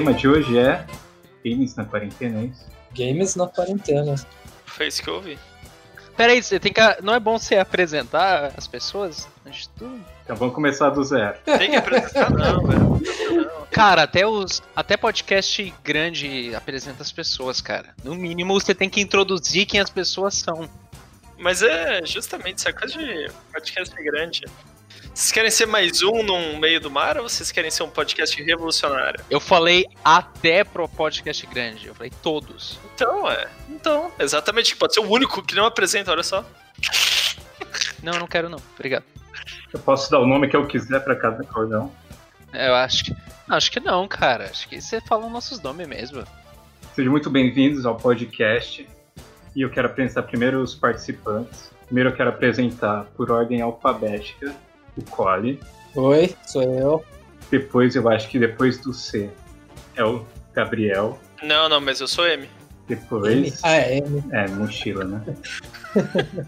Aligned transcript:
tema 0.00 0.14
de 0.14 0.26
hoje 0.26 0.58
é 0.58 0.86
games 1.44 1.74
na 1.76 1.84
quarentena, 1.84 2.40
é 2.40 2.44
isso? 2.44 2.66
Games 2.96 3.36
na 3.36 3.46
quarentena. 3.46 4.14
Foi 4.64 4.86
isso 4.86 5.02
que 5.02 5.10
eu 5.10 5.14
ouvi. 5.16 5.38
Peraí, 6.16 6.42
você 6.42 6.58
tem 6.58 6.72
que. 6.72 6.80
Não 7.02 7.14
é 7.14 7.20
bom 7.20 7.38
você 7.38 7.56
apresentar 7.56 8.52
as 8.56 8.66
pessoas 8.66 9.28
antes 9.46 9.62
de 9.62 9.68
tudo? 9.70 10.00
Então 10.24 10.36
vamos 10.36 10.54
começar 10.54 10.88
do 10.90 11.04
zero. 11.04 11.36
Tem 11.44 11.70
que 11.70 11.76
apresentar, 11.76 12.30
não, 12.30 12.66
velho. 12.66 13.66
Cara, 13.70 14.02
até 14.04 14.26
os. 14.26 14.62
Até 14.74 14.96
podcast 14.96 15.72
grande 15.84 16.54
apresenta 16.54 17.02
as 17.02 17.12
pessoas, 17.12 17.60
cara. 17.60 17.90
No 18.02 18.14
mínimo 18.14 18.54
você 18.54 18.74
tem 18.74 18.88
que 18.88 19.00
introduzir 19.02 19.66
quem 19.66 19.80
as 19.80 19.90
pessoas 19.90 20.34
são. 20.34 20.68
Mas 21.38 21.62
é 21.62 22.04
justamente 22.04 22.58
isso 22.58 22.68
é 22.68 22.72
coisa 22.72 22.98
de 22.98 23.30
podcast 23.52 23.94
grande. 24.02 24.44
Vocês 25.20 25.32
querem 25.32 25.50
ser 25.50 25.66
mais 25.66 26.00
um 26.02 26.22
no 26.22 26.58
meio 26.58 26.80
do 26.80 26.90
mar 26.90 27.18
ou 27.18 27.28
vocês 27.28 27.52
querem 27.52 27.70
ser 27.70 27.82
um 27.82 27.90
podcast 27.90 28.42
revolucionário? 28.42 29.22
Eu 29.28 29.38
falei 29.38 29.84
até 30.02 30.64
pro 30.64 30.88
podcast 30.88 31.46
grande. 31.46 31.88
Eu 31.88 31.94
falei 31.94 32.10
todos. 32.22 32.80
Então, 32.94 33.30
é. 33.30 33.46
Então, 33.68 34.10
exatamente. 34.18 34.74
Pode 34.74 34.94
ser 34.94 35.00
o 35.00 35.10
único 35.10 35.42
que 35.42 35.54
não 35.54 35.66
apresenta, 35.66 36.10
olha 36.10 36.22
só. 36.22 36.42
Não, 38.02 38.14
não 38.18 38.26
quero 38.26 38.48
não. 38.48 38.58
Obrigado. 38.74 39.04
Eu 39.70 39.78
posso 39.80 40.10
dar 40.10 40.20
o 40.20 40.26
nome 40.26 40.48
que 40.48 40.56
eu 40.56 40.66
quiser 40.66 41.04
pra 41.04 41.14
cada 41.14 41.44
cordão. 41.44 41.92
É, 42.50 42.68
Eu 42.68 42.74
acho 42.76 43.04
que. 43.04 43.10
não, 43.46 43.56
Acho 43.58 43.70
que 43.70 43.78
não, 43.78 44.08
cara. 44.08 44.44
Acho 44.44 44.66
que 44.66 44.80
você 44.80 45.02
fala 45.02 45.26
os 45.26 45.30
nossos 45.30 45.60
nomes 45.60 45.86
mesmo. 45.86 46.24
Sejam 46.94 47.10
muito 47.10 47.28
bem-vindos 47.28 47.84
ao 47.84 47.94
podcast. 47.94 48.88
E 49.54 49.60
eu 49.60 49.68
quero 49.68 49.86
apresentar 49.86 50.22
primeiro 50.22 50.62
os 50.62 50.74
participantes. 50.74 51.70
Primeiro 51.84 52.08
eu 52.08 52.16
quero 52.16 52.30
apresentar 52.30 53.04
por 53.14 53.30
ordem 53.30 53.60
alfabética 53.60 54.56
o 54.96 55.02
Cole. 55.10 55.60
Oi, 55.94 56.34
sou 56.46 56.62
eu. 56.62 57.04
Depois 57.50 57.96
eu 57.96 58.08
acho 58.08 58.28
que 58.28 58.38
depois 58.38 58.78
do 58.78 58.92
C 58.92 59.30
é 59.96 60.04
o 60.04 60.24
Gabriel. 60.54 61.18
Não, 61.42 61.68
não, 61.68 61.80
mas 61.80 62.00
eu 62.00 62.08
sou 62.08 62.26
M. 62.26 62.48
Depois. 62.86 63.60
Ah, 63.62 63.76
é 63.76 63.98
M. 63.98 64.22
É, 64.32 64.48
mochila, 64.48 65.04
né? 65.04 65.22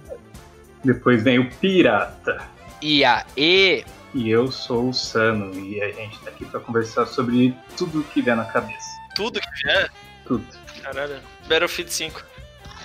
Depois 0.85 1.23
vem 1.23 1.39
o 1.39 1.51
Pirata. 1.51 2.43
E 2.81 3.05
aí, 3.05 3.85
E 4.15 4.31
eu 4.31 4.51
sou 4.51 4.89
o 4.89 4.95
Sano. 4.95 5.55
E 5.55 5.81
a 5.81 5.91
gente 5.93 6.19
tá 6.21 6.31
aqui 6.31 6.45
pra 6.45 6.61
conversar 6.61 7.07
sobre 7.07 7.57
tudo 7.77 8.03
que 8.05 8.21
vier 8.21 8.37
na 8.37 8.45
cabeça. 8.45 8.91
Tudo 9.15 9.41
que 9.41 9.49
vier. 9.65 9.91
Tudo. 10.27 10.45
Caralho. 10.83 11.21
Battlefield 11.49 11.93
5. 11.93 12.25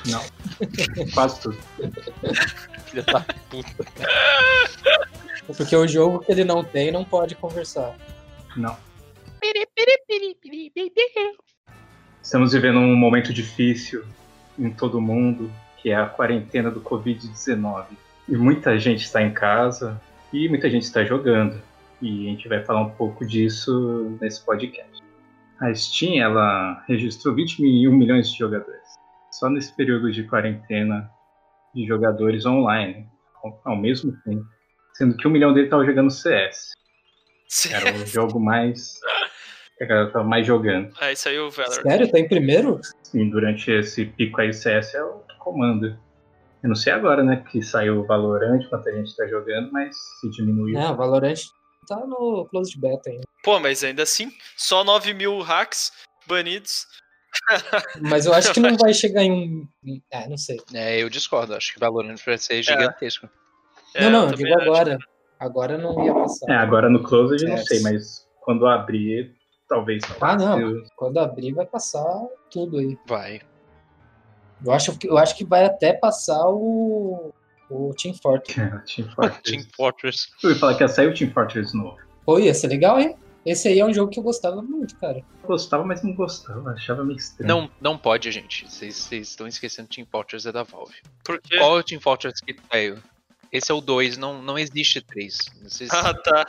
Não. 0.05 0.23
Quase 1.13 1.41
tudo. 1.41 1.57
filha 2.85 3.03
da 3.03 3.21
puta. 3.49 3.85
Porque 5.55 5.75
o 5.75 5.87
jogo 5.87 6.19
que 6.19 6.31
ele 6.31 6.43
não 6.43 6.63
tem 6.63 6.91
não 6.91 7.05
pode 7.05 7.35
conversar. 7.35 7.95
Não. 8.55 8.75
Estamos 12.21 12.51
vivendo 12.51 12.79
um 12.79 12.95
momento 12.95 13.33
difícil 13.33 14.03
em 14.59 14.69
todo 14.69 14.99
mundo, 14.99 15.49
que 15.77 15.89
é 15.89 15.95
a 15.95 16.07
quarentena 16.07 16.69
do 16.69 16.81
Covid-19. 16.81 17.85
E 18.27 18.35
muita 18.35 18.77
gente 18.77 19.03
está 19.05 19.21
em 19.21 19.31
casa 19.31 20.01
e 20.33 20.49
muita 20.49 20.69
gente 20.69 20.83
está 20.83 21.05
jogando. 21.05 21.61
E 22.01 22.27
a 22.27 22.31
gente 22.31 22.47
vai 22.47 22.63
falar 22.63 22.81
um 22.81 22.89
pouco 22.89 23.25
disso 23.25 24.17
nesse 24.19 24.43
podcast. 24.43 25.01
A 25.59 25.73
Steam, 25.73 26.21
ela 26.21 26.83
registrou 26.87 27.33
21 27.33 27.91
milhões 27.91 28.29
de 28.29 28.37
jogadores. 28.37 28.95
Só 29.31 29.49
nesse 29.49 29.75
período 29.75 30.11
de 30.11 30.23
quarentena 30.23 31.09
de 31.73 31.85
jogadores 31.85 32.45
online, 32.45 33.07
ao 33.63 33.75
mesmo 33.75 34.11
tempo. 34.23 34.45
Sendo 34.97 35.15
que 35.15 35.27
um 35.27 35.31
milhão 35.31 35.53
deles 35.53 35.67
estava 35.67 35.85
jogando 35.85 36.09
CS. 36.09 36.71
Era 37.71 37.95
o 37.95 38.05
jogo 38.05 38.39
mais. 38.39 38.99
que 39.77 39.83
a 39.83 39.87
galera 39.87 40.11
tava 40.11 40.25
mais 40.25 40.45
jogando. 40.45 40.91
Aí 40.99 41.15
saiu 41.15 41.47
o 41.47 41.51
Valor. 41.51 41.81
Sério? 41.83 42.11
Tá 42.11 42.19
em 42.19 42.27
primeiro? 42.27 42.81
E 43.13 43.29
durante 43.29 43.71
esse 43.71 44.05
pico 44.05 44.41
aí, 44.41 44.51
CS 44.51 44.95
é 44.95 45.03
o 45.03 45.19
que 45.19 45.37
comanda. 45.37 45.99
Eu 46.63 46.69
não 46.69 46.75
sei 46.75 46.91
agora, 46.93 47.23
né, 47.23 47.43
que 47.49 47.61
saiu 47.61 47.99
o 47.99 48.05
Valorant, 48.05 48.67
quanto 48.69 48.89
a 48.89 48.91
gente 48.91 49.15
tá 49.15 49.27
jogando, 49.27 49.71
mas 49.71 49.95
se 50.19 50.29
diminuiu. 50.31 50.73
Não, 50.73 50.95
Valorant 50.95 51.39
tá 51.87 51.95
no 52.05 52.47
Closed 52.49 52.79
Beta 52.79 53.11
ainda. 53.11 53.23
Pô, 53.43 53.59
mas 53.59 53.83
ainda 53.83 54.01
assim, 54.01 54.31
só 54.57 54.83
9 54.83 55.13
mil 55.13 55.39
hacks 55.41 55.91
banidos. 56.25 56.87
Mas 58.01 58.25
eu 58.25 58.33
acho 58.33 58.51
que 58.51 58.59
não 58.59 58.75
vai 58.75 58.93
chegar 58.93 59.21
em 59.23 59.31
um. 59.31 59.67
Ah, 60.11 60.27
não 60.27 60.37
sei. 60.37 60.57
É, 60.73 61.01
eu 61.01 61.09
discordo. 61.09 61.53
Acho 61.53 61.71
que 61.71 61.77
o 61.77 61.79
Valorant 61.79 62.17
vai 62.25 62.37
ser 62.39 62.63
gigantesco. 62.63 63.27
É, 63.27 63.46
não, 64.03 64.11
não, 64.11 64.19
eu 64.19 64.25
eu 64.25 64.31
também 64.31 64.45
digo 64.45 64.59
acho. 64.61 64.69
agora. 64.71 64.97
Agora 65.39 65.77
não 65.77 66.03
ia 66.05 66.13
passar. 66.13 66.51
É, 66.51 66.55
agora 66.55 66.89
no 66.89 67.03
Close 67.03 67.43
eu 67.43 67.49
não 67.49 67.57
CS. 67.57 67.67
sei, 67.67 67.79
mas 67.81 68.27
quando 68.41 68.65
abrir, 68.65 69.35
talvez. 69.69 70.03
Ah, 70.19 70.35
não. 70.35 70.59
Eu- 70.59 70.83
Quando 70.95 71.19
abrir, 71.19 71.53
vai 71.53 71.65
passar 71.65 72.05
tudo 72.51 72.77
aí. 72.79 72.97
Vai. 73.07 73.41
Eu 74.65 74.71
acho 74.71 74.97
que, 74.97 75.07
eu 75.07 75.17
acho 75.17 75.35
que 75.37 75.45
vai 75.45 75.65
até 75.65 75.93
passar 75.93 76.43
o. 76.49 77.31
O 77.69 77.93
Team 78.01 78.15
Fortress. 78.15 78.55
Team 78.95 79.09
Fortress. 79.13 79.41
Team 79.43 79.63
Fortress. 79.75 80.17
Eu 80.41 80.49
ia 80.51 80.55
falar 80.55 80.75
que 80.75 80.83
ia 80.83 80.87
sair 80.87 81.07
o 81.09 81.13
Team 81.13 81.29
Fortress 81.31 81.75
novo. 81.75 81.97
Pô, 82.25 82.39
ia 82.39 82.53
ser 82.53 82.67
legal, 82.67 82.97
hein? 82.99 83.15
Esse 83.45 83.67
aí 83.67 83.79
é 83.79 83.85
um 83.85 83.93
jogo 83.93 84.09
que 84.11 84.19
eu 84.19 84.23
gostava 84.23 84.61
muito, 84.61 84.97
cara. 84.97 85.17
Eu 85.19 85.47
gostava, 85.47 85.83
mas 85.85 86.01
não 86.01 86.13
gostava. 86.15 86.71
Achava 86.71 87.03
meio 87.03 87.17
estranho. 87.17 87.47
Não, 87.47 87.69
não 87.79 87.97
pode, 87.97 88.31
gente. 88.31 88.69
Vocês 88.69 88.95
vocês 88.95 89.27
estão 89.29 89.45
esquecendo 89.47 89.87
Team 89.89 90.07
Fortress 90.09 90.47
é 90.47 90.51
da 90.51 90.63
Valve. 90.63 90.95
Por 91.23 91.39
quê? 91.41 91.57
Qual 91.57 91.77
é 91.77 91.79
o 91.79 91.83
Team 91.83 91.99
Fortress 92.01 92.41
que 92.43 92.55
saiu? 92.71 92.97
Esse 93.51 93.71
é 93.71 93.75
o 93.75 93.81
2, 93.81 94.17
não, 94.17 94.41
não 94.41 94.57
existe 94.57 95.01
3. 95.01 95.37
Vocês... 95.63 95.89
Ah, 95.93 96.13
tá. 96.13 96.45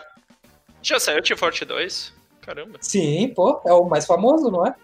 Já 0.83 0.99
saiu 1.01 1.19
o 1.19 1.23
Team 1.23 1.37
Forte 1.37 1.65
2? 1.65 2.13
Caramba. 2.41 2.79
Sim, 2.81 3.33
pô, 3.35 3.61
é 3.67 3.73
o 3.73 3.85
mais 3.85 4.07
famoso, 4.07 4.51
não 4.51 4.67
é? 4.67 4.75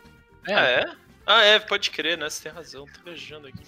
É, 0.47 0.54
Ah, 0.54 0.66
é? 0.66 0.84
Ah, 1.26 1.42
é, 1.42 1.58
pode 1.58 1.91
crer, 1.91 2.19
né? 2.19 2.28
Você 2.28 2.42
tem 2.42 2.53
razão. 2.53 2.84
Tô 2.84 3.03
viajando 3.04 3.47
aqui. 3.47 3.60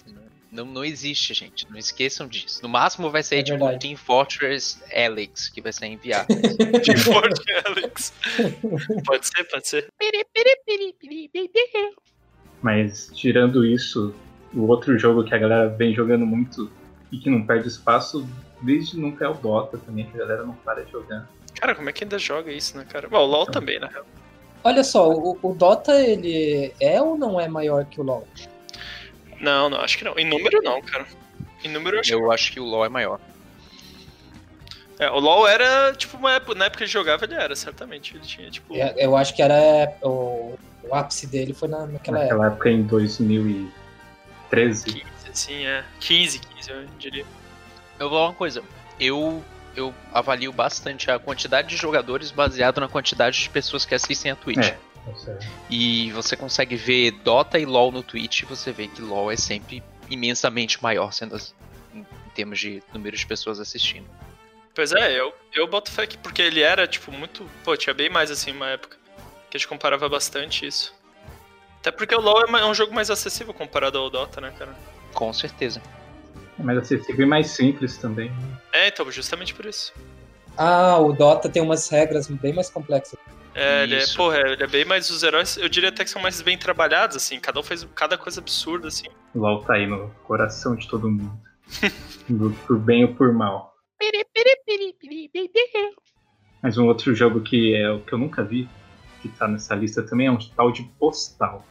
não, 0.51 0.63
não 0.65 0.85
existe, 0.85 1.33
gente. 1.33 1.67
Não 1.71 1.77
esqueçam 1.77 2.27
disso. 2.27 2.61
No 2.61 2.69
máximo 2.69 3.09
vai 3.09 3.23
sair 3.23 3.39
É 3.39 3.43
tipo 3.43 3.57
verdade. 3.57 3.79
Team 3.79 3.97
Fortress 3.97 4.79
Alex, 4.93 5.49
que 5.49 5.59
vai 5.59 5.73
ser 5.73 5.87
enviado. 5.87 6.27
Team 6.85 6.97
Forte 6.99 7.41
Alex. 7.65 8.13
Pode 9.05 9.27
ser, 9.27 9.43
pode 9.45 9.67
ser. 9.67 9.87
Mas 12.61 13.09
tirando 13.15 13.65
isso, 13.65 14.13
o 14.53 14.67
outro 14.67 14.97
jogo 14.99 15.23
que 15.23 15.33
a 15.33 15.37
galera 15.37 15.69
vem 15.69 15.95
jogando 15.95 16.25
muito 16.25 16.71
e 17.11 17.17
que 17.17 17.29
não 17.29 17.45
perde 17.45 17.67
espaço 17.67 18.27
desde 18.61 18.99
nunca 18.99 19.25
é 19.25 19.29
o 19.29 19.33
Dota 19.33 19.77
também, 19.77 20.05
que 20.05 20.15
a 20.17 20.19
galera 20.19 20.43
não 20.43 20.53
para 20.53 20.83
de 20.83 20.91
jogar. 20.91 21.27
Cara, 21.59 21.75
como 21.75 21.89
é 21.89 21.93
que 21.93 22.03
ainda 22.03 22.19
joga 22.19 22.51
isso, 22.51 22.77
né, 22.77 22.85
cara? 22.87 23.07
Bom, 23.07 23.17
o 23.17 23.25
LoL 23.25 23.45
também, 23.47 23.79
na 23.79 23.87
real. 23.87 24.05
Olha 24.63 24.83
só, 24.83 25.09
o, 25.09 25.37
o 25.41 25.53
Dota, 25.53 25.93
ele 25.99 26.73
é 26.79 27.01
ou 27.01 27.17
não 27.17 27.39
é 27.39 27.47
maior 27.47 27.85
que 27.85 28.01
o 28.01 28.03
LoL? 28.03 28.27
Não, 29.39 29.69
não, 29.69 29.79
acho 29.81 29.97
que 29.97 30.03
não. 30.03 30.17
Em 30.17 30.25
número 30.25 30.61
não, 30.61 30.81
cara. 30.81 31.05
Em 31.63 31.69
número 31.69 31.97
eu 31.97 32.01
acho 32.01 32.13
Eu 32.13 32.31
acho 32.31 32.51
que 32.51 32.59
o 32.59 32.65
LoL 32.65 32.85
é 32.85 32.89
maior. 32.89 33.19
que. 33.19 33.37
É, 34.99 35.09
o 35.11 35.19
LoL 35.19 35.47
era, 35.47 35.93
tipo, 35.93 36.17
uma 36.17 36.33
época, 36.33 36.55
na 36.55 36.65
época 36.65 36.79
que 36.79 36.83
ele 36.85 36.91
jogava, 36.91 37.25
ele 37.25 37.35
era, 37.35 37.55
certamente. 37.55 38.15
Ele 38.15 38.25
tinha, 38.25 38.49
tipo. 38.49 38.75
É, 38.75 38.95
Eu 38.97 39.15
acho 39.15 39.35
que 39.35 39.41
era. 39.41 39.93
O, 40.01 40.57
o 40.83 40.95
ápice 40.95 41.27
dele 41.27 41.53
foi 41.53 41.67
na, 41.67 41.85
naquela 41.85 42.19
época. 42.19 42.33
Naquela 42.35 42.47
época 42.47 42.69
em 42.69 42.83
2013. 42.83 44.85
15, 44.85 45.03
assim, 45.37 45.65
é. 45.65 45.83
15, 45.99 46.39
15, 46.39 46.69
eu 46.71 46.85
diria. 46.97 47.25
Eu 47.99 48.09
vou 48.09 48.17
falar 48.17 48.29
uma 48.29 48.33
coisa. 48.35 48.63
Eu, 48.99 49.43
eu 49.75 49.93
avalio 50.13 50.51
bastante 50.51 51.09
a 51.11 51.19
quantidade 51.19 51.67
de 51.69 51.77
jogadores 51.77 52.31
baseado 52.31 52.79
na 52.81 52.87
quantidade 52.87 53.41
de 53.41 53.49
pessoas 53.49 53.85
que 53.85 53.93
assistem 53.95 54.31
a 54.31 54.35
Twitch. 54.35 54.69
É. 54.69 54.77
E 55.69 56.11
você 56.11 56.35
consegue 56.35 56.75
ver 56.75 57.11
Dota 57.11 57.57
e 57.57 57.65
LoL 57.65 57.91
no 57.91 58.03
Twitch, 58.03 58.43
você 58.43 58.71
vê 58.71 58.87
que 58.87 59.01
LoL 59.01 59.31
é 59.31 59.37
sempre 59.37 59.81
imensamente 60.09 60.81
maior, 60.83 61.11
sendo 61.13 61.35
as- 61.35 61.55
em, 61.93 61.99
em 61.99 62.29
termos 62.35 62.59
de 62.59 62.83
número 62.93 63.15
de 63.15 63.25
pessoas 63.25 63.59
assistindo. 63.59 64.05
Pois 64.75 64.91
é, 64.91 65.19
eu, 65.19 65.33
eu 65.53 65.65
boto 65.67 65.89
fé 65.91 66.03
aqui, 66.03 66.17
porque 66.17 66.41
ele 66.41 66.61
era, 66.61 66.85
tipo, 66.87 67.11
muito. 67.11 67.49
Pô, 67.63 67.75
tinha 67.77 67.93
bem 67.93 68.09
mais 68.09 68.29
assim 68.29 68.51
uma 68.51 68.67
época. 68.69 68.97
Que 69.49 69.55
a 69.55 69.59
gente 69.59 69.67
comparava 69.67 70.07
bastante 70.09 70.67
isso. 70.67 70.93
Até 71.79 71.89
porque 71.89 72.13
o 72.13 72.19
LoL 72.19 72.45
é 72.45 72.61
é 72.61 72.65
um 72.65 72.73
jogo 72.73 72.93
mais 72.93 73.09
acessível 73.09 73.53
comparado 73.53 73.97
ao 73.97 74.09
Dota, 74.09 74.41
né, 74.41 74.53
cara? 74.57 74.75
Com 75.17 75.33
certeza. 75.33 75.81
É 76.59 76.63
mais 76.63 76.77
acessível 76.77 77.25
e 77.25 77.27
mais 77.27 77.49
simples 77.49 77.97
também. 77.97 78.31
É, 78.71 78.87
então, 78.87 79.09
justamente 79.11 79.51
por 79.55 79.65
isso. 79.65 79.91
Ah, 80.55 80.97
o 80.99 81.11
Dota 81.11 81.49
tem 81.49 81.59
umas 81.61 81.89
regras 81.89 82.27
bem 82.27 82.53
mais 82.53 82.69
complexas. 82.69 83.19
É, 83.55 83.81
ele 83.83 83.95
é, 83.95 84.05
porra, 84.15 84.37
ele 84.37 84.63
é 84.63 84.67
bem 84.67 84.85
mais. 84.85 85.09
Os 85.09 85.23
heróis, 85.23 85.57
eu 85.57 85.67
diria 85.67 85.89
até 85.89 86.03
que 86.03 86.09
são 86.11 86.21
mais 86.21 86.39
bem 86.43 86.55
trabalhados, 86.55 87.17
assim. 87.17 87.39
Cada 87.39 87.59
um 87.59 87.63
faz 87.63 87.83
cada 87.95 88.15
coisa 88.15 88.39
absurda, 88.39 88.87
assim. 88.89 89.07
O 89.33 89.39
LoL 89.39 89.63
tá 89.63 89.73
aí 89.73 89.87
no 89.87 90.11
coração 90.23 90.75
de 90.75 90.87
todo 90.87 91.09
mundo. 91.09 91.31
Do- 92.29 92.51
por 92.67 92.77
bem 92.77 93.05
ou 93.05 93.15
por 93.15 93.33
mal. 93.33 93.73
Mas 96.61 96.77
um 96.77 96.85
outro 96.85 97.15
jogo 97.15 97.41
que 97.41 97.75
é 97.75 97.89
o 97.89 98.01
que 98.01 98.13
eu 98.13 98.19
nunca 98.19 98.43
vi, 98.43 98.69
que 99.23 99.29
tá 99.29 99.47
nessa 99.47 99.73
lista 99.73 100.03
também, 100.03 100.27
é 100.27 100.31
um 100.31 100.37
tal 100.37 100.71
de 100.71 100.83
Postal. 100.99 101.65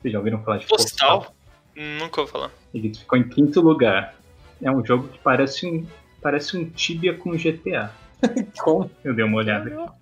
Vocês 0.00 0.12
já 0.12 0.18
ouviram 0.18 0.42
falar 0.44 0.58
de 0.58 0.66
Postal? 0.66 1.20
Postal? 1.20 1.37
Nunca 1.78 2.22
vou 2.22 2.26
falar. 2.26 2.50
Ele 2.74 2.92
ficou 2.94 3.16
em 3.18 3.28
quinto 3.28 3.60
lugar. 3.60 4.14
É 4.60 4.70
um 4.70 4.84
jogo 4.84 5.06
que 5.08 5.18
parece 5.20 5.66
um, 5.66 5.86
parece 6.20 6.56
um 6.56 6.68
Tibia 6.68 7.14
com 7.14 7.30
GTA. 7.36 7.92
Como? 8.58 8.90
Eu 9.04 9.14
dei 9.14 9.24
uma 9.24 9.36
olhada 9.38 9.70
aqui. 9.72 9.92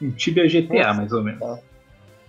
Um 0.00 0.10
Tibia 0.12 0.46
GTA, 0.48 0.74
Nossa. 0.86 0.94
mais 0.94 1.12
ou 1.12 1.22
menos. 1.22 1.58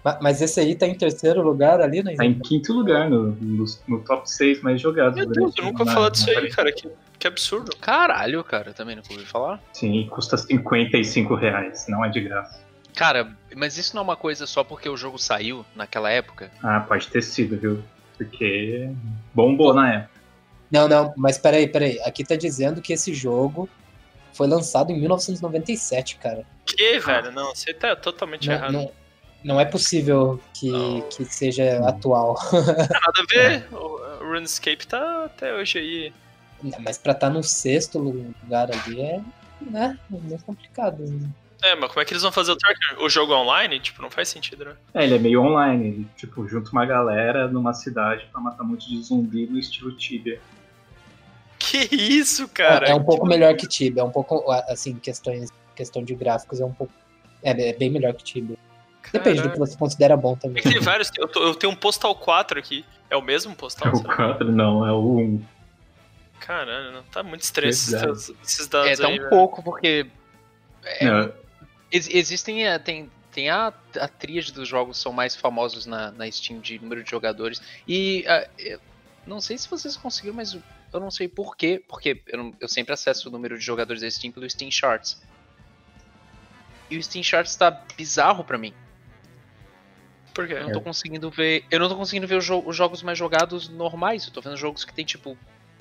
Ma- 0.03 0.19
Mas 0.21 0.41
esse 0.41 0.59
aí 0.59 0.75
tá 0.75 0.87
em 0.87 0.95
terceiro 0.95 1.41
lugar 1.43 1.79
ali, 1.81 2.01
né? 2.01 2.15
Tá 2.15 2.25
em 2.25 2.39
quinto 2.39 2.73
lugar 2.73 3.09
no, 3.09 3.31
no, 3.33 3.65
no 3.87 3.99
top 4.03 4.29
6 4.29 4.61
mais 4.61 4.81
jogados. 4.81 5.15
Meu 5.17 5.27
Deus, 5.27 5.53
eu 5.57 5.65
nunca 5.65 5.83
ouvi 5.83 5.93
falar 5.93 6.09
disso 6.09 6.29
aí, 6.29 6.49
cara. 6.49 6.71
Que, 6.71 6.89
que 7.19 7.27
absurdo. 7.27 7.75
Caralho, 7.77 8.43
cara, 8.43 8.73
também 8.73 8.95
nunca 8.95 9.11
ouvi 9.13 9.25
falar. 9.25 9.61
Sim, 9.73 10.07
custa 10.09 10.37
55 10.37 11.35
reais, 11.35 11.85
não 11.87 12.03
é 12.03 12.09
de 12.09 12.21
graça. 12.21 12.63
Cara, 12.95 13.35
mas 13.55 13.77
isso 13.77 13.93
não 13.95 14.01
é 14.01 14.05
uma 14.05 14.15
coisa 14.15 14.47
só 14.47 14.63
porque 14.63 14.87
o 14.87 14.95
jogo 14.95 15.17
saiu 15.19 15.65
naquela 15.75 16.09
época? 16.09 16.49
Ah, 16.63 16.79
pode 16.79 17.07
ter 17.09 17.21
sido, 17.21 17.57
viu? 17.57 17.83
Porque 18.17 18.89
bombou 19.33 19.73
na 19.73 19.93
época. 19.93 20.21
Não, 20.71 20.87
não, 20.87 21.13
mas 21.15 21.37
peraí, 21.37 21.67
peraí. 21.67 21.99
Aqui 22.01 22.23
tá 22.23 22.35
dizendo 22.35 22.81
que 22.81 22.93
esse 22.93 23.13
jogo 23.13 23.69
foi 24.33 24.47
lançado 24.47 24.91
em 24.91 24.99
1997, 24.99 26.17
cara. 26.17 26.43
Que, 26.65 26.99
velho? 26.99 27.31
Não, 27.31 27.53
você 27.55 27.73
tá 27.73 27.95
totalmente 27.95 28.47
Não, 28.47 28.55
errado. 28.55 28.71
não, 28.71 28.91
não 29.43 29.59
é 29.59 29.65
possível 29.65 30.39
que, 30.53 30.69
Não. 30.69 31.01
que 31.01 31.23
seja 31.25 31.79
atual. 31.87 32.35
Nada 32.51 33.21
a 33.21 33.25
ver. 33.29 33.67
O 33.71 33.95
o 34.25 34.27
RuneScape 34.33 34.87
tá 34.87 35.25
até 35.25 35.53
hoje 35.53 35.77
aí. 35.77 36.13
Mas 36.79 36.97
pra 36.97 37.11
estar 37.11 37.29
no 37.29 37.43
sexto 37.43 37.99
lugar 37.99 38.69
ali 38.71 38.99
é, 39.01 39.21
né, 39.61 39.99
é 40.11 40.17
meio 40.17 40.39
complicado. 40.41 41.03
né? 41.05 41.29
É, 41.67 41.75
mas 41.75 41.89
como 41.89 42.01
é 42.01 42.05
que 42.05 42.13
eles 42.13 42.21
vão 42.23 42.31
fazer 42.31 42.51
o 42.51 42.55
tracker? 42.55 43.01
O 43.03 43.09
jogo 43.09 43.33
online? 43.33 43.79
Tipo, 43.79 44.01
não 44.01 44.11
faz 44.11 44.27
sentido, 44.29 44.65
né? 44.65 44.75
É, 44.93 45.03
ele 45.03 45.15
é 45.15 45.19
meio 45.19 45.41
online, 45.41 45.87
ele, 45.87 46.07
tipo, 46.17 46.47
junta 46.47 46.69
uma 46.71 46.85
galera 46.85 47.47
numa 47.47 47.73
cidade 47.73 48.27
pra 48.31 48.39
matar 48.41 48.63
um 48.63 48.67
monte 48.67 48.87
de 48.89 49.01
zumbi 49.03 49.45
no 49.47 49.57
estilo 49.57 49.91
Tibia. 49.93 50.39
Que 51.57 51.77
isso, 51.95 52.47
cara? 52.49 52.87
é, 52.87 52.91
é 52.91 52.95
um 52.95 53.03
pouco 53.03 53.25
melhor 53.25 53.55
que 53.55 53.67
Tibia, 53.67 54.01
é 54.01 54.05
um 54.05 54.11
pouco, 54.11 54.51
assim, 54.69 54.95
questões, 54.95 55.49
questão 55.75 56.03
de 56.03 56.13
gráficos 56.13 56.59
é 56.61 56.65
um 56.65 56.73
pouco, 56.73 56.93
é, 57.41 57.69
é 57.69 57.73
bem 57.73 57.89
melhor 57.89 58.13
que 58.13 58.23
Tibia. 58.23 58.57
Depende 59.11 59.41
do 59.41 59.49
que 59.51 59.57
você 59.59 59.77
considera 59.77 60.17
bom 60.17 60.33
É 60.33 60.35
também. 60.35 60.63
que 60.63 60.69
tem 60.69 60.79
vários. 60.79 61.11
Eu, 61.17 61.27
tô- 61.27 61.43
eu 61.43 61.55
tenho 61.55 61.71
um 61.71 61.75
Postal 61.75 62.13
4 62.15 62.57
aqui. 62.59 62.83
É 63.09 63.15
o 63.15 63.21
mesmo 63.21 63.51
É 63.51 63.55
Postal? 63.55 63.91
o 63.93 63.95
será? 63.97 64.15
4, 64.15 64.51
não, 64.51 64.85
é 64.85 64.91
o 64.91 65.17
1. 65.19 65.41
Caralho, 66.39 66.91
não 66.91 67.03
tá 67.03 67.21
muito 67.23 67.41
estranho 67.41 67.69
esses, 67.69 67.91
dados 67.91 68.29
É, 68.89 68.95
tá 68.95 69.07
aí, 69.07 69.13
um 69.15 69.17
velho. 69.17 69.29
pouco, 69.29 69.63
porque. 69.63 70.07
é, 70.83 71.05
Não, 71.05 71.31
ex- 71.91 72.09
existem. 72.09 72.65
é, 72.67 72.77
Tem, 72.79 73.09
tem 73.31 73.49
a, 73.49 73.67
a 73.99 74.07
tríade 74.07 74.51
dos 74.53 74.67
jogos 74.67 74.97
que 74.97 75.03
são 75.03 75.11
mais 75.11 75.35
famosos 75.35 75.85
na, 75.85 76.11
na 76.11 76.29
Steam 76.31 76.59
de 76.59 76.79
número 76.79 77.03
de 77.03 77.09
jogadores. 77.09 77.61
E. 77.87 78.23
ah, 78.27 78.47
eu 78.59 78.79
não 79.27 79.41
sei 79.41 79.57
se 79.57 79.67
vocês 79.69 79.97
conseguiram, 79.97 80.35
mas 80.35 80.53
eu 80.53 80.99
não 80.99 81.09
sei 81.11 81.27
porquê. 81.27 81.81
Porque 81.87 82.21
eu, 82.27 82.37
não- 82.37 82.53
eu 82.59 82.67
sempre 82.67 82.93
acesso 82.93 83.27
o 83.27 83.31
número 83.31 83.57
de 83.57 83.63
jogadores 83.65 84.01
da 84.01 84.09
Steam 84.09 84.31
pelo 84.31 84.49
Steam 84.49 84.69
Charts. 84.71 85.21
E 86.89 86.97
o 86.97 87.03
Steam 87.03 87.23
Charts 87.23 87.55
tá 87.55 87.71
bizarro 87.97 88.43
pra 88.43 88.57
mim. 88.57 88.73
Por 90.33 90.47
quê? 90.47 90.53
Eu 90.53 90.63
não 90.63 90.71
tô 90.73 90.81
conseguindo 90.81 91.29
ver. 91.31 91.65
Eu 91.71 91.79
não 91.79 91.87
tô 91.89 91.95
conseguindo 91.95 92.27
ver 92.27 92.35
os, 92.35 92.45
jo- 92.45 92.61
os 92.65 92.75
jogos 92.75 93.01
mais 93.01 93.17
jogados 93.17 93.69
normais. 93.69 94.25
Eu 94.27 94.31
tô 94.33 94.41
vendo 94.41 94.57
jogos 94.57 94.83
que 94.85 94.93
tem 94.93 95.05
tipo 95.05 95.37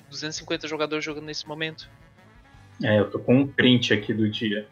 250 0.09 0.67
jogadores 0.67 1.03
jogando 1.03 1.25
nesse 1.25 1.47
momento. 1.47 1.89
é, 2.83 2.99
eu 2.99 3.09
tô 3.11 3.19
com 3.19 3.35
um 3.35 3.47
print 3.47 3.93
aqui 3.93 4.13
do 4.13 4.29
dia. 4.29 4.67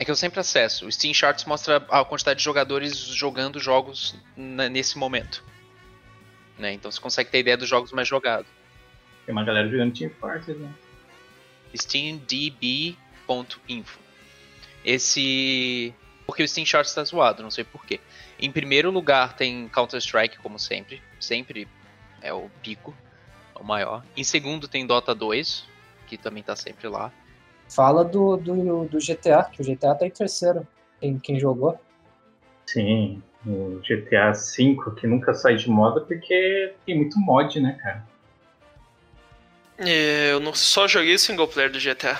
É 0.00 0.04
que 0.04 0.10
eu 0.10 0.16
sempre 0.16 0.40
acesso. 0.40 0.86
O 0.86 0.90
Steam 0.90 1.12
Charts 1.12 1.44
mostra 1.44 1.76
a 1.90 2.02
quantidade 2.06 2.38
de 2.38 2.44
jogadores 2.44 2.96
jogando 2.96 3.60
jogos 3.60 4.16
nesse 4.34 4.96
momento. 4.96 5.44
Né? 6.58 6.72
Então 6.72 6.90
você 6.90 6.98
consegue 6.98 7.28
ter 7.30 7.40
ideia 7.40 7.58
dos 7.58 7.68
jogos 7.68 7.92
mais 7.92 8.08
jogados. 8.08 8.50
Tem 9.26 9.34
uma 9.34 9.44
galera 9.44 9.68
jogando 9.68 9.92
Team 9.92 10.10
Fortress, 10.18 10.58
né? 10.58 10.72
SteamDB.info. 11.74 12.98
Esse. 14.82 15.94
Porque 16.24 16.44
o 16.44 16.48
Steam 16.48 16.64
Charts 16.64 16.94
tá 16.94 17.04
zoado, 17.04 17.42
não 17.42 17.50
sei 17.50 17.64
porquê. 17.64 18.00
Em 18.38 18.50
primeiro 18.50 18.90
lugar 18.90 19.36
tem 19.36 19.68
Counter-Strike, 19.68 20.38
como 20.38 20.58
sempre. 20.58 21.02
Sempre 21.20 21.68
é 22.22 22.32
o 22.32 22.48
pico, 22.62 22.96
o 23.54 23.62
maior. 23.62 24.02
Em 24.16 24.24
segundo 24.24 24.66
tem 24.66 24.86
Dota 24.86 25.14
2, 25.14 25.66
que 26.06 26.16
também 26.16 26.42
tá 26.42 26.56
sempre 26.56 26.88
lá. 26.88 27.12
Fala 27.70 28.04
do, 28.04 28.36
do, 28.36 28.84
do 28.84 28.98
GTA, 28.98 29.44
que 29.44 29.62
o 29.62 29.64
GTA 29.64 29.94
tá 29.94 30.04
em 30.04 30.10
terceiro. 30.10 30.66
Quem, 31.00 31.18
quem 31.20 31.38
jogou? 31.38 31.78
Sim, 32.66 33.22
o 33.46 33.80
GTA 33.80 34.32
V 34.32 34.76
que 34.98 35.06
nunca 35.06 35.32
sai 35.32 35.54
de 35.54 35.70
moda 35.70 36.00
porque 36.00 36.74
tem 36.84 36.96
muito 36.96 37.18
mod, 37.20 37.60
né, 37.60 37.78
cara? 37.80 38.04
É, 39.78 40.32
Eu 40.32 40.40
não 40.40 40.52
só 40.52 40.88
joguei 40.88 41.14
o 41.14 41.18
single 41.18 41.46
player 41.46 41.70
do 41.70 41.78
GTA. 41.78 42.18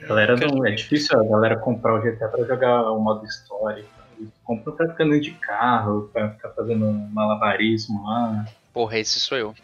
Galera 0.00 0.36
não, 0.36 0.66
é 0.66 0.72
difícil 0.72 1.18
a 1.18 1.22
galera 1.22 1.56
comprar 1.56 1.94
o 1.94 2.02
GTA 2.02 2.28
pra 2.28 2.44
jogar 2.44 2.90
o 2.90 2.98
modo 2.98 3.24
história. 3.24 3.84
Eles 4.18 4.32
compram 4.42 4.74
pra 4.74 4.88
ficar 4.88 5.04
andando 5.04 5.20
de 5.20 5.32
carro, 5.32 6.10
pra 6.12 6.30
ficar 6.30 6.50
fazendo 6.50 6.86
malabarismo 7.12 8.04
lá. 8.04 8.44
Porra, 8.72 8.98
esse 8.98 9.20
sou 9.20 9.38
eu. 9.38 9.54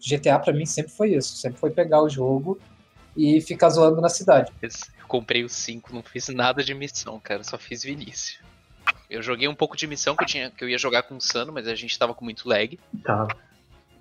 GTA 0.00 0.38
pra 0.38 0.52
mim 0.52 0.66
sempre 0.66 0.92
foi 0.92 1.14
isso. 1.14 1.36
Sempre 1.36 1.58
foi 1.60 1.70
pegar 1.70 2.02
o 2.02 2.08
jogo 2.08 2.58
e 3.16 3.40
ficar 3.40 3.70
zoando 3.70 4.00
na 4.00 4.08
cidade. 4.08 4.52
Eu 4.62 5.06
comprei 5.08 5.44
o 5.44 5.48
5, 5.48 5.94
não 5.94 6.02
fiz 6.02 6.28
nada 6.28 6.62
de 6.62 6.74
missão, 6.74 7.18
cara. 7.18 7.42
Só 7.42 7.56
fiz 7.56 7.82
Vinícius. 7.82 8.38
Eu 9.08 9.22
joguei 9.22 9.48
um 9.48 9.54
pouco 9.54 9.76
de 9.76 9.86
missão 9.86 10.14
que 10.14 10.24
eu, 10.24 10.26
tinha, 10.26 10.50
que 10.50 10.62
eu 10.62 10.68
ia 10.68 10.78
jogar 10.78 11.02
com 11.02 11.16
o 11.16 11.20
Sano, 11.20 11.52
mas 11.52 11.66
a 11.66 11.74
gente 11.74 11.98
tava 11.98 12.14
com 12.14 12.24
muito 12.24 12.48
lag. 12.48 12.78
Tá. 13.02 13.26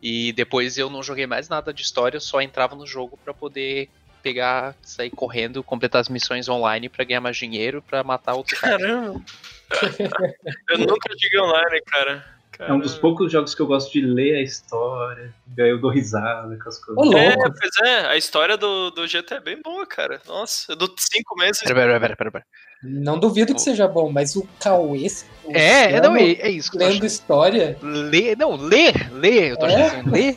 E 0.01 0.33
depois 0.33 0.77
eu 0.77 0.89
não 0.89 1.01
joguei 1.01 1.25
mais 1.25 1.47
nada 1.47 1.73
de 1.73 1.81
história, 1.81 2.17
eu 2.17 2.21
só 2.21 2.41
entrava 2.41 2.75
no 2.75 2.85
jogo 2.85 3.17
pra 3.23 3.33
poder 3.33 3.89
pegar, 4.21 4.75
sair 4.81 5.11
correndo, 5.11 5.63
completar 5.63 6.01
as 6.01 6.09
missões 6.09 6.49
online 6.49 6.89
pra 6.89 7.05
ganhar 7.05 7.21
mais 7.21 7.37
dinheiro, 7.37 7.81
pra 7.81 8.03
matar 8.03 8.33
outros 8.33 8.59
caras. 8.59 8.81
Caramba. 8.81 9.23
eu 10.69 10.77
nunca 10.79 11.09
joguei 11.19 11.39
online, 11.39 11.81
cara. 11.85 12.34
É 12.59 12.71
um 12.73 12.79
dos 12.79 12.97
poucos 12.97 13.31
jogos 13.31 13.53
que 13.53 13.61
eu 13.61 13.67
gosto 13.67 13.91
de 13.91 14.01
ler 14.01 14.35
a 14.37 14.41
história, 14.41 15.33
daí 15.47 15.69
eu 15.69 15.79
dou 15.79 15.89
risada 15.91 16.57
com 16.57 16.69
as 16.69 16.77
coisas. 16.83 17.03
Louco. 17.03 17.17
É, 17.17 17.35
pois 17.35 17.71
é, 17.89 18.05
a 18.07 18.17
história 18.17 18.55
do, 18.57 18.91
do 18.91 19.07
GTA 19.07 19.35
é 19.35 19.39
bem 19.39 19.61
boa, 19.63 19.85
cara. 19.85 20.21
Nossa, 20.27 20.71
eu 20.71 20.75
dou 20.75 20.93
cinco 20.97 21.35
meses. 21.37 21.61
Pera, 21.61 21.75
pera, 21.75 21.99
pera, 21.99 22.15
pera, 22.15 22.31
pera. 22.31 22.45
Não 22.83 23.17
duvido 23.19 23.53
que 23.55 23.61
seja 23.61 23.87
bom, 23.87 24.11
mas 24.11 24.35
o 24.35 24.47
Cauê. 24.59 25.07
o 25.43 25.51
É, 25.51 25.93
é, 25.93 26.01
não, 26.01 26.15
é, 26.15 26.23
é 26.33 26.49
isso 26.49 26.71
que 26.71 26.77
Lendo 26.77 26.91
achando. 26.91 27.05
história. 27.05 27.77
Ler, 27.81 28.37
não, 28.37 28.55
ler, 28.55 29.11
ler, 29.11 29.51
eu 29.51 29.57
tô 29.57 29.65
É? 29.65 29.85
achando 29.87 30.11
ler. 30.11 30.35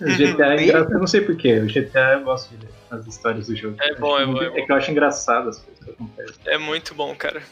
O 0.00 0.04
GTA 0.16 0.54
é 0.54 0.62
engraçado, 0.64 0.92
eu 0.94 0.98
não 0.98 1.06
sei 1.06 1.20
porquê, 1.20 1.58
o 1.58 1.66
GTA 1.66 2.14
eu 2.14 2.24
gosto 2.24 2.48
de 2.50 2.64
ler 2.64 2.72
as 2.90 3.06
histórias 3.06 3.46
do 3.48 3.54
jogo. 3.54 3.76
É 3.80 3.94
bom, 3.96 4.18
é 4.18 4.24
bom, 4.24 4.40
é 4.42 4.46
É 4.46 4.48
bom. 4.50 4.66
que 4.66 4.72
eu 4.72 4.76
acho 4.76 4.90
engraçado 4.90 5.48
as 5.50 5.58
coisas 5.58 5.84
que 5.84 5.90
acontecem. 5.90 6.34
É 6.46 6.56
muito 6.58 6.94
bom, 6.94 7.14
cara. 7.14 7.42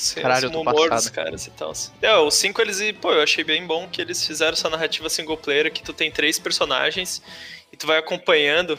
Sim, 0.00 0.22
Caralho, 0.22 0.44
o 0.44 0.46
eu 0.46 0.52
tô 0.52 0.60
humor 0.62 0.88
dos 0.88 1.10
caras 1.10 1.46
e 1.46 1.50
tal. 1.50 1.74
É, 2.00 2.16
o 2.16 2.30
5 2.30 2.62
eles. 2.62 2.80
e, 2.80 2.90
Pô, 2.90 3.12
eu 3.12 3.22
achei 3.22 3.44
bem 3.44 3.66
bom 3.66 3.86
que 3.86 4.00
eles 4.00 4.26
fizeram 4.26 4.54
essa 4.54 4.70
narrativa 4.70 5.10
single 5.10 5.36
player 5.36 5.70
que 5.70 5.82
tu 5.82 5.92
tem 5.92 6.10
três 6.10 6.38
personagens 6.38 7.22
e 7.70 7.76
tu 7.76 7.86
vai 7.86 7.98
acompanhando. 7.98 8.78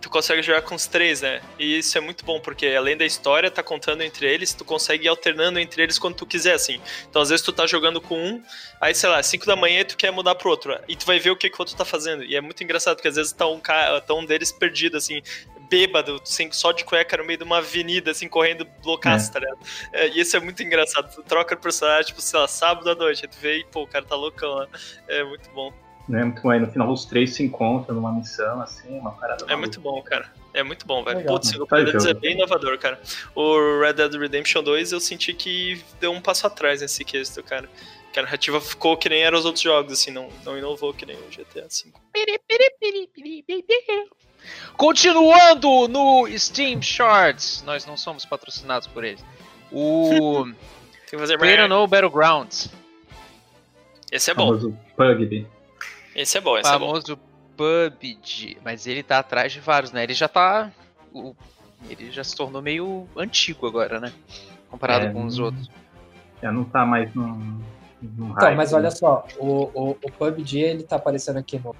Tu 0.00 0.10
consegue 0.10 0.42
jogar 0.42 0.62
com 0.62 0.74
os 0.74 0.86
três, 0.86 1.22
né? 1.22 1.40
E 1.60 1.78
isso 1.78 1.96
é 1.96 2.00
muito 2.00 2.24
bom, 2.24 2.40
porque 2.40 2.66
além 2.66 2.96
da 2.96 3.04
história 3.04 3.50
tá 3.50 3.62
contando 3.62 4.02
entre 4.02 4.32
eles, 4.32 4.52
tu 4.52 4.64
consegue 4.64 5.04
ir 5.04 5.08
alternando 5.08 5.60
entre 5.60 5.80
eles 5.82 5.96
quando 5.96 6.16
tu 6.16 6.26
quiser, 6.26 6.54
assim. 6.54 6.80
Então, 7.08 7.22
às 7.22 7.28
vezes, 7.28 7.44
tu 7.44 7.52
tá 7.52 7.66
jogando 7.66 8.00
com 8.00 8.16
um, 8.16 8.42
aí, 8.80 8.94
sei 8.94 9.08
lá, 9.08 9.22
5 9.22 9.46
da 9.46 9.56
manhã 9.56 9.80
e 9.80 9.84
tu 9.84 9.96
quer 9.96 10.10
mudar 10.12 10.34
pro 10.36 10.50
outro. 10.50 10.76
E 10.88 10.94
tu 10.94 11.04
vai 11.06 11.18
ver 11.18 11.30
o 11.30 11.36
que, 11.36 11.48
que 11.50 11.56
o 11.56 11.62
outro 11.62 11.76
tá 11.76 11.84
fazendo. 11.84 12.24
E 12.24 12.36
é 12.36 12.40
muito 12.40 12.62
engraçado, 12.62 12.96
porque 12.96 13.08
às 13.08 13.16
vezes 13.16 13.32
tá 13.32 13.46
um, 13.48 13.58
cara, 13.60 14.00
tá 14.00 14.14
um 14.14 14.24
deles 14.24 14.52
perdido, 14.52 14.96
assim, 14.96 15.20
bêbado, 15.68 16.20
assim, 16.22 16.50
só 16.52 16.72
de 16.72 16.84
cueca 16.84 17.16
no 17.16 17.24
meio 17.24 17.38
de 17.38 17.44
uma 17.44 17.58
avenida, 17.58 18.10
assim, 18.10 18.28
correndo 18.28 18.66
loucaço, 18.84 19.32
tá 19.32 19.38
ligado? 19.38 19.58
É, 19.92 20.08
e 20.08 20.20
isso 20.20 20.36
é 20.36 20.40
muito 20.40 20.62
engraçado. 20.62 21.14
Tu 21.14 21.22
troca 21.22 21.54
o 21.54 21.58
personagem, 21.58 22.06
tipo, 22.06 22.20
sei 22.20 22.38
lá, 22.38 22.48
sábado 22.48 22.90
à 22.90 22.94
noite, 22.94 23.24
aí 23.24 23.28
tu 23.28 23.38
vê 23.38 23.58
e, 23.58 23.64
pô, 23.64 23.82
o 23.82 23.86
cara 23.86 24.04
tá 24.04 24.16
loucão 24.16 24.50
lá. 24.50 24.68
É 25.06 25.22
muito 25.24 25.50
bom. 25.50 25.72
Né? 26.08 26.24
Muito 26.24 26.40
bom. 26.40 26.50
Aí 26.50 26.58
no 26.58 26.66
final 26.70 26.90
os 26.90 27.04
três 27.04 27.34
se 27.34 27.42
encontram 27.42 27.94
numa 27.94 28.12
missão, 28.12 28.60
assim, 28.62 28.98
uma 28.98 29.12
parada. 29.12 29.44
É 29.48 29.56
muito 29.56 29.80
bom, 29.80 30.00
cara. 30.02 30.32
É 30.54 30.62
muito 30.62 30.86
bom, 30.86 31.04
velho. 31.04 31.18
Legal. 31.18 31.34
Putz, 31.34 31.54
o 31.54 31.66
player 31.66 31.86
deles 31.86 32.06
é 32.06 32.14
bem 32.14 32.32
inovador, 32.32 32.78
cara. 32.78 33.00
O 33.34 33.80
Red 33.80 33.92
Dead 33.92 34.14
Redemption 34.14 34.62
2 34.62 34.92
eu 34.92 35.00
senti 35.00 35.34
que 35.34 35.84
deu 36.00 36.10
um 36.10 36.20
passo 36.20 36.46
atrás 36.46 36.80
nesse 36.80 37.04
quesito, 37.04 37.42
cara. 37.42 37.68
Que 38.12 38.18
a 38.18 38.22
narrativa 38.22 38.58
ficou 38.60 38.96
que 38.96 39.08
nem 39.08 39.22
eram 39.22 39.38
os 39.38 39.44
outros 39.44 39.62
jogos, 39.62 39.92
assim, 39.92 40.10
não, 40.10 40.30
não 40.44 40.56
inovou 40.56 40.94
que 40.94 41.04
nem 41.04 41.16
o 41.16 41.28
GTA 41.28 41.68
V. 41.68 41.92
Continuando 44.76 45.88
no 45.88 46.26
Steam 46.38 46.80
Charts, 46.80 47.62
nós 47.66 47.84
não 47.86 47.96
somos 47.96 48.24
patrocinados 48.24 48.86
por 48.86 49.04
eles. 49.04 49.24
O 49.72 50.46
Player. 51.38 51.68
No 51.68 51.86
Battlegrounds, 51.86 52.70
Esse 54.10 54.30
é 54.30 54.34
bom. 54.34 54.46
famoso 54.46 54.76
PUBG. 54.96 55.46
Esse 56.14 56.38
é 56.38 56.40
bom, 56.40 56.58
esse 56.58 56.68
é 56.68 56.78
bom. 56.78 56.86
famoso 56.86 57.18
PUBG, 57.56 58.58
mas 58.64 58.86
ele 58.86 59.02
tá 59.02 59.18
atrás 59.18 59.52
de 59.52 59.60
vários, 59.60 59.92
né? 59.92 60.02
Ele 60.04 60.14
já 60.14 60.28
tá. 60.28 60.70
Ele 61.88 62.10
já 62.10 62.22
se 62.24 62.34
tornou 62.36 62.60
meio 62.60 63.06
antigo 63.16 63.66
agora, 63.66 64.00
né? 64.00 64.12
Comparado 64.70 65.06
É, 65.06 65.10
com 65.12 65.24
os 65.24 65.38
outros. 65.38 65.70
Já 66.42 66.52
não 66.52 66.64
tá 66.64 66.84
mais 66.84 67.12
no. 67.14 67.26
no 68.02 68.30
Então, 68.30 68.54
mas 68.54 68.72
né? 68.72 68.78
olha 68.78 68.90
só, 68.90 69.26
o, 69.38 69.64
o, 69.74 69.90
o 69.90 70.12
PUBG 70.12 70.60
ele 70.60 70.82
tá 70.82 70.96
aparecendo 70.96 71.38
aqui 71.38 71.58
no, 71.58 71.74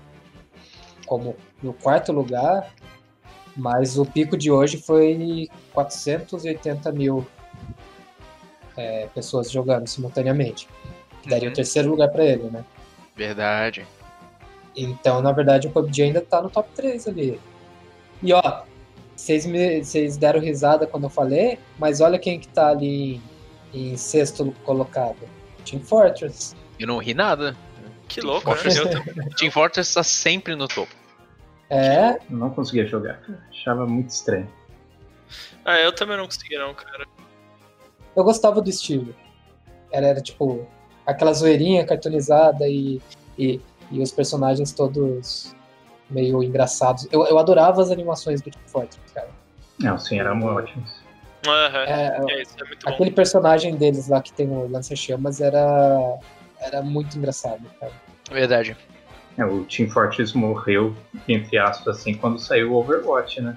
como 1.09 1.35
no 1.62 1.73
quarto 1.73 2.12
lugar, 2.12 2.73
mas 3.57 3.99
o 3.99 4.05
pico 4.07 4.37
de 4.37 4.50
hoje 4.50 4.77
foi 4.79 5.49
480 5.73 6.93
mil 6.93 7.27
é, 8.77 9.09
pessoas 9.15 9.50
jogando 9.50 9.87
simultaneamente. 9.88 10.69
Que 11.23 11.29
daria 11.29 11.49
Uhum. 11.49 11.53
o 11.53 11.57
terceiro 11.57 11.91
lugar 11.91 12.09
pra 12.11 12.25
ele, 12.25 12.45
né? 12.50 12.65
Verdade. 13.17 13.85
Então, 14.77 15.21
na 15.21 15.33
verdade, 15.33 15.67
o 15.67 15.71
PUBG 15.71 16.03
ainda 16.05 16.21
tá 16.21 16.41
no 16.41 16.49
top 16.49 16.69
3 16.75 17.09
ali. 17.09 17.41
E 18.23 18.33
ó, 18.33 18.62
vocês 19.17 19.45
me- 19.45 19.83
vocês 19.83 20.17
deram 20.17 20.38
risada 20.41 20.87
quando 20.87 21.05
eu 21.05 21.11
falei, 21.11 21.59
mas 21.79 22.00
olha 22.00 22.19
quem 22.19 22.38
que 22.38 22.47
tá 22.47 22.69
ali 22.69 23.21
em, 23.75 23.93
em 23.93 23.97
sexto 23.97 24.55
colocado. 24.65 25.17
Team 25.65 25.83
Fortress. 25.83 26.55
Eu 26.79 26.87
não 26.87 26.99
ri 26.99 27.12
nada. 27.15 27.57
Que 28.07 28.21
Team 28.21 28.31
louco, 28.33 28.49
né? 28.50 28.57
Fortress. 28.57 29.35
Team 29.37 29.50
Fortress 29.50 29.95
tá 29.95 30.03
sempre 30.05 30.55
no 30.55 30.69
topo. 30.69 30.95
É, 31.70 32.12
Eu 32.30 32.37
não 32.37 32.50
conseguia 32.50 32.87
jogar. 32.87 33.20
Achava 33.50 33.87
muito 33.87 34.10
estranho. 34.10 34.48
Ah, 35.64 35.78
eu 35.80 35.92
também 35.94 36.16
não 36.16 36.25
consegui 36.25 36.56
não, 36.56 36.72
cara. 36.75 37.06
eu 38.16 38.25
gostava 38.25 38.60
do 38.62 38.70
estilo. 38.70 39.14
Era, 39.92 40.06
era 40.08 40.20
tipo 40.20 40.66
aquela 41.06 41.32
zoeirinha 41.32 41.84
cartoonizada 41.87 42.66
e, 42.68 43.00
e, 43.38 43.60
e 43.90 44.00
os 44.02 44.10
personagens 44.12 44.72
todos 44.72 45.54
meio 46.10 46.42
engraçados. 46.42 47.06
Eu, 47.12 47.26
eu 47.26 47.38
adorava 47.38 47.82
as 47.82 47.90
animações 47.90 48.40
do 48.40 48.50
Team 48.50 48.62
Fortress, 48.66 49.00
cara. 49.14 49.28
Não, 49.78 49.98
sim, 49.98 50.18
eram 50.18 50.42
ótimos. 50.42 50.90
Aham, 51.46 51.78
É, 51.84 52.18
é 52.30 52.42
isso, 52.42 52.54
é 52.60 52.64
muito 52.66 52.84
bom. 52.87 52.92
aquele 52.92 53.10
personagem 53.10 53.76
deles 53.76 54.08
lá 54.08 54.20
que 54.20 54.32
tem 54.32 54.48
o 54.48 54.66
lança-chamas 54.68 55.40
era, 55.40 56.18
era 56.60 56.82
muito 56.82 57.16
engraçado, 57.16 57.62
cara. 57.78 57.92
Verdade. 58.30 58.76
É, 59.38 59.45
o 59.45 59.64
Team 59.64 59.88
Fortress 59.88 60.37
morreu, 60.37 60.97
entre 61.28 61.57
aspas, 61.59 61.99
assim, 61.99 62.12
quando 62.14 62.38
saiu 62.40 62.73
o 62.73 62.76
Overwatch, 62.76 63.40
né? 63.40 63.57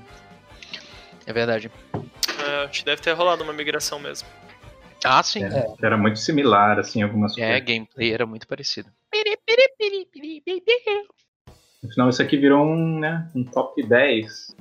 É 1.25 1.33
verdade. 1.33 1.71
É, 1.93 2.63
acho 2.65 2.79
que 2.79 2.85
deve 2.85 3.01
ter 3.01 3.11
rolado 3.13 3.43
uma 3.43 3.51
migração 3.53 3.99
mesmo. 3.99 4.27
Ah, 5.03 5.23
sim. 5.23 5.43
É, 5.43 5.65
Era 5.81 5.97
muito 5.97 6.19
similar, 6.19 6.77
assim, 6.79 7.01
algumas 7.01 7.35
É, 7.35 7.47
coisas. 7.59 7.65
gameplay 7.65 8.13
era 8.13 8.25
muito 8.27 8.47
parecido. 8.47 8.89
No 11.83 11.89
final, 11.91 12.09
isso 12.09 12.21
aqui 12.21 12.37
virou 12.37 12.63
um, 12.63 12.99
né, 12.99 13.27
um 13.35 13.43
top 13.43 13.81
10 13.81 14.55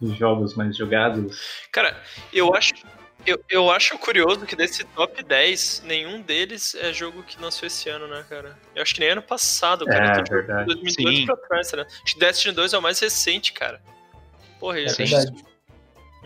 dos 0.00 0.16
jogos 0.16 0.54
mais 0.54 0.74
jogados. 0.76 1.66
Cara, 1.70 2.02
eu 2.32 2.54
acho. 2.54 2.72
Eu, 3.26 3.42
eu 3.48 3.70
acho 3.70 3.96
curioso 3.98 4.44
que 4.44 4.54
desse 4.54 4.84
top 4.84 5.22
10, 5.22 5.82
nenhum 5.86 6.20
deles 6.20 6.74
é 6.74 6.92
jogo 6.92 7.22
que 7.22 7.40
lançou 7.40 7.66
esse 7.66 7.88
ano, 7.88 8.06
né, 8.06 8.22
cara? 8.28 8.58
Eu 8.74 8.82
acho 8.82 8.92
que 8.94 9.00
nem 9.00 9.10
ano 9.10 9.22
passado, 9.22 9.86
cara. 9.86 10.08
É, 10.08 10.10
Eu 10.10 10.14
tô 10.16 10.22
de 10.22 10.30
verdade. 10.30 10.66
2018 10.66 11.16
Sim. 11.16 11.26
pra 11.26 11.36
trás, 11.36 11.72
né? 11.72 11.86
Acho 12.04 12.14
que 12.14 12.20
Destiny 12.20 12.54
2 12.54 12.72
é 12.74 12.78
o 12.78 12.82
mais 12.82 13.00
recente, 13.00 13.52
cara. 13.54 13.80
Porra, 14.60 14.78
eu 14.78 14.82
É 14.84 14.86
acho 14.88 14.96
verdade. 14.98 15.32
isso 15.34 15.44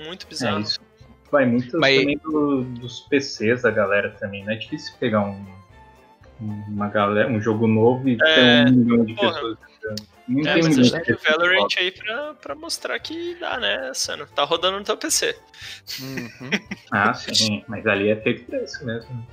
muito 0.05 0.27
É, 0.27 0.29
bizarro. 0.29 0.61
isso 0.61 0.81
vai 1.31 1.47
muito 1.47 1.79
Mas- 1.79 1.99
também 2.01 2.19
do- 2.19 2.65
dos 2.65 3.01
PCs 3.01 3.63
da 3.63 3.71
galera 3.71 4.11
também. 4.19 4.45
Não 4.45 4.53
é 4.53 4.57
difícil 4.57 4.95
pegar 4.99 5.21
um, 5.21 5.47
uma 6.41 6.89
galera, 6.89 7.29
um 7.31 7.41
jogo 7.41 7.67
novo 7.69 8.09
e 8.09 8.19
É, 8.21 8.65
ter 8.65 8.71
um 8.73 8.77
milhão 8.77 9.05
de 9.05 9.15
porra. 9.15 9.35
pessoas. 9.35 9.59
Não 10.29 10.47
É, 10.47 10.55
tem 10.55 10.63
mas 10.63 10.79
a 10.79 10.83
gente 10.83 10.95
o 10.95 11.01
pessoas 11.01 11.23
que 11.23 11.31
Valorant 11.31 11.69
aí 11.79 11.91
pra, 11.91 12.35
pra 12.35 12.55
mostrar 12.55 12.99
que 12.99 13.35
dá, 13.37 13.59
né, 13.59 13.93
Sano? 13.95 14.27
Tá 14.27 14.45
rodando 14.45 14.79
no 14.79 14.85
teu 14.85 14.97
PC. 14.97 15.37
Uhum. 16.01 16.51
Ah, 16.91 17.13
sim, 17.15 17.63
mas 17.69 17.87
ali 17.87 18.11
é 18.11 18.17
feito 18.17 18.45
pra 18.45 18.63
isso 18.63 18.85
mesmo. 18.85 19.27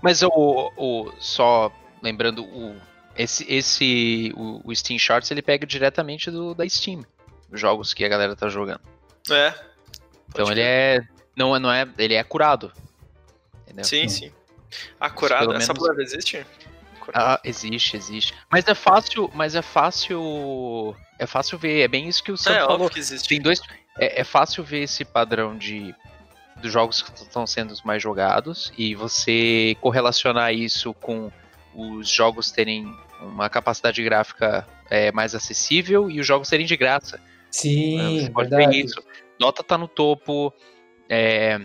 Mas 0.00 0.22
o, 0.22 0.72
o 0.76 1.12
só 1.20 1.72
lembrando 2.02 2.44
o 2.44 2.76
esse 3.16 3.46
esse 3.52 4.32
o, 4.36 4.60
o 4.64 4.74
Steam 4.74 4.98
Charts 4.98 5.30
ele 5.30 5.42
pega 5.42 5.66
diretamente 5.66 6.30
do 6.30 6.54
da 6.54 6.68
Steam, 6.68 7.04
os 7.50 7.60
jogos 7.60 7.94
que 7.94 8.04
a 8.04 8.08
galera 8.08 8.34
tá 8.34 8.48
jogando. 8.48 8.80
É. 9.30 9.54
Então 10.28 10.50
ele 10.50 10.60
é 10.60 11.02
não 11.36 11.54
é 11.54 11.58
não 11.58 11.72
é 11.72 11.86
ele 11.98 12.14
é 12.14 12.24
curado. 12.24 12.72
Entendeu? 13.62 13.84
Sim, 13.84 14.08
sim. 14.08 14.32
A 14.98 15.10
curada, 15.10 15.46
pelo 15.46 15.56
essa 15.58 15.74
palavra 15.74 16.02
existe? 16.02 16.44
Ah, 17.14 17.40
existe, 17.44 17.96
existe. 17.96 18.34
Mas 18.50 18.66
é 18.66 18.74
fácil, 18.74 19.30
mas 19.34 19.54
é 19.54 19.62
fácil 19.62 20.94
é 21.18 21.26
fácil 21.26 21.58
ver, 21.58 21.82
é 21.82 21.88
bem 21.88 22.08
isso 22.08 22.22
que 22.22 22.32
o 22.32 22.36
Sam 22.36 22.54
é, 22.54 22.66
falou. 22.66 22.90
que 22.90 22.98
existe. 22.98 23.28
Tem 23.28 23.40
dois. 23.40 23.60
É, 23.98 24.20
é 24.20 24.24
fácil 24.24 24.64
ver 24.64 24.82
esse 24.82 25.04
padrão 25.04 25.56
de 25.56 25.94
dos 26.56 26.72
jogos 26.72 27.02
que 27.02 27.10
estão 27.22 27.46
sendo 27.46 27.72
os 27.72 27.82
mais 27.82 28.00
jogados 28.00 28.72
e 28.78 28.94
você 28.94 29.76
correlacionar 29.80 30.54
isso 30.54 30.94
com 30.94 31.30
os 31.74 32.08
jogos 32.08 32.52
terem 32.52 32.94
uma 33.20 33.48
capacidade 33.48 34.02
gráfica 34.02 34.66
é, 34.88 35.10
mais 35.10 35.34
acessível 35.34 36.08
e 36.10 36.20
os 36.20 36.26
jogos 36.26 36.48
serem 36.48 36.66
de 36.66 36.76
graça. 36.76 37.20
Sim, 37.50 38.20
você 38.20 38.30
pode 38.30 38.50
verdade. 38.50 38.76
ver 38.78 38.84
isso. 38.84 39.02
Dota 39.38 39.62
tá 39.64 39.76
no 39.76 39.88
topo. 39.88 40.52
é, 41.08 41.60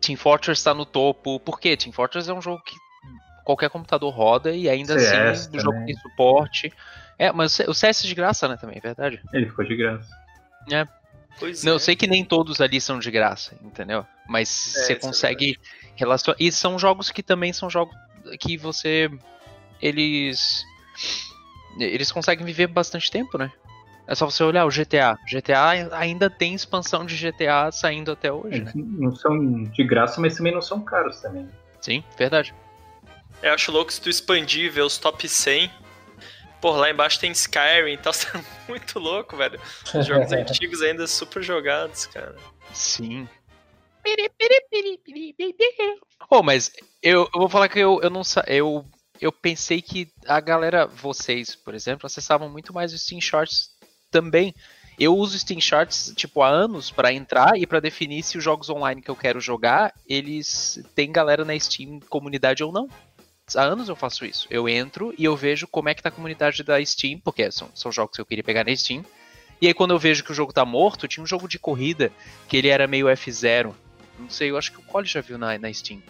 Team 0.00 0.16
Fortress 0.16 0.62
tá 0.62 0.74
no 0.74 0.84
topo. 0.84 1.40
Por 1.40 1.58
quê? 1.58 1.76
Team 1.76 1.92
Fortress 1.92 2.28
é 2.30 2.34
um 2.34 2.42
jogo 2.42 2.62
que 2.64 2.76
qualquer 3.44 3.70
computador 3.70 4.12
roda 4.12 4.50
e 4.50 4.68
ainda 4.68 4.98
CS 4.98 5.40
assim 5.46 5.56
o 5.56 5.60
jogo 5.60 5.84
tem 5.84 5.94
suporte. 5.96 6.72
É, 7.18 7.30
mas 7.30 7.58
o 7.60 7.74
CS 7.74 8.04
é 8.04 8.08
de 8.08 8.14
graça, 8.14 8.48
né, 8.48 8.56
também, 8.56 8.78
é 8.78 8.80
verdade. 8.80 9.20
Ele 9.32 9.46
ficou 9.46 9.64
de 9.64 9.76
graça. 9.76 10.08
Pois 11.38 11.64
Não, 11.64 11.72
é. 11.72 11.74
eu 11.74 11.78
sei 11.78 11.96
que 11.96 12.06
nem 12.06 12.24
todos 12.24 12.60
ali 12.60 12.80
são 12.80 12.98
de 12.98 13.10
graça, 13.10 13.56
entendeu? 13.62 14.06
Mas 14.28 14.74
É, 14.76 14.80
você 14.80 14.92
é 14.92 14.96
consegue 14.96 15.58
relacionar. 15.96 16.36
E 16.40 16.50
são 16.50 16.78
jogos 16.78 17.10
que 17.10 17.22
também 17.22 17.52
são 17.52 17.68
jogos 17.68 17.94
que 18.40 18.56
você. 18.56 19.10
Eles. 19.82 20.64
Eles 21.78 22.12
conseguem 22.12 22.46
viver 22.46 22.68
bastante 22.68 23.10
tempo, 23.10 23.36
né? 23.36 23.50
É 24.06 24.14
só 24.14 24.30
você 24.30 24.44
olhar 24.44 24.64
o 24.64 24.70
GTA. 24.70 25.18
GTA 25.26 25.90
ainda 25.92 26.30
tem 26.30 26.54
expansão 26.54 27.04
de 27.04 27.16
GTA 27.16 27.72
saindo 27.72 28.12
até 28.12 28.30
hoje, 28.30 28.62
né? 28.62 28.70
Não 28.74 29.14
são 29.14 29.64
de 29.64 29.82
graça, 29.82 30.20
mas 30.20 30.36
também 30.36 30.52
não 30.52 30.62
são 30.62 30.84
caros 30.84 31.20
também. 31.20 31.48
Sim, 31.80 32.04
verdade. 32.16 32.54
Eu 33.44 33.52
acho 33.52 33.70
louco 33.70 33.92
se 33.92 34.00
tu 34.00 34.08
expandir 34.08 34.64
e 34.64 34.68
ver 34.70 34.80
os 34.82 34.96
top 34.96 35.28
100. 35.28 35.70
Pô, 36.62 36.70
lá 36.70 36.90
embaixo 36.90 37.20
tem 37.20 37.30
Skyrim 37.30 37.92
e 37.92 37.98
tal, 37.98 38.12
tá 38.14 38.42
muito 38.66 38.98
louco, 38.98 39.36
velho. 39.36 39.60
Os 39.94 40.06
jogos 40.06 40.32
antigos 40.32 40.80
ainda 40.80 41.06
super 41.06 41.42
jogados, 41.42 42.06
cara. 42.06 42.34
Sim. 42.72 43.28
Oh, 46.30 46.42
mas 46.42 46.70
eu, 47.02 47.28
eu 47.34 47.38
vou 47.40 47.48
falar 47.50 47.68
que 47.68 47.78
eu, 47.78 48.00
eu 48.02 48.08
não 48.10 48.24
sa- 48.24 48.44
eu 48.46 48.84
eu 49.20 49.30
pensei 49.30 49.80
que 49.80 50.08
a 50.26 50.40
galera, 50.40 50.86
vocês, 50.86 51.54
por 51.54 51.74
exemplo, 51.74 52.06
acessavam 52.06 52.48
muito 52.48 52.72
mais 52.72 52.92
o 52.92 52.98
Steam 52.98 53.20
Charts 53.20 53.70
também. 54.10 54.54
Eu 54.98 55.14
uso 55.16 55.38
Steam 55.38 55.60
Charts 55.60 56.12
tipo 56.16 56.42
há 56.42 56.48
anos 56.48 56.90
pra 56.90 57.12
entrar 57.12 57.56
e 57.58 57.66
pra 57.66 57.78
definir 57.80 58.22
se 58.22 58.38
os 58.38 58.44
jogos 58.44 58.68
online 58.70 59.02
que 59.02 59.10
eu 59.10 59.16
quero 59.16 59.40
jogar, 59.40 59.92
eles 60.06 60.82
têm 60.94 61.12
galera 61.12 61.44
na 61.44 61.58
Steam 61.58 62.00
comunidade 62.08 62.62
ou 62.64 62.72
não. 62.72 62.88
Há 63.54 63.62
anos 63.62 63.88
eu 63.88 63.96
faço 63.96 64.24
isso. 64.24 64.46
Eu 64.50 64.68
entro 64.68 65.14
e 65.18 65.24
eu 65.24 65.36
vejo 65.36 65.66
como 65.66 65.88
é 65.88 65.94
que 65.94 66.02
tá 66.02 66.08
a 66.08 66.12
comunidade 66.12 66.62
da 66.62 66.82
Steam, 66.84 67.18
porque 67.18 67.50
são, 67.50 67.68
são 67.74 67.92
jogos 67.92 68.16
que 68.16 68.20
eu 68.20 68.26
queria 68.26 68.44
pegar 68.44 68.64
na 68.64 68.74
Steam. 68.74 69.04
E 69.60 69.66
aí 69.66 69.74
quando 69.74 69.92
eu 69.92 69.98
vejo 69.98 70.24
que 70.24 70.32
o 70.32 70.34
jogo 70.34 70.52
tá 70.52 70.64
morto, 70.64 71.06
tinha 71.06 71.22
um 71.22 71.26
jogo 71.26 71.46
de 71.46 71.58
corrida 71.58 72.10
que 72.48 72.56
ele 72.56 72.68
era 72.68 72.86
meio 72.86 73.06
F0. 73.06 73.74
Não 74.18 74.30
sei, 74.30 74.50
eu 74.50 74.56
acho 74.56 74.72
que 74.72 74.78
o 74.78 74.82
Cole 74.82 75.06
já 75.06 75.20
viu 75.20 75.36
na, 75.36 75.58
na 75.58 75.72
Steam. 75.72 76.02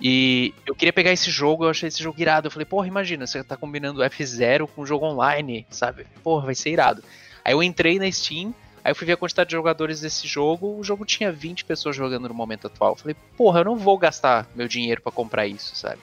E 0.00 0.54
eu 0.66 0.74
queria 0.74 0.92
pegar 0.92 1.12
esse 1.12 1.30
jogo, 1.30 1.64
eu 1.64 1.70
achei 1.70 1.88
esse 1.88 2.02
jogo 2.02 2.20
irado. 2.20 2.46
Eu 2.46 2.50
falei, 2.50 2.64
porra, 2.64 2.86
imagina, 2.86 3.26
você 3.26 3.44
tá 3.44 3.56
combinando 3.56 4.00
F0 4.00 4.66
com 4.68 4.86
jogo 4.86 5.06
online, 5.06 5.66
sabe? 5.70 6.06
Porra, 6.22 6.46
vai 6.46 6.54
ser 6.54 6.70
irado. 6.70 7.04
Aí 7.44 7.52
eu 7.52 7.62
entrei 7.62 7.98
na 7.98 8.10
Steam, 8.10 8.54
aí 8.84 8.90
eu 8.90 8.94
fui 8.94 9.06
ver 9.06 9.12
a 9.14 9.16
quantidade 9.16 9.48
de 9.48 9.56
jogadores 9.56 10.00
desse 10.00 10.26
jogo, 10.26 10.78
o 10.78 10.84
jogo 10.84 11.04
tinha 11.04 11.30
20 11.32 11.64
pessoas 11.64 11.96
jogando 11.96 12.28
no 12.28 12.34
momento 12.34 12.66
atual. 12.66 12.92
Eu 12.92 12.96
falei, 12.96 13.16
porra, 13.36 13.60
eu 13.60 13.64
não 13.64 13.76
vou 13.76 13.98
gastar 13.98 14.48
meu 14.54 14.68
dinheiro 14.68 15.02
pra 15.02 15.12
comprar 15.12 15.46
isso, 15.46 15.76
sabe? 15.76 16.00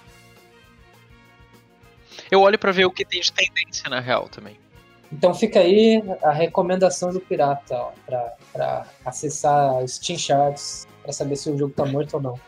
Eu 2.29 2.41
olho 2.41 2.59
pra 2.59 2.71
ver 2.71 2.85
o 2.85 2.91
que 2.91 3.05
tem 3.05 3.21
de 3.21 3.31
tendência 3.31 3.89
na 3.89 3.99
real 3.99 4.27
também. 4.27 4.57
Então 5.11 5.33
fica 5.33 5.59
aí 5.59 6.03
a 6.21 6.31
recomendação 6.31 7.13
do 7.13 7.21
pirata, 7.21 7.75
ó, 7.75 7.91
pra, 8.05 8.33
pra 8.51 8.87
acessar 9.05 9.81
os 9.81 9.95
Steam 9.95 10.19
Charts 10.19 10.85
pra 11.01 11.13
saber 11.13 11.37
se 11.37 11.49
o 11.49 11.57
jogo 11.57 11.73
tá 11.73 11.85
morto 11.85 12.15
ou 12.15 12.21
não. 12.21 12.39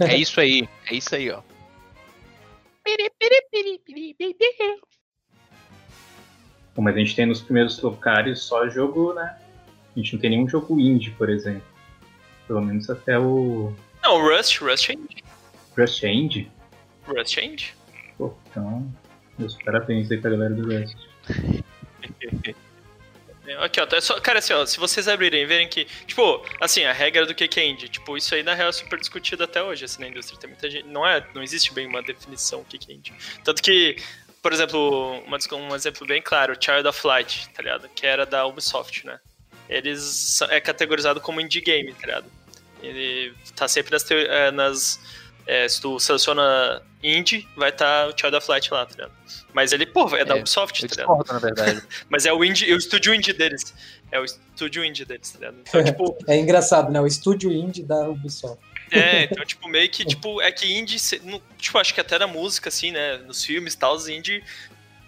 É 0.00 0.16
isso 0.16 0.40
aí, 0.40 0.68
é 0.90 0.94
isso 0.94 1.14
aí, 1.14 1.30
ó. 1.30 1.42
Bom, 6.74 6.82
mas 6.82 6.94
a 6.94 6.98
gente 6.98 7.14
tem 7.14 7.26
nos 7.26 7.40
primeiros 7.42 7.80
lugares 7.80 8.40
só 8.40 8.68
jogo, 8.68 9.12
né? 9.12 9.36
A 9.96 9.98
gente 9.98 10.12
não 10.12 10.20
tem 10.20 10.30
nenhum 10.30 10.48
jogo 10.48 10.78
indie, 10.78 11.10
por 11.12 11.30
exemplo. 11.30 11.62
Pelo 12.46 12.60
menos 12.60 12.88
até 12.90 13.18
o 13.18 13.72
Não, 14.02 14.20
Rust, 14.20 14.58
Rust 14.58 14.90
é 14.90 14.92
indie. 14.92 15.24
Rust 15.76 16.04
é 16.04 16.12
indie. 16.12 16.52
Rust 17.06 17.38
é 17.38 17.44
indie. 17.44 17.72
Pô, 18.18 18.34
então, 18.50 18.94
meus 19.38 19.56
parabéns 19.62 20.10
aí 20.10 20.18
pra 20.18 20.30
galera 20.30 20.54
do 20.54 20.62
Rust. 20.62 20.96
Aqui, 23.60 23.80
ó, 23.80 23.86
tá 23.86 24.00
só, 24.00 24.20
cara, 24.20 24.40
assim, 24.40 24.52
ó, 24.52 24.66
se 24.66 24.76
vocês 24.78 25.06
abrirem 25.06 25.42
e 25.42 25.46
verem 25.46 25.68
que, 25.68 25.84
tipo, 26.06 26.44
assim, 26.60 26.84
a 26.84 26.92
regra 26.92 27.24
do 27.24 27.34
que 27.34 27.48
é 27.60 27.64
indie, 27.64 27.88
tipo, 27.88 28.16
isso 28.16 28.34
aí 28.34 28.42
na 28.42 28.54
real 28.54 28.70
é 28.70 28.72
super 28.72 28.98
discutido 28.98 29.44
até 29.44 29.62
hoje, 29.62 29.84
assim, 29.84 30.02
na 30.02 30.08
indústria. 30.08 30.38
Tem 30.38 30.50
muita 30.50 30.68
gente, 30.68 30.86
não 30.88 31.06
é, 31.06 31.24
não 31.32 31.42
existe 31.42 31.72
bem 31.72 31.86
uma 31.86 32.02
definição 32.02 32.62
do 32.62 32.66
que 32.66 32.90
é 32.90 32.94
indie. 32.94 33.14
Tanto 33.44 33.62
que, 33.62 33.96
por 34.42 34.52
exemplo, 34.52 35.22
uma, 35.24 35.38
um 35.52 35.74
exemplo 35.76 36.04
bem 36.06 36.20
claro, 36.20 36.56
Child 36.60 36.88
of 36.88 37.06
Light, 37.06 37.48
tá 37.50 37.62
ligado? 37.62 37.88
Que 37.94 38.04
era 38.04 38.26
da 38.26 38.44
Ubisoft, 38.46 39.06
né? 39.06 39.20
Eles 39.68 40.00
são- 40.02 40.48
é 40.50 40.60
categorizado 40.60 41.20
como 41.20 41.40
indie 41.40 41.60
game, 41.60 41.92
tá 41.94 42.06
ligado? 42.06 42.26
Ele 42.82 43.34
tá 43.54 43.66
sempre 43.66 43.90
nas. 43.92 44.08
é, 44.10 44.50
nas 44.50 45.00
é, 45.46 45.68
se 45.68 45.80
tu 45.80 45.98
seleciona 46.00 46.82
indie, 47.02 47.46
vai 47.56 47.70
estar 47.70 48.08
o 48.08 48.18
Child 48.18 48.36
of 48.36 48.50
Light 48.50 48.68
lá, 48.72 48.84
tá 48.84 48.92
ligado? 48.92 49.12
Mas 49.52 49.72
ele, 49.72 49.86
pô, 49.86 50.08
é 50.16 50.24
da 50.24 50.36
É, 50.36 50.40
Ubisoft, 50.40 50.80
tá 50.80 50.86
ligado? 50.88 50.96
discordo, 51.18 51.32
na 51.32 51.38
verdade. 51.38 51.82
Mas 52.10 52.26
é 52.26 52.32
o 52.32 52.44
indie, 52.44 52.70
é 52.70 52.74
o 52.74 52.78
estúdio 52.78 53.14
indie 53.14 53.32
deles. 53.32 53.72
É 54.10 54.18
o 54.20 54.24
estúdio 54.24 54.84
indie 54.84 55.04
deles, 55.04 55.30
tá 55.30 55.38
ligado? 55.38 55.56
Então, 55.62 55.82
tipo, 55.84 56.18
É 56.26 56.36
engraçado, 56.36 56.90
né? 56.90 57.00
O 57.00 57.06
estúdio 57.06 57.52
indie 57.52 57.82
da 57.84 58.08
Ubisoft. 58.08 58.58
é, 58.90 59.24
então, 59.24 59.44
tipo, 59.44 59.68
meio 59.68 59.88
que, 59.88 60.04
tipo, 60.04 60.40
é 60.42 60.50
que 60.52 60.66
indie, 60.76 60.96
tipo, 61.58 61.78
acho 61.78 61.94
que 61.94 62.00
até 62.00 62.18
na 62.18 62.26
música, 62.26 62.68
assim, 62.68 62.90
né, 62.90 63.16
nos 63.18 63.44
filmes 63.44 63.74
e 63.74 63.78
tal, 63.78 63.94
os 63.94 64.08
indie, 64.08 64.42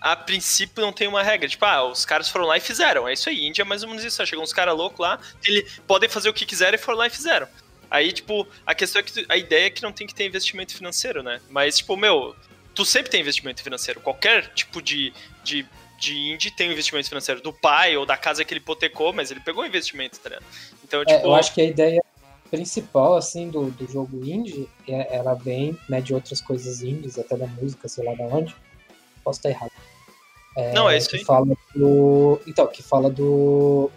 a 0.01 0.15
princípio 0.17 0.83
não 0.83 0.93
tem 0.93 1.09
uma 1.09 1.23
regra. 1.23 1.49
Tipo, 1.49 1.65
ah, 1.65 1.85
os 1.85 2.05
caras 2.05 2.29
foram 2.29 2.47
lá 2.47 2.57
e 2.57 2.61
fizeram. 2.61 3.09
É 3.09 3.13
isso 3.13 3.29
aí, 3.29 3.47
indie 3.47 3.61
é 3.61 3.65
mais 3.65 3.83
ou 3.83 3.89
menos 3.89 4.05
isso. 4.05 4.25
Chegam 4.27 4.45
uns 4.45 4.53
caras 4.53 4.77
loucos 4.77 5.01
lá, 5.01 5.19
ele, 5.45 5.67
podem 5.87 6.09
fazer 6.09 6.29
o 6.29 6.33
que 6.33 6.47
quiserem 6.47 6.79
e 6.79 6.83
foram 6.83 6.99
lá 6.99 7.07
e 7.07 7.11
fizeram. 7.11 7.49
Aí, 7.91 8.13
tipo, 8.13 8.47
a 8.67 8.75
questão 8.75 9.01
é 9.01 9.03
que 9.03 9.27
a 9.29 9.37
ideia 9.37 9.67
é 9.67 9.71
que 9.71 9.83
não 9.83 9.93
tem 9.93 10.07
que 10.07 10.15
ter 10.15 10.27
investimento 10.27 10.75
financeiro, 10.75 11.23
né? 11.23 11.41
Mas, 11.49 11.79
tipo, 11.79 11.97
meu, 11.97 12.37
tu 12.75 12.85
sempre 12.85 13.11
tem 13.11 13.21
investimento 13.21 13.63
financeiro. 13.63 14.01
Qualquer 14.01 14.53
tipo 14.55 14.83
de, 14.83 15.13
de, 15.43 15.67
de 15.99 16.15
indie 16.33 16.51
tem 16.51 16.69
um 16.69 16.73
investimento 16.73 17.09
financeiro. 17.09 17.41
Do 17.41 17.53
pai 17.53 17.97
ou 17.97 18.05
da 18.05 18.17
casa 18.17 18.45
que 18.45 18.53
ele 18.53 18.61
hipotecou, 18.61 19.13
mas 19.13 19.31
ele 19.31 19.41
pegou 19.41 19.65
investimento, 19.65 20.19
tá 20.21 20.29
ligado? 20.29 20.45
Então, 20.85 21.03
É, 21.03 21.05
tipo. 21.07 21.27
eu 21.27 21.35
acho 21.35 21.55
que 21.55 21.63
a 21.63 21.65
ideia 21.65 22.03
principal, 22.51 23.17
assim, 23.17 23.51
do, 23.51 23.71
do 23.71 23.91
jogo 23.91 24.25
indie, 24.25 24.69
é- 24.87 25.17
ela 25.17 25.35
vem, 25.35 25.77
né, 25.89 26.01
de 26.01 26.15
outras 26.15 26.41
coisas 26.41 26.83
indies, 26.83 27.19
até 27.19 27.37
da 27.37 27.47
música, 27.47 27.89
sei 27.89 28.05
lá 28.05 28.15
de 28.15 28.23
onde. 28.23 28.55
Posso 29.25 29.39
estar 29.39 29.51
errado. 29.51 29.73
Não, 30.73 30.89
é 30.91 30.97
isso 30.97 31.09
que 31.09 31.17
aí. 31.17 31.25
fala 31.25 31.47
do. 31.75 32.41
Então, 32.47 32.67
que 32.67 32.83
fala 32.83 33.11
do. 33.11 33.91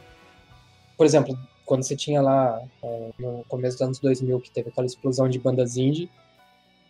Por 0.97 1.05
exemplo, 1.05 1.37
quando 1.65 1.83
você 1.83 1.95
tinha 1.95 2.21
lá 2.21 2.61
é, 2.83 3.09
no 3.17 3.43
começo 3.47 3.77
dos 3.77 3.81
anos 3.81 3.99
2000, 3.99 4.39
que 4.41 4.51
teve 4.51 4.69
aquela 4.69 4.85
explosão 4.85 5.27
de 5.29 5.39
bandas 5.39 5.77
indie, 5.77 6.09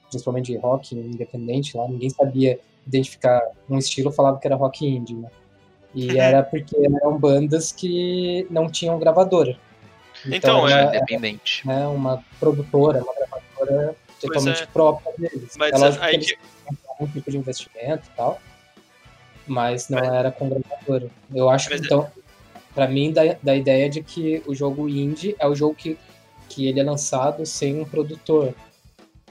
principalmente 0.10 0.52
de 0.52 0.58
rock 0.58 0.96
independente 0.96 1.78
lá, 1.78 1.88
ninguém 1.88 2.10
sabia 2.10 2.60
identificar 2.86 3.42
um 3.70 3.78
estilo, 3.78 4.12
falava 4.12 4.40
que 4.40 4.48
era 4.48 4.56
rock 4.56 4.86
indie, 4.86 5.16
né? 5.16 5.30
E 5.94 6.10
Uhum. 6.10 6.18
era 6.18 6.42
porque 6.44 6.76
eram 6.78 7.18
bandas 7.18 7.72
que 7.72 8.48
não 8.50 8.70
tinham 8.70 8.98
gravadora. 8.98 9.58
Então, 10.26 10.68
era, 10.68 10.94
é- 10.94 10.98
Independente. 10.98 11.66
né, 11.68 11.86
uma 11.88 12.24
produtora, 12.40 13.04
uma 13.04 13.14
gravadora 13.14 13.96
totalmente 14.20 14.64
é. 14.64 14.66
própria 14.68 15.14
deles. 15.18 15.56
Mas 15.58 15.74
é 15.74 15.78
lógico 15.78 16.04
aí 16.04 16.12
que 16.12 16.18
eles 16.18 16.32
que- 16.32 16.38
algum 16.90 17.08
tipo 17.12 17.32
de 17.32 17.38
investimento 17.38 18.08
e 18.08 18.16
tal, 18.16 18.40
mas 19.48 19.90
não 19.90 20.00
Mas- 20.00 20.14
era 20.14 20.32
com 20.32 20.50
gravadora. 20.50 21.08
Eu 21.34 21.50
acho 21.50 21.68
que, 21.70 21.74
Mas- 21.76 21.84
é 21.84 21.86
então, 21.86 22.08
pra 22.74 22.88
mim, 22.88 23.12
da, 23.12 23.36
da 23.42 23.56
ideia 23.56 23.90
de 23.90 24.02
que 24.04 24.42
o 24.46 24.54
jogo 24.56 24.88
indie 24.88 25.36
é 25.40 25.48
o 25.48 25.56
jogo 25.56 25.76
que, 25.76 25.98
que 26.50 26.68
ele 26.68 26.80
é 26.80 26.84
lançado 26.84 27.46
sem 27.46 27.80
um 27.80 27.86
produtor. 27.86 28.54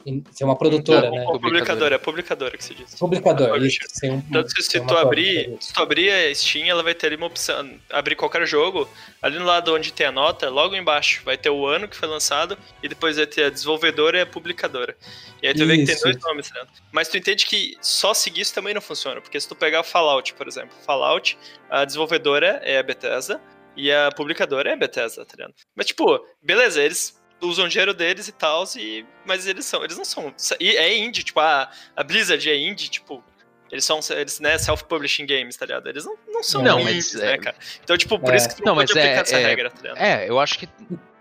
Sem 0.05 0.47
uma 0.47 0.57
produtora, 0.57 1.11
Não, 1.11 1.17
né? 1.17 1.25
Publicadora, 1.25 1.95
é 1.95 1.99
publicadora 1.99 2.57
que 2.57 2.65
se 2.65 2.75
diz. 2.75 2.95
Publicador, 2.95 3.51
Publisher. 3.51 3.85
isso. 3.85 3.95
Sem 3.99 4.11
um, 4.11 4.21
Tanto 4.23 4.55
que 4.55 4.63
se 4.63 4.71
sem 4.71 4.87
tu 4.87 4.97
abrir, 4.97 5.57
se 5.61 5.73
tu 5.73 5.83
abrir 5.83 6.11
a 6.11 6.35
Steam, 6.35 6.67
ela 6.67 6.83
vai 6.83 6.95
ter 6.95 7.09
ali 7.09 7.17
uma 7.17 7.27
opção, 7.27 7.79
abrir 7.91 8.17
qualquer 8.17 8.47
jogo, 8.47 8.89
ali 9.21 9.39
no 9.39 9.45
lado 9.45 9.75
onde 9.75 9.93
tem 9.93 10.07
a 10.07 10.13
nota, 10.13 10.49
logo 10.49 10.75
embaixo 10.75 11.23
vai 11.25 11.37
ter 11.37 11.51
o 11.51 11.67
ano 11.67 11.87
que 11.87 11.97
foi 11.97 12.09
lançado 12.09 12.57
e 12.83 12.89
depois 12.89 13.17
vai 13.17 13.27
ter 13.27 13.45
a 13.45 13.51
desenvolvedora 13.51 14.19
e 14.19 14.21
a 14.23 14.27
publicadora. 14.27 14.97
E 15.43 15.49
aí 15.49 15.55
tu 15.55 15.67
vê 15.67 15.77
que 15.77 15.85
tem 15.85 15.95
Isso. 15.95 16.05
dois 16.05 16.19
nomes, 16.21 16.51
né? 16.53 16.63
Mas 16.91 17.09
tu 17.09 17.19
entende 17.19 17.45
que 17.47 17.77
só 17.81 18.15
seguir 18.15 18.41
isso 18.41 18.55
também 18.55 18.73
não 18.73 18.81
funciona, 18.81 19.21
porque 19.21 19.39
se 19.39 19.49
tu 19.49 19.55
pegar 19.55 19.83
Fallout, 19.83 20.33
por 20.35 20.49
exemplo, 20.49 20.75
Fallout, 20.87 21.37
a 21.69 21.85
desenvolvedora 21.85 22.61
é 22.65 22.79
a 22.79 22.83
Bethesda 22.83 23.41
e 23.77 23.93
a 23.93 24.11
publicadora 24.11 24.71
é 24.71 24.73
a 24.73 24.77
Bethesda, 24.77 25.25
tá 25.25 25.35
ligado? 25.37 25.55
Mas 25.77 25.87
tipo, 25.87 26.25
beleza, 26.43 26.83
eles 26.83 27.20
usam 27.41 27.69
dinheiro 27.69 27.95
deles 27.95 28.29
e 28.29 28.33
tal, 28.33 28.65
e... 28.77 29.05
mas 29.25 29.47
eles 29.47 29.65
são, 29.67 29.83
eles 29.85 29.97
não 29.97 30.05
são, 30.05 30.35
e 30.59 30.77
é 30.77 30.97
indie, 30.99 31.23
tipo, 31.23 31.41
a, 31.41 31.71
a 31.97 32.03
Blizzard 32.05 32.49
é 32.49 32.57
indie, 32.57 32.89
tipo, 32.89 33.23
eles 33.71 33.85
são, 33.85 34.01
eles, 34.11 34.41
né, 34.41 34.59
self-publishing 34.59 35.27
games, 35.27 35.57
tá 35.57 35.65
ligado? 35.65 35.89
Eles 35.89 36.05
não, 36.05 36.17
não 36.29 36.43
são 36.43 36.63
Não, 36.63 36.81
indies, 36.81 37.15
mas, 37.15 37.23
né, 37.23 37.33
é- 37.35 37.39
cara? 37.39 37.57
Então, 37.83 37.97
tipo, 37.97 38.19
por 38.19 38.35
É. 38.35 38.37
isso 38.37 38.49
que 38.49 38.57
tu 38.57 38.65
Não, 38.65 38.75
pode 38.75 38.97
é- 38.99 39.01
aplicar 39.03 39.21
essa 39.23 39.39
é- 39.39 39.45
regra, 39.45 39.71
tá 39.71 39.81
ligado? 39.81 39.99
É, 39.99 40.29
eu 40.29 40.41
acho 40.41 40.59
que 40.59 40.69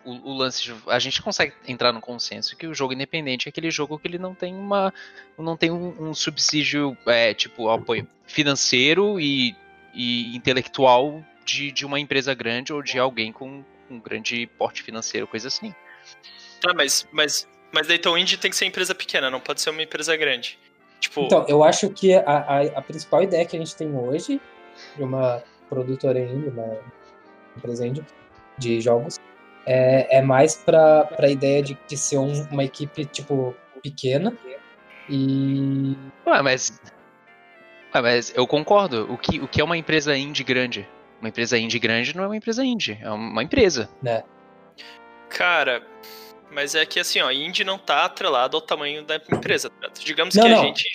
o, 0.03 0.31
o 0.31 0.37
lance 0.37 0.63
de, 0.63 0.75
a 0.87 0.97
gente 0.97 1.21
consegue 1.21 1.53
entrar 1.67 1.91
no 1.93 2.01
consenso 2.01 2.55
que 2.55 2.65
o 2.65 2.73
jogo 2.73 2.93
independente 2.93 3.47
é 3.47 3.49
aquele 3.49 3.69
jogo 3.69 3.99
que 3.99 4.07
ele 4.07 4.17
não 4.17 4.33
tem 4.33 4.55
uma 4.55 4.93
não 5.37 5.55
tem 5.55 5.69
um, 5.69 6.09
um 6.09 6.13
subsídio 6.13 6.97
é, 7.05 7.33
tipo 7.33 7.69
apoio 7.69 8.07
financeiro 8.25 9.19
e, 9.19 9.55
e 9.93 10.35
intelectual 10.35 11.23
de, 11.45 11.71
de 11.71 11.85
uma 11.85 11.99
empresa 11.99 12.33
grande 12.33 12.73
ou 12.73 12.81
de 12.81 12.97
alguém 12.97 13.31
com 13.31 13.63
um 13.89 13.99
grande 13.99 14.47
porte 14.57 14.81
financeiro, 14.81 15.27
coisa 15.27 15.47
assim. 15.47 15.73
Tá, 16.61 16.73
mas, 16.73 17.07
mas, 17.11 17.47
mas 17.71 17.87
daí 17.87 17.97
então 17.97 18.17
indie 18.17 18.37
tem 18.37 18.51
que 18.51 18.57
ser 18.57 18.65
empresa 18.65 18.93
pequena, 18.93 19.29
não 19.29 19.39
pode 19.39 19.61
ser 19.61 19.69
uma 19.69 19.81
empresa 19.81 20.15
grande. 20.15 20.57
Tipo, 20.99 21.21
Então, 21.21 21.45
eu 21.47 21.63
acho 21.63 21.89
que 21.89 22.13
a, 22.13 22.21
a, 22.25 22.61
a 22.61 22.81
principal 22.81 23.23
ideia 23.23 23.45
que 23.45 23.55
a 23.55 23.59
gente 23.59 23.75
tem 23.75 23.95
hoje 23.95 24.41
de 24.95 25.03
uma 25.03 25.41
produtora 25.69 26.19
indie, 26.19 26.49
uma 26.49 26.77
empresa 27.55 27.87
indie 27.87 28.03
de 28.57 28.81
jogos, 28.81 29.17
é, 29.65 30.17
é 30.17 30.21
mais 30.21 30.55
para 30.55 31.09
a 31.17 31.29
ideia 31.29 31.61
de, 31.63 31.77
de 31.87 31.97
ser 31.97 32.17
um- 32.17 32.43
uma 32.51 32.63
equipe, 32.63 33.05
tipo, 33.05 33.55
pequena 33.81 34.35
e... 35.07 35.95
Ué, 36.25 36.41
mas 36.41 36.79
Ué, 37.93 38.01
mas 38.01 38.33
eu 38.35 38.45
concordo. 38.45 39.11
O 39.11 39.17
que, 39.17 39.39
o 39.39 39.47
que 39.47 39.61
é 39.61 39.63
uma 39.63 39.77
empresa 39.77 40.15
indie 40.15 40.43
grande? 40.43 40.87
Uma 41.19 41.29
empresa 41.29 41.57
indie 41.57 41.79
grande 41.79 42.15
não 42.15 42.23
é 42.23 42.27
uma 42.27 42.37
empresa 42.37 42.63
indie, 42.63 42.97
é 43.01 43.09
uma 43.09 43.43
empresa. 43.43 43.89
né? 44.01 44.23
Cara, 45.29 45.85
mas 46.51 46.75
é 46.75 46.85
que 46.85 46.99
assim, 46.99 47.21
ó, 47.21 47.31
indie 47.31 47.63
não 47.63 47.77
tá 47.77 48.05
atrelado 48.05 48.57
ao 48.57 48.61
tamanho 48.61 49.03
da 49.03 49.15
empresa. 49.15 49.69
tá 49.69 49.75
ligado? 49.81 49.99
Digamos 50.03 50.35
Não, 50.35 50.43
que 50.43 50.49
a 50.51 50.55
não. 50.55 50.63
gente 50.63 50.85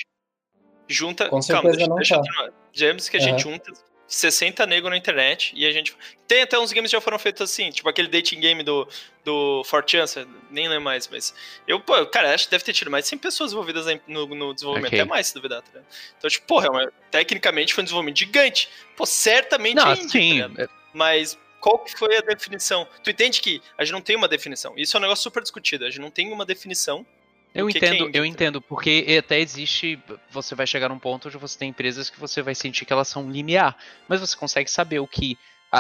junta. 0.89 1.29
Com 1.29 1.41
calma, 1.41 1.71
deixa, 1.71 1.87
não 1.87 1.97
deixa 1.97 2.23
tá. 2.23 2.51
Digamos 2.73 3.09
que 3.09 3.17
a 3.17 3.21
gente 3.21 3.43
junta 3.43 3.73
60 4.07 4.67
nego 4.67 4.91
na 4.91 4.97
internet 4.97 5.53
e 5.57 5.67
a 5.67 5.71
gente. 5.73 5.97
Tem 6.29 6.43
até 6.43 6.59
uns 6.59 6.73
games 6.73 6.91
que 6.91 6.97
já 6.97 7.01
foram 7.01 7.19
feitos 7.19 7.41
assim, 7.43 7.71
tipo 7.71 7.89
aquele 7.89 8.09
dating 8.09 8.39
game 8.41 8.63
do, 8.63 8.87
do 9.25 9.63
Fortune, 9.65 10.03
nem 10.51 10.69
lembro 10.69 10.85
mais, 10.85 11.09
mas. 11.09 11.35
Eu, 11.67 11.81
pô, 11.81 12.05
cara, 12.07 12.35
acho 12.35 12.45
que 12.45 12.51
deve 12.51 12.65
ter 12.65 12.73
tido 12.73 12.91
mais 12.91 13.05
de 13.05 13.11
100 13.11 13.19
pessoas 13.19 13.53
envolvidas 13.53 13.87
no, 14.07 14.27
no 14.27 14.53
desenvolvimento, 14.53 14.89
Ok. 14.93 15.01
até 15.01 15.09
mais, 15.09 15.29
se 15.29 15.35
duvidar, 15.35 15.63
tá 15.63 15.69
ligado? 15.69 15.87
Então, 16.19 16.29
tipo, 16.29 16.47
porra, 16.47 16.67
é 16.67 16.71
uma- 16.71 16.93
tecnicamente 17.11 17.73
foi 17.73 17.83
um 17.83 17.85
desenvolvimento 17.87 18.19
gigante. 18.19 18.69
Pô, 18.97 19.07
certamente 19.07 19.77
Não, 19.77 19.89
é 19.91 19.95
indie, 19.95 20.03
tá 20.05 20.09
sim. 20.11 20.33
ligado? 20.33 20.71
Mas 20.93 21.39
qual 21.65 21.79
que 21.79 21.97
foi 21.97 22.15
a 22.19 22.21
definição? 22.21 22.87
Tu 23.03 23.09
entende 23.09 23.41
que 23.41 23.63
a 23.79 23.85
gente 23.85 23.95
não 23.95 24.03
tem 24.03 24.15
uma 24.15 24.29
definição. 24.29 24.75
Isso 24.77 24.95
é 24.95 24.99
um 24.99 25.01
negócio 25.01 25.23
super 25.23 25.43
discutido. 25.43 25.87
A 25.87 25.89
gente 25.89 25.99
não 25.99 26.11
tem 26.11 26.31
uma 26.31 26.45
definição. 26.45 27.07
Eu 27.55 27.67
é 27.69 27.71
entendo, 27.71 28.09
indie, 28.09 28.19
eu 28.19 28.27
entendo, 28.27 28.61
porque 28.61 29.17
até 29.19 29.41
existe. 29.41 29.99
Você 30.31 30.55
vai 30.55 30.67
chegar 30.67 30.91
num 30.91 30.99
ponto 30.99 31.27
onde 31.29 31.39
você 31.39 31.59
tem 31.59 31.71
empresas 31.71 32.11
que 32.11 32.21
você 32.21 32.43
vai 32.43 32.55
sentir 32.55 32.85
que 32.85 32.93
elas 32.93 33.09
são 33.09 33.31
linear. 33.31 33.79
Mas 34.07 34.21
você 34.21 34.37
consegue 34.37 34.71
saber 34.71 34.99
o 34.99 35.07
que. 35.07 35.39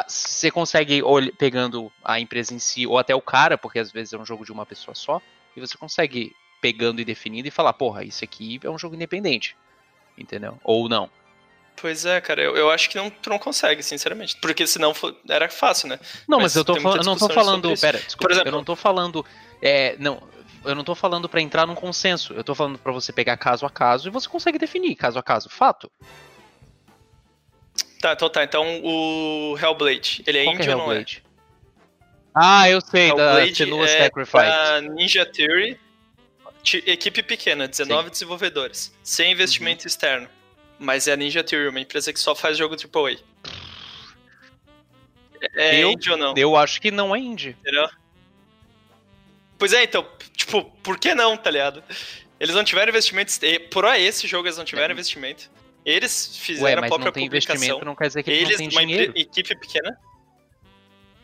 você 0.08 0.50
consegue, 0.50 1.02
pegando 1.36 1.92
a 2.02 2.18
empresa 2.18 2.54
em 2.54 2.58
si, 2.58 2.86
ou 2.86 2.96
até 2.96 3.14
o 3.14 3.20
cara, 3.20 3.58
porque 3.58 3.78
às 3.78 3.92
vezes 3.92 4.14
é 4.14 4.18
um 4.18 4.24
jogo 4.24 4.42
de 4.42 4.52
uma 4.52 4.64
pessoa 4.64 4.94
só, 4.94 5.20
e 5.54 5.60
você 5.60 5.76
consegue 5.76 6.34
pegando 6.62 6.98
e 6.98 7.04
definindo 7.04 7.46
e 7.46 7.50
falar, 7.50 7.74
porra, 7.74 8.04
isso 8.04 8.24
aqui 8.24 8.58
é 8.64 8.70
um 8.70 8.78
jogo 8.78 8.94
independente. 8.94 9.54
Entendeu? 10.16 10.58
Ou 10.64 10.88
não. 10.88 11.10
Pois 11.76 12.04
é, 12.06 12.20
cara, 12.20 12.40
eu, 12.42 12.56
eu 12.56 12.70
acho 12.70 12.88
que 12.88 12.96
não, 12.96 13.10
tu 13.10 13.28
não 13.28 13.38
consegue, 13.38 13.82
sinceramente. 13.82 14.36
Porque 14.40 14.66
senão 14.66 14.94
era 15.28 15.48
fácil, 15.50 15.88
né? 15.88 15.98
Não, 16.26 16.38
Mas 16.38 16.54
mas, 16.54 16.56
eu 16.56 16.64
tô 16.64 16.80
falando, 16.80 16.98
eu 16.98 17.04
não 17.04 17.16
tô 17.16 17.28
falando, 17.28 17.80
pera, 17.80 17.98
desculpa, 17.98 18.32
exemplo- 18.32 18.48
eu 18.48 18.52
não 18.52 18.64
tô 18.64 18.76
falando, 18.76 19.26
é, 19.60 19.96
não, 19.98 20.22
eu 20.64 20.74
não 20.74 20.84
tô 20.84 20.94
falando 20.94 21.28
pra 21.28 21.40
entrar 21.42 21.66
num 21.66 21.74
consenso. 21.74 22.32
Eu 22.32 22.42
tô 22.44 22.54
falando 22.54 22.78
pra 22.78 22.92
você 22.92 23.12
pegar 23.12 23.36
caso 23.36 23.66
a 23.66 23.70
caso 23.70 24.08
e 24.08 24.10
você 24.10 24.28
consegue 24.28 24.58
definir 24.58 24.94
caso 24.94 25.18
a 25.18 25.22
caso, 25.22 25.48
fato. 25.50 25.90
Tá, 28.00 28.12
então 28.12 28.28
tá. 28.30 28.44
Então 28.44 28.80
o 28.82 29.56
Hellblade, 29.60 30.22
ele 30.26 30.38
é 30.38 30.44
Qual 30.44 30.56
que 30.56 30.62
indie 30.62 30.70
é 30.70 30.76
ou 30.76 30.82
não 30.86 30.92
é? 30.92 31.04
Ah, 32.34 32.68
eu 32.68 32.80
sei, 32.80 33.08
da 33.14 33.22
Hellblade 33.24 33.54
Senua 33.56 33.84
é 33.84 34.02
Sacrifice. 34.04 34.36
da 34.44 34.80
Ninja 34.80 35.24
Theory, 35.26 35.78
equipe 36.86 37.22
pequena, 37.22 37.68
19 37.68 38.10
desenvolvedores, 38.10 38.92
sem 39.02 39.32
investimento 39.32 39.82
Uhum. 39.84 39.86
externo. 39.88 40.28
Mas 40.84 41.08
é 41.08 41.12
a 41.12 41.16
Ninja 41.16 41.42
Theory, 41.42 41.68
uma 41.68 41.80
empresa 41.80 42.12
que 42.12 42.20
só 42.20 42.34
faz 42.34 42.58
jogo 42.58 42.76
AAA. 42.76 43.16
É 45.54 45.82
Eu- 45.82 45.90
indie 45.90 46.10
ou 46.10 46.16
não? 46.16 46.34
Eu 46.36 46.56
acho 46.56 46.80
que 46.80 46.90
não 46.90 47.14
é 47.14 47.18
indie. 47.18 47.56
Entendeu? 47.60 47.88
Pois 49.58 49.72
é, 49.72 49.82
então, 49.84 50.06
tipo, 50.36 50.64
por 50.82 50.98
que 50.98 51.14
não, 51.14 51.36
tá 51.36 51.50
ligado? 51.50 51.82
Eles 52.38 52.54
não 52.54 52.64
tiveram 52.64 52.90
investimento. 52.90 53.32
Por 53.70 53.84
esse 53.94 54.26
jogo 54.26 54.46
eles 54.46 54.58
não 54.58 54.64
tiveram 54.64 54.90
É. 54.90 54.92
investimento. 54.92 55.50
Eles 55.84 56.30
Ué, 56.34 56.44
fizeram 56.44 56.78
a 56.78 56.80
mas 56.82 56.88
própria 56.88 57.06
não 57.06 57.12
tem 57.12 57.24
publicação. 57.24 57.56
investimento, 57.56 57.84
não 57.84 57.94
quer 57.94 58.08
dizer 58.08 58.22
que 58.22 58.30
eles, 58.30 58.48
Eles, 58.48 58.58
não 58.60 58.66
uma 58.66 58.80
têm 58.80 58.90
empre- 58.90 59.06
dinheiro. 59.12 59.30
equipe 59.30 59.56
pequena. 59.56 59.98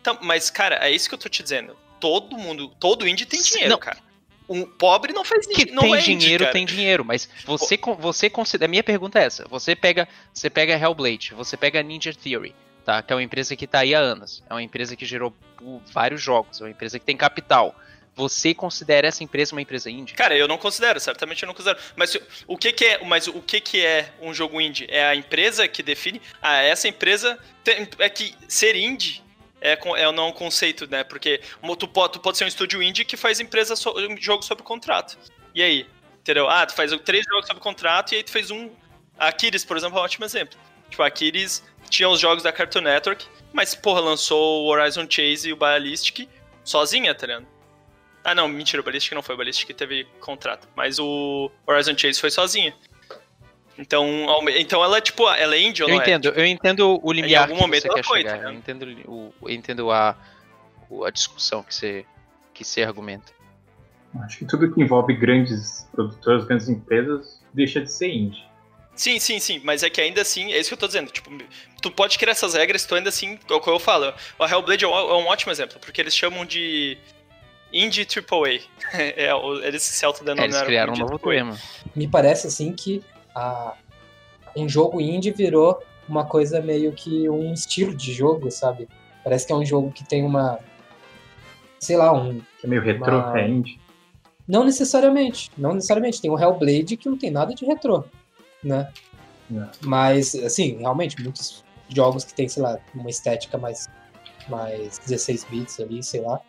Então, 0.00 0.18
mas, 0.22 0.50
cara, 0.50 0.76
é 0.86 0.90
isso 0.90 1.08
que 1.08 1.14
eu 1.14 1.18
tô 1.18 1.28
te 1.28 1.42
dizendo. 1.42 1.76
Todo 1.98 2.36
mundo, 2.38 2.68
todo 2.80 3.06
indie 3.08 3.26
tem 3.26 3.40
dinheiro, 3.42 3.70
não. 3.70 3.78
cara. 3.78 3.98
Um 4.52 4.66
pobre 4.66 5.12
não 5.12 5.24
faz 5.24 5.46
Que 5.46 5.70
não 5.70 5.82
tem 5.84 5.94
é 5.94 5.98
dinheiro, 5.98 6.50
tem 6.50 6.66
dinheiro, 6.66 7.04
mas 7.04 7.28
você, 7.46 7.78
con- 7.78 7.94
você 7.94 8.28
considera. 8.28 8.68
A 8.68 8.70
minha 8.70 8.82
pergunta 8.82 9.20
é 9.20 9.24
essa: 9.24 9.46
você 9.48 9.76
pega, 9.76 10.08
você 10.34 10.50
pega 10.50 10.76
Hellblade, 10.76 11.32
você 11.34 11.56
pega 11.56 11.80
Ninja 11.84 12.12
Theory, 12.12 12.52
tá? 12.84 13.00
Que 13.00 13.12
é 13.12 13.16
uma 13.16 13.22
empresa 13.22 13.54
que 13.54 13.66
tá 13.66 13.78
aí 13.78 13.94
há 13.94 14.00
anos. 14.00 14.42
É 14.50 14.52
uma 14.52 14.62
empresa 14.62 14.96
que 14.96 15.04
gerou 15.06 15.32
uh, 15.62 15.80
vários 15.92 16.20
jogos, 16.20 16.60
é 16.60 16.64
uma 16.64 16.70
empresa 16.70 16.98
que 16.98 17.04
tem 17.06 17.16
capital. 17.16 17.74
você 18.16 18.52
considera 18.52 19.06
essa 19.06 19.22
empresa 19.22 19.54
uma 19.54 19.62
empresa 19.62 19.88
indie? 19.88 20.14
Cara, 20.14 20.36
eu 20.36 20.48
não 20.48 20.58
considero, 20.58 20.98
certamente 20.98 21.42
eu 21.42 21.46
não 21.46 21.54
considero. 21.54 21.78
Mas 21.96 22.18
o 22.46 22.56
que, 22.58 22.72
que 22.72 22.84
é, 22.84 23.04
mas 23.04 23.28
o 23.28 23.40
que, 23.40 23.60
que 23.60 23.86
é 23.86 24.12
um 24.20 24.34
jogo 24.34 24.60
indie? 24.60 24.86
É 24.90 25.04
a 25.06 25.14
empresa 25.14 25.66
que 25.68 25.82
define. 25.82 26.20
Ah, 26.42 26.60
essa 26.60 26.88
empresa 26.88 27.38
tem, 27.62 27.88
é 28.00 28.08
que 28.10 28.34
ser 28.48 28.74
indie 28.74 29.22
é, 29.60 29.78
é 29.96 30.12
não 30.12 30.28
um 30.28 30.32
conceito, 30.32 30.90
né? 30.90 31.04
Porque 31.04 31.40
tu 31.78 31.88
pode, 31.88 32.14
tu 32.14 32.20
pode 32.20 32.38
ser 32.38 32.44
um 32.44 32.48
estúdio 32.48 32.82
indie 32.82 33.04
que 33.04 33.16
faz 33.16 33.40
empresa 33.40 33.76
so, 33.76 33.94
um 33.98 34.16
jogo 34.16 34.42
sob 34.42 34.62
contrato. 34.62 35.18
E 35.54 35.62
aí? 35.62 35.86
Entendeu? 36.20 36.48
Ah, 36.48 36.66
tu 36.66 36.74
faz 36.74 36.92
três 37.04 37.24
jogos 37.28 37.46
sob 37.46 37.60
contrato 37.60 38.12
e 38.12 38.16
aí 38.16 38.22
tu 38.22 38.30
fez 38.30 38.50
um. 38.50 38.70
A 39.18 39.28
Aquiles, 39.28 39.64
por 39.64 39.76
exemplo, 39.76 39.98
é 39.98 40.00
um 40.00 40.04
ótimo 40.04 40.24
exemplo. 40.24 40.58
Tipo, 40.88 41.02
a 41.02 41.06
Aquiles 41.06 41.62
tinha 41.88 42.08
os 42.08 42.20
jogos 42.20 42.42
da 42.42 42.52
Cartoon 42.52 42.80
Network, 42.80 43.26
mas, 43.52 43.74
porra, 43.74 44.00
lançou 44.00 44.64
o 44.64 44.68
Horizon 44.68 45.06
Chase 45.08 45.48
e 45.48 45.52
o 45.52 45.56
Ballistic 45.56 46.28
sozinha, 46.64 47.14
tá 47.14 47.26
ligado? 47.26 47.46
Ah, 48.22 48.34
não, 48.34 48.48
mentira, 48.48 48.80
o 48.80 48.84
Ballistic 48.84 49.12
não 49.12 49.22
foi, 49.22 49.34
o 49.34 49.38
Ballistic 49.38 49.74
teve 49.74 50.04
contrato. 50.20 50.68
Mas 50.76 50.98
o 50.98 51.50
Horizon 51.66 51.96
Chase 51.96 52.20
foi 52.20 52.30
sozinha. 52.30 52.74
Então, 53.80 54.06
então 54.58 54.84
ela 54.84 54.98
é 54.98 55.00
tipo, 55.00 55.26
ela 55.30 55.54
é 55.54 55.62
indie 55.62 55.82
ou 55.82 55.88
eu 55.88 55.94
não 55.94 56.02
é? 56.02 56.04
entendo, 56.04 56.28
é? 56.28 56.40
Eu 56.42 56.46
entendo 56.46 57.00
o 57.02 57.10
limiar 57.10 57.48
em 57.48 57.52
algum 57.52 57.62
momento 57.62 57.82
que 57.84 57.88
você 57.88 57.94
quer 57.94 58.04
foi, 58.04 58.18
chegar. 58.18 58.38
Tá 58.38 58.44
eu 58.44 58.52
entendo, 58.52 58.86
o, 59.06 59.34
eu 59.42 59.50
entendo 59.50 59.90
a, 59.90 60.14
a 61.06 61.10
discussão 61.10 61.62
que 61.62 61.74
você, 61.74 62.04
que 62.52 62.62
você 62.62 62.82
argumenta. 62.82 63.32
Acho 64.22 64.38
que 64.38 64.44
tudo 64.44 64.70
que 64.70 64.82
envolve 64.82 65.14
grandes 65.14 65.88
produtoras, 65.92 66.44
grandes 66.44 66.68
empresas, 66.68 67.40
deixa 67.54 67.80
de 67.80 67.90
ser 67.90 68.10
indie. 68.10 68.44
Sim, 68.94 69.18
sim, 69.18 69.40
sim, 69.40 69.62
mas 69.64 69.82
é 69.82 69.88
que 69.88 69.98
ainda 69.98 70.20
assim, 70.20 70.52
é 70.52 70.58
isso 70.58 70.68
que 70.68 70.74
eu 70.74 70.78
tô 70.78 70.86
dizendo. 70.86 71.10
Tipo, 71.10 71.30
tu 71.80 71.90
pode 71.90 72.18
criar 72.18 72.32
essas 72.32 72.52
regras, 72.52 72.84
tu 72.84 72.94
ainda 72.94 73.08
assim, 73.08 73.38
é 73.48 73.54
o 73.54 73.60
que 73.60 73.70
eu 73.70 73.78
falo. 73.78 74.12
O 74.38 74.44
Hellblade 74.44 74.84
é 74.84 74.88
um 74.88 75.26
ótimo 75.26 75.50
exemplo, 75.50 75.78
porque 75.80 76.02
eles 76.02 76.14
chamam 76.14 76.44
de 76.44 76.98
Indie 77.72 78.06
AAA. 78.06 78.60
é, 78.92 79.30
eles 79.66 79.82
se 79.84 80.04
autodenominaram. 80.04 80.52
É, 80.52 80.58
eles 80.58 80.66
criaram 80.66 80.92
um 80.92 80.98
novo 80.98 81.18
termo. 81.18 81.56
Me 81.96 82.06
parece 82.06 82.46
assim 82.46 82.74
que 82.74 83.02
a, 83.34 83.74
um 84.56 84.68
jogo 84.68 85.00
indie 85.00 85.30
virou 85.30 85.82
uma 86.08 86.24
coisa 86.24 86.60
meio 86.60 86.92
que 86.92 87.28
um 87.28 87.52
estilo 87.52 87.94
de 87.94 88.12
jogo, 88.12 88.50
sabe? 88.50 88.88
Parece 89.22 89.46
que 89.46 89.52
é 89.52 89.56
um 89.56 89.64
jogo 89.64 89.92
que 89.92 90.04
tem 90.04 90.24
uma. 90.24 90.58
Sei 91.78 91.96
lá, 91.96 92.12
um. 92.12 92.40
É 92.62 92.66
meio 92.66 92.82
retrô, 92.82 93.18
uma... 93.18 93.38
é 93.38 93.48
indie? 93.48 93.80
Não 94.46 94.64
necessariamente. 94.64 95.50
Não 95.56 95.74
necessariamente. 95.74 96.20
Tem 96.20 96.30
o 96.30 96.38
Hellblade 96.38 96.96
que 96.96 97.08
não 97.08 97.16
tem 97.16 97.30
nada 97.30 97.54
de 97.54 97.64
retrô, 97.64 98.04
né? 98.62 98.90
É. 99.54 99.68
Mas, 99.82 100.34
assim, 100.34 100.78
realmente, 100.78 101.20
muitos 101.22 101.64
jogos 101.88 102.24
que 102.24 102.34
tem, 102.34 102.48
sei 102.48 102.62
lá, 102.62 102.78
uma 102.94 103.10
estética 103.10 103.58
mais, 103.58 103.88
mais 104.48 104.98
16 104.98 105.44
bits 105.44 105.80
ali, 105.80 106.02
sei 106.02 106.20
lá, 106.20 106.40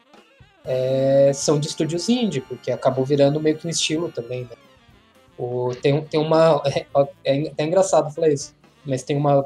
é, 0.66 1.32
são 1.34 1.60
de 1.60 1.68
estúdios 1.68 2.08
indie, 2.10 2.42
porque 2.42 2.72
acabou 2.72 3.04
virando 3.04 3.40
meio 3.40 3.58
que 3.58 3.68
um 3.68 3.70
estilo 3.70 4.12
também, 4.12 4.44
né? 4.44 4.56
O, 5.38 5.74
tem, 5.82 6.02
tem 6.06 6.20
uma. 6.20 6.62
É, 6.66 6.86
é, 7.36 7.54
é 7.58 7.64
engraçado 7.64 8.14
falar 8.14 8.30
isso, 8.30 8.56
mas 8.86 9.04
tem 9.04 9.18
uma 9.18 9.46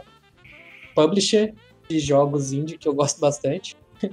publisher 0.94 1.54
de 1.90 2.00
jogos 2.00 2.52
indie 2.52 2.78
que 2.78 2.88
eu 2.88 2.94
gosto 2.94 3.20
bastante. 3.20 3.76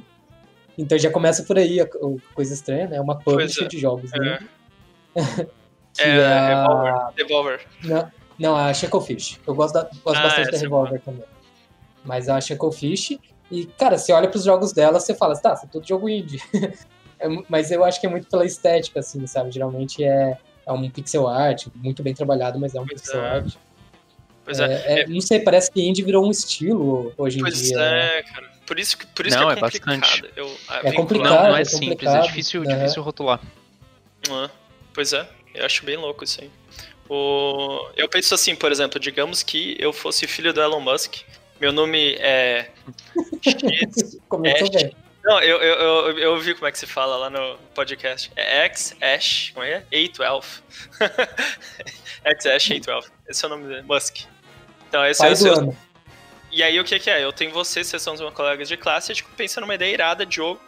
então 0.77 0.99
já 0.99 1.11
começa 1.11 1.43
por 1.45 1.59
aí 1.59 1.81
a, 1.81 1.85
a 1.85 2.35
coisa 2.35 2.55
estranha, 2.55 2.89
né? 2.89 2.97
É 2.97 3.01
uma 3.01 3.19
publisher 3.19 3.65
é. 3.65 3.69
de 3.69 3.79
jogos 3.79 4.13
é. 4.13 4.17
indie. 4.17 4.49
é, 5.99 6.09
é 6.09 6.25
a... 6.25 7.11
Revolver. 7.15 7.15
Revolver. 7.17 7.67
Não, 7.85 8.11
não, 8.39 8.57
a 8.57 8.73
Shacklefish. 8.73 9.41
Eu 9.47 9.55
gosto, 9.55 9.75
da, 9.75 9.83
gosto 10.05 10.19
ah, 10.19 10.23
bastante 10.23 10.51
da 10.51 10.59
Revolver 10.59 11.01
também. 11.01 11.25
Mas 12.05 12.29
a 12.29 12.41
Shacklefish. 12.41 13.19
E, 13.51 13.67
cara, 13.67 13.99
você 13.99 14.13
olha 14.13 14.29
pros 14.29 14.45
jogos 14.45 14.73
dela, 14.73 14.99
você 14.99 15.15
fala, 15.15 15.37
tá, 15.37 15.61
é 15.63 15.67
tudo 15.67 15.87
jogo 15.87 16.09
indie. 16.09 16.41
É 16.55 17.29
mas 17.49 17.71
eu 17.71 17.85
acho 17.85 18.01
que 18.01 18.07
é 18.07 18.11
muito 18.11 18.27
pela 18.29 18.45
estética, 18.45 18.99
assim, 18.99 19.25
sabe? 19.29 19.53
Geralmente 19.53 20.03
é, 20.03 20.37
é 20.67 20.73
um 20.73 20.91
pixel 20.91 21.29
art, 21.29 21.67
muito 21.75 22.03
bem 22.03 22.15
trabalhado, 22.15 22.59
mas 22.59 22.75
é 22.75 22.81
um 22.81 22.87
pois 22.87 23.01
pixel 23.01 23.23
é. 23.23 23.29
art. 23.29 23.55
Pois 24.45 24.59
é, 24.59 24.65
é, 24.65 25.01
é, 25.01 25.07
Não 25.07 25.21
sei, 25.21 25.41
parece 25.41 25.71
que 25.71 25.81
indie 25.81 26.03
virou 26.03 26.27
um 26.27 26.31
estilo 26.31 27.13
hoje 27.17 27.39
em 27.39 27.43
pois 27.43 27.63
dia. 27.63 27.77
Pois 27.77 27.91
né? 27.91 28.19
é, 28.19 28.23
cara. 28.23 28.53
Por 28.67 28.79
isso, 28.79 28.97
que, 28.97 29.07
por 29.07 29.27
isso 29.27 29.39
não, 29.39 29.47
que 29.47 29.53
é, 29.53 29.57
é 29.57 29.61
complicado. 29.61 30.01
bastante. 30.01 30.33
Eu, 30.37 30.57
é 30.83 30.93
complicado. 30.93 31.31
Não, 31.31 31.49
não 31.49 31.57
é, 31.57 31.63
é 31.63 31.65
simples, 31.65 32.11
é 32.11 32.21
difícil, 32.23 32.63
Uhum. 32.63 32.69
difícil 32.69 33.03
rotular. 33.03 33.41
Ah, 34.31 34.51
pois 34.95 35.13
é, 35.13 35.29
eu 35.55 35.67
acho 35.67 35.85
bem 35.85 35.97
louco 35.97 36.25
isso 36.25 36.41
aí. 36.41 36.51
O... 37.09 37.89
Eu 37.97 38.09
penso 38.09 38.35
assim, 38.35 38.55
por 38.55 38.73
exemplo, 38.73 38.99
digamos 38.99 39.43
que 39.43 39.77
eu 39.79 39.93
fosse 39.93 40.27
filho 40.27 40.53
do 40.53 40.61
Elon 40.61 40.81
Musk, 40.81 41.17
meu 41.61 41.73
nome 41.73 42.15
é 42.19 42.71
X, 43.43 44.19
Começou 44.29 44.71
bem. 44.71 44.93
Não, 45.25 45.41
eu, 45.41 45.59
eu, 45.59 45.75
eu, 45.75 46.19
eu 46.19 46.41
vi 46.41 46.55
como 46.55 46.67
é 46.67 46.73
que 46.73 46.79
se 46.79 46.87
fala 46.87 47.17
lá 47.17 47.31
no 47.31 47.57
podcast. 47.75 48.31
É 48.35 48.65
X, 48.65 48.97
Ash, 49.01 49.51
como 49.55 49.65
é? 49.65 49.85
A12. 49.93 50.63
X, 52.25 52.47
Ash, 52.47 52.69
A12. 52.71 53.11
Esse 53.29 53.45
é 53.45 53.47
o 53.47 53.51
nome 53.51 53.69
dele, 53.69 53.83
Musk. 53.83 54.25
Então, 54.89 55.07
esse 55.07 55.23
é 55.23 55.25
Pai 55.25 55.33
o 55.33 55.35
do 55.35 55.39
seu. 55.39 55.53
ano. 55.55 55.79
E 56.51 56.63
aí, 56.63 56.79
o 56.79 56.85
que 56.85 56.99
que 56.99 57.09
é? 57.09 57.23
Eu 57.23 57.33
tenho 57.33 57.53
vocês, 57.53 57.87
vocês 57.87 58.03
são 58.03 58.15
os 58.15 58.21
meus 58.21 58.35
colegas 58.35 58.69
de 58.69 58.77
classe, 58.77 59.13
a 59.13 59.15
gente 59.15 59.25
pensa 59.37 59.61
numa 59.61 59.75
ideia 59.75 59.93
irada 59.93 60.27
de 60.27 60.37
jogo. 60.37 60.61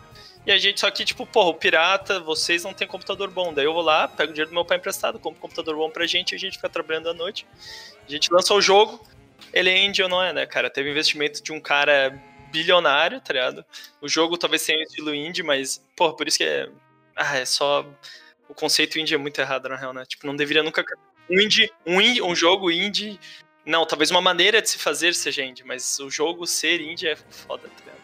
E 0.46 0.52
a 0.52 0.58
gente, 0.58 0.78
só 0.78 0.90
que, 0.90 1.04
tipo, 1.04 1.26
porra, 1.26 1.48
o 1.48 1.54
pirata, 1.54 2.20
vocês 2.20 2.62
não 2.64 2.72
tem 2.74 2.86
computador 2.86 3.30
bom. 3.30 3.52
Daí 3.52 3.64
eu 3.64 3.72
vou 3.72 3.82
lá, 3.82 4.06
pego 4.06 4.30
o 4.30 4.34
dinheiro 4.34 4.50
do 4.50 4.54
meu 4.54 4.64
pai 4.64 4.76
emprestado, 4.76 5.18
compro 5.18 5.38
um 5.38 5.40
computador 5.40 5.74
bom 5.74 5.90
pra 5.90 6.06
gente, 6.06 6.32
e 6.32 6.36
a 6.36 6.38
gente 6.38 6.56
fica 6.56 6.68
trabalhando 6.68 7.08
à 7.08 7.14
noite. 7.14 7.46
A 8.06 8.10
gente 8.10 8.32
lança 8.32 8.52
o 8.54 8.60
jogo, 8.60 9.04
ele 9.52 9.70
é 9.70 9.84
indie 9.84 10.02
ou 10.02 10.08
não 10.08 10.22
é, 10.22 10.32
né, 10.32 10.46
cara? 10.46 10.70
Teve 10.70 10.90
investimento 10.90 11.42
de 11.42 11.50
um 11.50 11.60
cara 11.60 12.18
bilionário, 12.54 13.20
tá 13.20 13.32
ligado? 13.32 13.64
O 14.00 14.08
jogo 14.08 14.38
talvez 14.38 14.64
tenha 14.64 14.78
um 14.78 14.82
estilo 14.82 15.14
indie, 15.14 15.42
mas, 15.42 15.84
porra, 15.96 16.14
por 16.16 16.28
isso 16.28 16.38
que 16.38 16.44
é. 16.44 16.68
Ah, 17.16 17.36
é 17.38 17.44
só. 17.44 17.84
O 18.48 18.54
conceito 18.54 18.98
indie 18.98 19.14
é 19.14 19.18
muito 19.18 19.40
errado, 19.40 19.68
na 19.68 19.76
real, 19.76 19.92
né? 19.92 20.04
Tipo, 20.06 20.26
não 20.26 20.36
deveria 20.36 20.62
nunca. 20.62 20.84
Um 21.30 21.40
indie, 21.40 21.70
um, 21.86 22.00
indie, 22.00 22.22
um 22.22 22.34
jogo 22.34 22.70
indie. 22.70 23.18
Não, 23.66 23.86
talvez 23.86 24.10
uma 24.10 24.20
maneira 24.20 24.60
de 24.60 24.68
se 24.68 24.78
fazer 24.78 25.14
seja 25.14 25.42
indie, 25.42 25.64
mas 25.64 25.98
o 25.98 26.10
jogo 26.10 26.46
ser 26.46 26.80
indie 26.80 27.08
é 27.08 27.16
foda, 27.16 27.62
tá 27.68 27.74
ligado? 27.80 27.94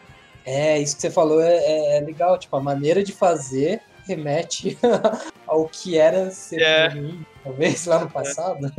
É, 0.43 0.79
isso 0.79 0.95
que 0.95 1.01
você 1.03 1.11
falou 1.11 1.39
é, 1.41 1.55
é- 1.57 1.97
é 1.97 1.99
legal. 2.01 2.37
Tipo, 2.37 2.55
a 2.57 2.61
maneira 2.61 3.03
de 3.03 3.13
fazer 3.13 3.79
remete 4.07 4.75
ao 5.45 5.67
que 5.69 5.97
era 5.97 6.31
ser 6.31 6.61
É. 6.61 6.87
indie, 6.87 7.25
talvez 7.43 7.85
lá 7.85 7.99
no 7.99 8.09
passado. 8.09 8.71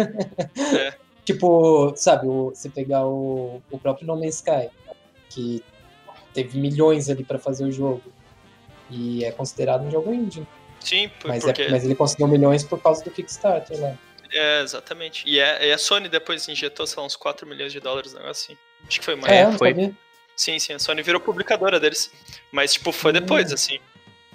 É. 0.77 0.93
tipo, 1.25 1.93
sabe, 1.97 2.27
o- 2.27 2.51
você 2.51 2.69
pegar 2.69 3.07
o, 3.07 3.63
o 3.71 3.79
próprio 3.79 4.05
No 4.09 4.17
Man's 4.17 4.37
Sky, 4.37 4.69
que 5.33 5.63
teve 6.35 6.59
milhões 6.59 7.09
ali 7.11 7.25
pra 7.25 7.39
fazer 7.39 7.65
o 7.65 7.73
jogo. 7.73 8.03
E 8.91 9.25
é 9.25 9.33
considerado 9.33 9.83
um 9.85 9.91
jogo 9.91 10.13
indie. 10.13 10.47
Sim, 10.81 11.09
por- 11.21 11.29
Mas, 11.29 11.45
porque. 11.45 11.63
é, 11.63 11.71
mas 11.71 11.85
ele 11.85 11.95
conseguiu 11.95 12.27
milhões 12.29 12.65
por 12.65 12.81
causa 12.81 13.03
do 13.05 13.11
Kickstarter 13.11 13.81
lá. 13.81 13.95
É, 14.33 14.63
exatamente. 14.63 15.23
E, 15.29 15.39
é, 15.39 15.69
e 15.69 15.73
a 15.73 15.79
Sony 15.79 16.09
depois 16.09 16.49
injetou, 16.49 16.87
sei 16.87 16.99
lá, 17.01 17.07
uns 17.07 17.17
4 17.17 17.47
milhões 17.47 17.73
de 17.73 17.81
dólares, 17.81 18.13
um 18.15 18.19
negócio 18.19 18.53
assim. 18.53 18.59
Acho 18.89 18.99
que 18.99 19.05
foi 19.05 19.15
mais. 19.15 19.33
É, 19.33 19.59
foi. 19.59 19.95
Sim, 20.35 20.59
sim, 20.59 20.73
a 20.73 20.79
Sony 20.79 21.03
virou 21.03 21.21
publicadora 21.21 21.79
deles. 21.79 22.11
Mas, 22.51 22.73
tipo, 22.73 22.91
foi 22.93 23.11
Hum. 23.11 23.15
depois, 23.15 23.53
assim. 23.53 23.79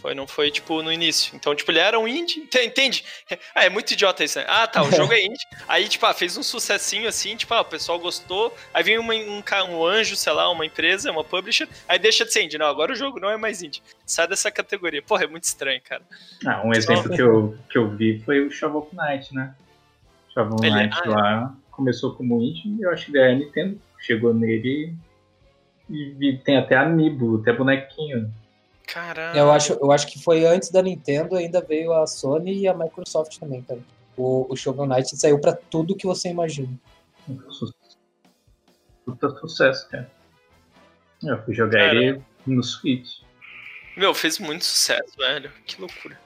Foi, 0.08 0.16
não 0.16 0.26
foi, 0.26 0.50
tipo, 0.50 0.82
no 0.82 0.90
início. 0.90 1.36
Então, 1.36 1.54
tipo, 1.54 1.70
ele 1.70 1.80
era 1.80 2.00
um 2.00 2.08
indie. 2.08 2.40
ente- 2.40 2.64
Entende? 2.64 3.04
Ah, 3.54 3.66
é 3.66 3.70
muito 3.70 3.92
idiota 3.92 4.24
isso, 4.24 4.40
né? 4.40 4.46
Ah, 4.48 4.66
tá, 4.66 4.82
o 4.82 4.90
jogo 4.90 5.12
é 5.12 5.26
indie. 5.26 5.44
Aí, 5.68 5.86
tipo, 5.90 6.06
ah, 6.06 6.14
fez 6.14 6.38
um 6.38 6.44
sucessinho 6.44 7.10
assim, 7.10 7.36
tipo, 7.36 7.54
ah, 7.54 7.60
o 7.60 7.66
pessoal 7.66 8.00
gostou. 8.00 8.56
Aí 8.74 8.84
vem 8.84 8.98
uma- 8.98 9.14
um, 9.14 9.44
um 9.70 9.86
anjo, 9.86 10.16
sei 10.16 10.32
lá, 10.32 10.50
uma 10.50 10.66
empresa, 10.66 11.12
uma 11.12 11.26
publisher. 11.26 11.68
Aí 11.90 12.00
deixa 12.00 12.24
de 12.24 12.32
ser 12.32 12.44
indie. 12.44 12.58
Não, 12.58 12.68
agora 12.68 12.94
o 12.94 12.96
jogo 12.96 13.20
não 13.20 13.30
é 13.30 13.36
mais 13.36 13.62
indie. 13.62 13.82
Sai 14.06 14.30
dessa 14.30 14.50
categoria. 14.50 15.02
Porra, 15.02 15.26
é 15.26 15.28
muito 15.28 15.44
estranho, 15.44 15.82
cara. 15.84 16.02
Ah, 16.46 16.62
um 16.66 16.72
exemplo 16.72 17.12
que 17.14 17.22
eu, 17.22 17.58
que 17.70 17.78
eu 17.78 17.90
vi 17.90 18.20
foi 18.24 18.48
o 18.48 18.50
Shovel 18.50 18.88
Knight, 18.94 19.36
né? 19.36 19.54
Shovel 20.34 20.56
Ele- 20.64 20.72
Knight 20.74 20.98
ah, 21.00 21.04
é. 21.06 21.10
lá 21.10 21.56
começou 21.70 22.16
como 22.16 22.42
indie 22.42 22.78
e 22.80 22.82
eu 22.82 22.92
acho 22.92 23.12
que 23.12 23.18
a 23.20 23.36
Nintendo 23.36 23.78
chegou 24.00 24.34
nele 24.34 24.96
e 25.90 26.06
vi- 26.12 26.38
tem 26.38 26.56
até 26.56 26.78
amiibo, 26.78 27.42
até 27.42 27.52
bonequinho. 27.52 28.34
Caralho. 28.88 29.38
Eu 29.38 29.52
acho, 29.52 29.74
eu 29.74 29.92
acho 29.92 30.08
que 30.08 30.18
foi 30.24 30.46
antes 30.46 30.72
da 30.72 30.82
Nintendo, 30.82 31.36
ainda 31.36 31.62
veio 31.62 31.94
a 31.94 32.08
Sony 32.08 32.58
e 32.62 32.68
a 32.68 32.74
Microsoft 32.74 33.38
também, 33.38 33.62
cara. 33.62 33.80
O, 34.16 34.48
o 34.50 34.56
Shovel 34.56 34.86
Knight 34.88 35.16
saiu 35.16 35.40
pra 35.40 35.54
tudo 35.54 35.96
que 35.96 36.08
você 36.08 36.30
imagina. 36.30 36.70
Puta 39.06 39.30
sucesso, 39.30 39.88
cara. 39.90 40.10
Eu 41.24 41.42
fui 41.44 41.54
jogar 41.54 41.80
Cara. 41.80 41.96
ele 41.96 42.22
no 42.46 42.64
Switch. 42.64 43.20
Meu, 43.96 44.14
fez 44.14 44.40
muito 44.40 44.64
sucesso, 44.66 45.18
velho. 45.18 45.52
Que 45.66 45.80
loucura. 45.82 46.18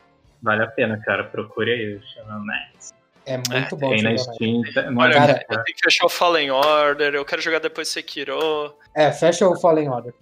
Vale 0.42 0.64
a 0.64 0.68
pena, 0.68 1.02
cara. 1.04 1.24
Procure 1.26 1.72
aí 1.72 1.96
o 1.96 2.02
Shovel 2.02 2.40
Knight. 2.40 2.92
É 3.26 3.38
muito 3.38 3.76
É, 3.76 3.78
bom. 3.78 3.90
Tem 3.90 4.04
na. 4.04 4.18
Steam. 4.18 4.62
tá- 4.74 4.90
Olha, 4.98 5.14
cara, 5.14 5.46
Eu 5.50 5.64
tenho 5.64 5.78
que 5.78 5.84
fechar 5.84 6.06
o 6.06 6.10
Fallen 6.10 6.50
Order, 6.52 7.14
eu 7.14 7.24
quero 7.24 7.42
jogar 7.42 7.60
depois 7.60 7.88
Sekiro. 7.88 8.76
É, 8.96 9.12
fecha 9.12 9.48
o 9.48 9.56
Fallen 9.60 9.90
Order. 9.90 10.14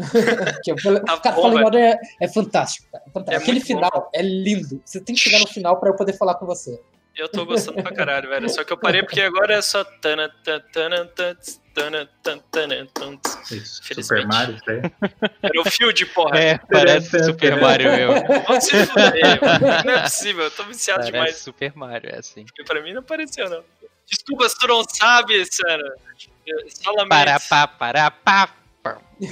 Que 0.64 0.72
eu 0.72 0.78
falei- 0.78 1.02
Tá 1.02 1.18
cara, 1.18 1.36
bom, 1.36 1.42
Fallen. 1.42 1.64
Order 1.64 1.80
é, 1.82 1.98
é 2.20 2.28
fantástico, 2.28 2.86
cara. 2.90 3.04
é 3.06 3.10
fantástico. 3.10 3.40
É 3.40 3.42
Aquele 3.42 3.60
final 3.60 4.10
é 4.14 4.22
lindo. 4.22 4.80
Você 4.84 5.00
tem 5.00 5.14
que 5.14 5.20
chegar 5.20 5.40
no 5.40 5.46
final 5.48 5.78
pra 5.78 5.90
eu 5.90 5.96
poder 5.96 6.12
falar 6.16 6.34
com 6.34 6.46
você. 6.46 6.80
Eu 7.16 7.28
tô 7.28 7.44
gostando 7.44 7.82
pra 7.82 7.92
caralho, 7.92 8.28
velho. 8.28 8.48
Só 8.48 8.62
que 8.64 8.72
eu 8.72 8.78
parei 8.78 9.02
porque 9.02 9.20
agora 9.20 9.54
é 9.54 9.60
só. 9.62 9.82
tana, 9.84 10.30
tana, 10.44 10.60
tana, 10.72 11.08
tana, 11.74 12.08
tana, 12.22 12.86
tana. 12.94 13.18
Super 13.64 14.26
Mario, 14.26 14.56
isso 14.56 14.70
aí. 14.70 14.80
Era 15.42 15.60
o 15.60 15.64
Field, 15.70 16.06
porra. 16.06 16.38
É, 16.38 16.58
parece 16.70 17.24
Super 17.24 17.60
Mario 17.60 17.90
mesmo. 17.90 18.14
Vamos 18.46 18.64
se 18.64 18.86
fuder. 18.86 19.40
Não 19.84 19.92
é 19.92 20.02
possível, 20.02 20.44
eu 20.44 20.50
tô 20.52 20.62
viciado 20.64 21.00
Parece 21.00 21.12
demais. 21.12 21.36
Super 21.36 21.72
Mario, 21.74 22.10
é 22.14 22.18
assim. 22.18 22.44
Porque 22.44 22.64
pra 22.64 22.80
mim 22.80 22.92
não 22.92 23.00
apareceu, 23.00 23.50
não. 23.50 23.62
Desculpa 24.08 24.48
se 24.48 24.58
tu 24.58 24.66
não 24.68 24.82
sabe. 24.88 25.44
Solamente. 25.52 27.08
Para, 27.08 27.40
pá, 27.40 27.66
para, 27.68 28.10
pá. 28.10 28.48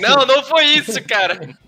Não, 0.01 0.27
não 0.27 0.43
foi 0.45 0.65
isso, 0.65 1.03
cara. 1.05 1.39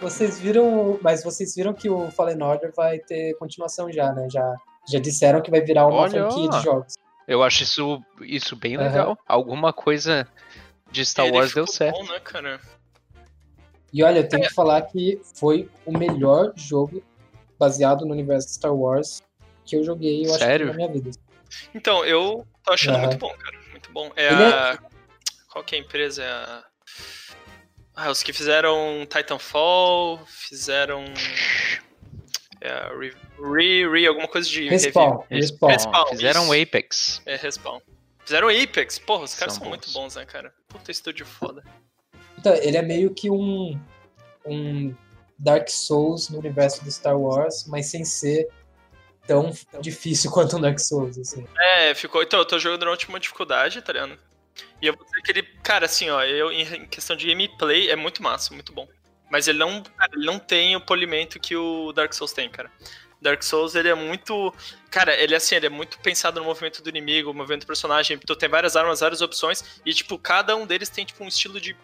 Vocês 0.00 0.40
viram, 0.40 0.98
mas 1.00 1.22
vocês 1.22 1.54
viram 1.54 1.72
que 1.72 1.88
o 1.88 2.10
Fallen 2.10 2.42
Order 2.42 2.72
vai 2.74 2.98
ter 2.98 3.34
continuação 3.34 3.90
já, 3.92 4.12
né? 4.12 4.28
Já, 4.28 4.56
já 4.90 4.98
disseram 4.98 5.40
que 5.40 5.48
vai 5.48 5.60
virar 5.60 5.86
uma 5.86 6.00
Olha, 6.00 6.28
franquia 6.28 6.48
de 6.50 6.60
jogos. 6.60 6.94
Eu 7.28 7.40
acho 7.40 7.62
isso, 7.62 8.02
isso 8.20 8.56
bem 8.56 8.76
Aham. 8.76 8.84
legal. 8.84 9.18
Alguma 9.28 9.72
coisa 9.72 10.26
de 10.90 11.06
Star 11.06 11.26
Ele 11.26 11.36
Wars 11.36 11.54
deu 11.54 11.68
certo. 11.68 12.04
Bom, 12.04 12.12
né, 12.12 12.18
cara? 12.18 12.60
E 13.92 14.02
olha, 14.02 14.18
eu 14.18 14.28
tenho 14.28 14.42
que 14.42 14.52
falar 14.52 14.82
que 14.82 15.20
foi 15.36 15.70
o 15.86 15.96
melhor 15.96 16.52
jogo 16.56 17.00
baseado 17.62 18.04
no 18.04 18.12
universo 18.12 18.48
de 18.48 18.54
Star 18.54 18.74
Wars 18.74 19.22
que 19.64 19.76
eu 19.76 19.84
joguei, 19.84 20.26
eu 20.26 20.30
acho, 20.34 20.40
Sério? 20.40 20.66
que 20.66 20.72
na 20.72 20.76
minha 20.76 20.88
vida. 20.88 21.10
Então, 21.72 22.04
eu 22.04 22.44
tô 22.64 22.72
achando 22.72 22.96
Aham. 22.96 23.06
muito 23.06 23.18
bom, 23.18 23.32
cara. 23.36 23.56
Muito 23.70 23.92
bom. 23.92 24.10
É 24.16 24.26
Ele 24.32 24.42
a. 24.42 24.78
Qual 25.48 25.62
que 25.64 25.76
é 25.76 25.78
a 25.78 25.80
empresa? 25.80 26.24
É 26.24 26.28
a. 26.28 26.64
Ah, 27.94 28.10
os 28.10 28.22
que 28.22 28.32
fizeram 28.32 29.06
Titanfall, 29.08 30.18
fizeram. 30.26 31.04
É 32.60 32.70
a 32.70 32.88
Re, 32.98 33.14
Re, 33.38 33.88
Re 33.88 34.06
alguma 34.08 34.26
coisa 34.26 34.48
de. 34.48 34.68
Respawn, 34.68 35.18
review. 35.28 35.36
Respawn. 35.40 35.68
Respawn, 35.70 36.06
Fizeram 36.08 36.42
isso. 36.54 36.62
Apex. 36.62 37.22
É, 37.26 37.36
Respawn. 37.36 37.80
Fizeram 38.24 38.48
Apex. 38.48 38.98
Porra, 38.98 39.24
os 39.24 39.34
caras 39.34 39.54
São 39.54 39.62
são, 39.62 39.68
muito 39.68 39.86
bons. 39.86 39.94
bons, 39.94 40.16
né, 40.16 40.24
cara? 40.24 40.52
Puta 40.68 40.90
estúdio 40.90 41.26
foda. 41.26 41.62
Então, 42.38 42.54
ele 42.54 42.76
é 42.76 42.82
meio 42.82 43.14
que 43.14 43.30
um, 43.30 43.78
um 44.44 44.94
Dark 45.42 45.68
Souls 45.68 46.28
no 46.28 46.38
universo 46.38 46.84
de 46.84 46.92
Star 46.92 47.18
Wars, 47.18 47.66
mas 47.66 47.86
sem 47.86 48.04
ser 48.04 48.48
tão 49.26 49.52
difícil 49.80 50.30
quanto 50.32 50.56
um 50.56 50.60
Dark 50.60 50.78
Souls, 50.78 51.18
assim. 51.18 51.44
É, 51.58 51.94
ficou. 51.94 52.22
Então, 52.22 52.38
eu 52.38 52.44
tô 52.44 52.58
jogando 52.58 52.84
na 52.84 52.90
última 52.92 53.18
dificuldade, 53.18 53.82
tá 53.82 53.92
ligado? 53.92 54.18
E 54.80 54.86
eu 54.86 54.94
vou 54.94 55.04
dizer 55.04 55.22
que 55.22 55.32
ele. 55.32 55.42
Cara, 55.62 55.86
assim, 55.86 56.08
ó, 56.10 56.22
eu, 56.22 56.52
em 56.52 56.86
questão 56.86 57.16
de 57.16 57.26
gameplay, 57.26 57.90
é 57.90 57.96
muito 57.96 58.22
massa, 58.22 58.54
muito 58.54 58.72
bom. 58.72 58.86
Mas 59.30 59.48
ele 59.48 59.58
não, 59.58 59.82
cara, 59.82 60.12
ele 60.14 60.26
não 60.26 60.38
tem 60.38 60.76
o 60.76 60.80
polimento 60.80 61.40
que 61.40 61.56
o 61.56 61.92
Dark 61.92 62.12
Souls 62.12 62.32
tem, 62.32 62.48
cara. 62.48 62.70
Dark 63.20 63.42
Souls, 63.42 63.74
ele 63.74 63.88
é 63.88 63.94
muito. 63.94 64.54
Cara, 64.90 65.14
ele 65.14 65.34
é 65.34 65.38
assim, 65.38 65.54
ele 65.54 65.66
é 65.66 65.70
muito 65.70 65.98
pensado 66.00 66.38
no 66.38 66.46
movimento 66.46 66.82
do 66.82 66.88
inimigo, 66.88 67.30
o 67.30 67.34
movimento 67.34 67.62
do 67.62 67.66
personagem. 67.66 68.18
Tu 68.18 68.36
tem 68.36 68.48
várias 68.48 68.76
armas, 68.76 69.00
várias 69.00 69.22
opções. 69.22 69.80
E, 69.86 69.92
tipo, 69.94 70.18
cada 70.18 70.54
um 70.54 70.66
deles 70.66 70.88
tem, 70.88 71.04
tipo, 71.04 71.24
um 71.24 71.28
estilo 71.28 71.60
de 71.60 71.74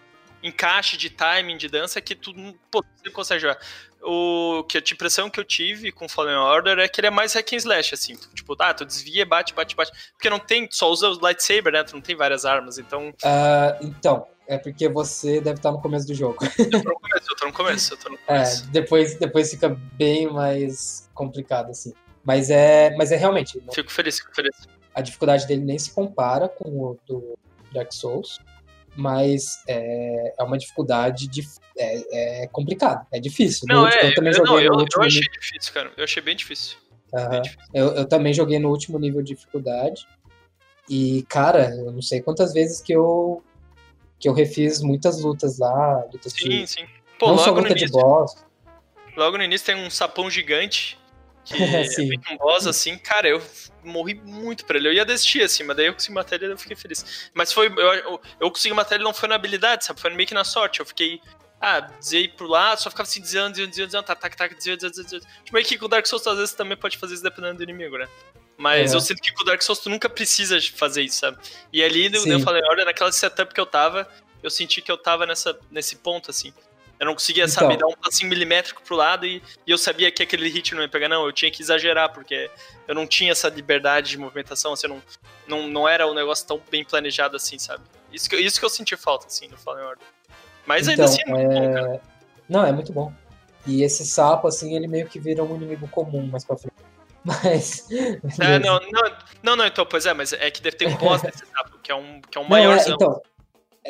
encaixe, 0.42 0.96
de 0.96 1.10
timing, 1.10 1.56
de 1.56 1.68
dança 1.68 2.00
que 2.00 2.14
tu 2.14 2.32
não 2.32 2.54
pô, 2.70 2.84
você 2.96 3.10
consegue 3.10 3.40
jogar. 3.40 3.58
O 4.00 4.62
que 4.68 4.78
a 4.78 4.80
impressão 4.80 5.28
que 5.28 5.40
eu 5.40 5.44
tive 5.44 5.90
com 5.90 6.08
Fallen 6.08 6.36
Order 6.36 6.78
é 6.78 6.86
que 6.88 7.00
ele 7.00 7.08
é 7.08 7.10
mais 7.10 7.34
hack 7.34 7.52
and 7.52 7.56
slash, 7.56 7.94
assim. 7.94 8.16
Tipo, 8.32 8.54
ah, 8.60 8.72
tu 8.72 8.84
desvia, 8.84 9.26
bate, 9.26 9.52
bate, 9.52 9.74
bate. 9.74 9.90
Porque 10.12 10.30
não 10.30 10.38
tem, 10.38 10.68
só 10.70 10.88
usa 10.90 11.08
o 11.08 11.18
lightsaber, 11.20 11.72
né? 11.72 11.82
Tu 11.82 11.94
não 11.94 12.00
tem 12.00 12.14
várias 12.14 12.44
armas, 12.44 12.78
então. 12.78 13.12
Ah, 13.24 13.76
então, 13.82 14.24
é 14.46 14.56
porque 14.56 14.88
você 14.88 15.40
deve 15.40 15.56
estar 15.58 15.72
no 15.72 15.80
começo 15.82 16.06
do 16.06 16.14
jogo. 16.14 16.36
Eu 16.56 16.70
tô 16.70 16.78
no 16.78 16.94
começo, 17.00 17.26
eu 17.30 17.36
tô 17.36 17.46
no 17.46 17.52
começo, 17.52 17.92
eu 17.94 17.98
tô 17.98 18.08
no 18.10 18.14
É, 18.28 18.34
começo. 18.34 18.66
depois, 18.68 19.14
depois 19.18 19.50
fica 19.50 19.68
bem 19.94 20.30
mais 20.32 21.10
complicado, 21.12 21.70
assim. 21.70 21.92
Mas 22.24 22.50
é, 22.50 22.94
mas 22.96 23.10
é 23.10 23.16
realmente, 23.16 23.60
Fico 23.72 23.90
feliz, 23.90 24.18
fico 24.18 24.32
feliz. 24.34 24.54
a 24.94 25.00
dificuldade 25.00 25.44
dele 25.46 25.64
nem 25.64 25.78
se 25.78 25.90
compara 25.90 26.48
com 26.48 26.68
o 26.68 26.98
do 27.06 27.36
Dark 27.72 27.92
Souls, 27.92 28.38
mas 28.98 29.62
é, 29.68 30.34
é 30.36 30.42
uma 30.42 30.58
dificuldade 30.58 31.28
de, 31.28 31.46
é, 31.78 32.42
é 32.42 32.46
complicado, 32.48 33.06
é 33.12 33.20
difícil. 33.20 33.64
Não, 33.68 33.84
último- 33.84 34.02
é, 34.02 34.10
eu 34.10 34.14
também 34.16 34.32
eu, 34.32 34.36
joguei 34.36 34.52
não, 34.54 34.60
eu, 34.60 34.68
no 34.72 34.78
eu 34.78 34.80
último 34.80 35.04
achei 35.04 35.20
nível. 35.20 35.32
difícil, 35.40 35.72
cara. 35.72 35.92
Eu 35.96 36.02
achei 36.04 36.20
bem 36.22 36.34
difícil. 36.34 36.76
Aham. 37.14 37.30
Bem 37.30 37.42
difícil. 37.42 37.62
Eu, 37.72 37.86
eu 37.94 38.08
também 38.08 38.34
joguei 38.34 38.58
no 38.58 38.68
último 38.70 38.98
nível 38.98 39.22
de 39.22 39.34
dificuldade. 39.34 40.04
E, 40.90 41.22
cara, 41.28 41.70
eu 41.76 41.92
não 41.92 42.02
sei 42.02 42.20
quantas 42.20 42.52
vezes 42.52 42.80
que 42.82 42.92
eu 42.92 43.42
que 44.18 44.28
eu 44.28 44.32
refiz 44.32 44.80
muitas 44.82 45.20
lutas 45.22 45.58
lá, 45.60 46.04
lutas 46.12 46.32
Sim, 46.32 46.48
de, 46.48 46.66
sim. 46.66 46.84
Pô, 47.20 47.28
não 47.28 47.38
só 47.38 47.52
luta 47.52 47.72
de 47.72 47.86
boss. 47.88 48.44
logo 49.16 49.38
no 49.38 49.44
início 49.44 49.64
tem 49.64 49.76
um 49.76 49.88
sapão 49.88 50.28
gigante. 50.28 50.97
Que 51.48 51.54
é 52.02 52.04
meio 52.04 52.20
que 52.20 52.32
um 52.34 52.36
boss, 52.36 52.66
assim, 52.66 52.98
cara, 52.98 53.28
eu 53.28 53.42
morri 53.82 54.14
muito 54.14 54.64
pra 54.66 54.76
ele. 54.76 54.88
Eu 54.88 54.92
ia 54.92 55.04
desistir, 55.04 55.42
assim, 55.42 55.64
mas 55.64 55.76
daí 55.76 55.86
eu 55.86 55.94
consegui 55.94 56.14
matar 56.14 56.36
ele 56.36 56.46
e 56.46 56.50
eu 56.50 56.58
fiquei 56.58 56.76
feliz. 56.76 57.30
Mas 57.32 57.52
foi. 57.52 57.68
Eu, 57.68 57.94
eu, 57.94 58.20
eu 58.40 58.50
consegui 58.50 58.74
matar 58.74 58.96
ele 58.96 59.04
não 59.04 59.14
foi 59.14 59.28
na 59.28 59.34
habilidade, 59.34 59.84
sabe? 59.84 60.00
Foi 60.00 60.10
meio 60.10 60.26
que 60.26 60.34
na 60.34 60.44
sorte. 60.44 60.80
Eu 60.80 60.86
fiquei. 60.86 61.20
Ah, 61.60 61.80
desviei 61.80 62.28
pro 62.28 62.46
lado, 62.46 62.80
só 62.80 62.88
ficava 62.88 63.08
assim, 63.08 63.20
desviando, 63.20 63.48
desviando, 63.48 63.70
desviando, 63.70 63.88
desviando, 63.88 64.06
tac, 64.06 64.36
tac, 64.36 64.54
desviando, 64.54 64.78
desviando, 64.78 65.02
desviando. 65.02 65.26
Tipo, 65.42 65.54
meio 65.54 65.66
que 65.66 65.76
com 65.76 65.86
o 65.86 65.88
Dark 65.88 66.06
Souls, 66.06 66.24
às 66.26 66.36
vezes, 66.38 66.54
também 66.54 66.76
pode 66.76 66.96
fazer 66.98 67.14
isso 67.14 67.22
dependendo 67.22 67.56
do 67.56 67.62
inimigo, 67.64 67.98
né? 67.98 68.06
Mas 68.56 68.92
É. 68.92 68.96
eu 68.96 69.00
sinto 69.00 69.20
que 69.20 69.32
com 69.32 69.42
o 69.42 69.44
Dark 69.44 69.60
Souls 69.62 69.80
tu 69.80 69.90
nunca 69.90 70.08
precisa 70.08 70.60
fazer 70.76 71.02
isso, 71.02 71.18
sabe? 71.18 71.38
E 71.72 71.82
ali, 71.82 72.16
Sim. 72.16 72.30
eu 72.30 72.40
falei, 72.40 72.62
olha, 72.64 72.84
naquela 72.84 73.10
setup 73.10 73.52
que 73.52 73.60
eu 73.60 73.66
tava, 73.66 74.08
eu 74.40 74.50
senti 74.50 74.80
que 74.80 74.90
eu 74.92 74.96
tava 74.96 75.26
nessa, 75.26 75.58
nesse 75.70 75.96
ponto, 75.96 76.30
assim. 76.30 76.52
Eu 76.98 77.06
não 77.06 77.14
conseguia, 77.14 77.44
Então. 77.44 77.54
sabe, 77.54 77.76
dar 77.76 77.86
um 77.86 77.92
passinho 77.94 78.28
milimétrico 78.28 78.82
pro 78.82 78.96
lado 78.96 79.24
e, 79.24 79.42
e 79.66 79.70
eu 79.70 79.78
sabia 79.78 80.10
que 80.10 80.22
aquele 80.22 80.48
hit 80.48 80.74
não 80.74 80.82
ia 80.82 80.88
pegar, 80.88 81.08
não. 81.08 81.24
Eu 81.24 81.32
tinha 81.32 81.50
que 81.50 81.62
exagerar, 81.62 82.12
porque 82.12 82.50
eu 82.88 82.94
não 82.94 83.06
tinha 83.06 83.32
essa 83.32 83.48
liberdade 83.48 84.10
de 84.10 84.18
movimentação, 84.18 84.72
assim, 84.72 84.88
não, 84.88 85.02
não, 85.46 85.68
não 85.68 85.88
era 85.88 86.06
um 86.06 86.14
negócio 86.14 86.46
tão 86.46 86.60
bem 86.70 86.84
planejado 86.84 87.36
assim, 87.36 87.58
sabe? 87.58 87.82
Isso 88.12 88.28
que, 88.28 88.34
eu- 88.34 88.40
isso 88.40 88.58
que 88.58 88.64
eu 88.64 88.70
senti 88.70 88.96
falta, 88.96 89.26
assim, 89.26 89.46
no 89.48 89.56
Fallen 89.56 89.84
Order. 89.84 90.06
Mas 90.66 90.88
ainda 90.88 91.04
Então, 91.04 91.14
assim 91.14 91.22
é 91.22 91.30
muito 91.30 91.48
bom, 91.48 91.72
cara. 91.74 92.00
Não, 92.48 92.64
é 92.66 92.72
muito 92.72 92.92
bom. 92.92 93.12
E 93.66 93.82
esse 93.82 94.04
sapo, 94.06 94.48
assim, 94.48 94.74
ele 94.74 94.88
meio 94.88 95.06
que 95.06 95.18
vira 95.20 95.44
um 95.44 95.54
inimigo 95.54 95.86
comum 95.88 96.26
mais 96.26 96.44
pra 96.44 96.56
frente. 96.56 96.74
Mas. 97.24 97.86
É, 98.40 98.58
não, 98.58 98.80
não, 98.90 99.16
não, 99.42 99.56
não, 99.56 99.66
então, 99.66 99.84
pois 99.84 100.06
é, 100.06 100.14
mas 100.14 100.32
é 100.32 100.50
que 100.50 100.62
deve 100.62 100.76
ter 100.76 100.86
um 100.86 100.96
boss 100.96 101.22
nesse 101.22 101.44
sapo, 101.46 101.78
que 101.82 101.92
é 101.92 101.94
um, 101.94 102.20
que 102.22 102.38
é 102.38 102.40
um 102.40 102.48
Não, 102.48 102.56
é, 102.72 102.88
então, 102.88 103.20
é, 103.22 103.37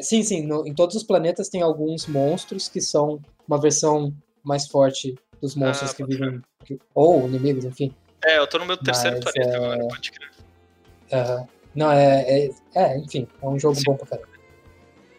sim, 0.01 0.23
sim. 0.23 0.47
no- 0.47 0.67
em 0.67 0.75
todos 0.75 0.97
os 0.97 1.03
planetas 1.03 1.49
tem 1.49 1.63
alguns 1.63 2.07
monstros 2.07 2.69
que 2.69 2.81
são 2.81 3.21
uma 3.47 3.61
versão 3.61 4.13
mais 4.45 4.67
forte 4.69 5.15
dos 5.41 5.55
monstros 5.55 5.91
Ah, 5.91 5.95
que 5.95 6.05
vivem. 6.05 6.41
que- 6.65 6.79
ou 6.95 7.27
inimigos, 7.29 7.65
enfim. 7.65 7.95
É, 8.25 8.39
eu 8.39 8.47
tô 8.47 8.59
no 8.59 8.67
meu 8.67 8.77
terceiro 8.77 9.19
Mas, 9.23 9.33
planeta 9.33 9.55
é, 9.55 9.57
agora, 9.57 9.89
pode 9.89 10.11
crer. 10.13 11.47
Não, 11.75 11.91
é, 11.93 12.47
é, 12.47 12.51
é, 12.75 12.99
enfim, 12.99 13.29
é 13.41 13.47
um 13.47 13.59
jogo 13.59 13.77
Sim. 13.77 13.83
bom 13.87 13.97
pra 13.97 14.07
caramba. 14.07 14.29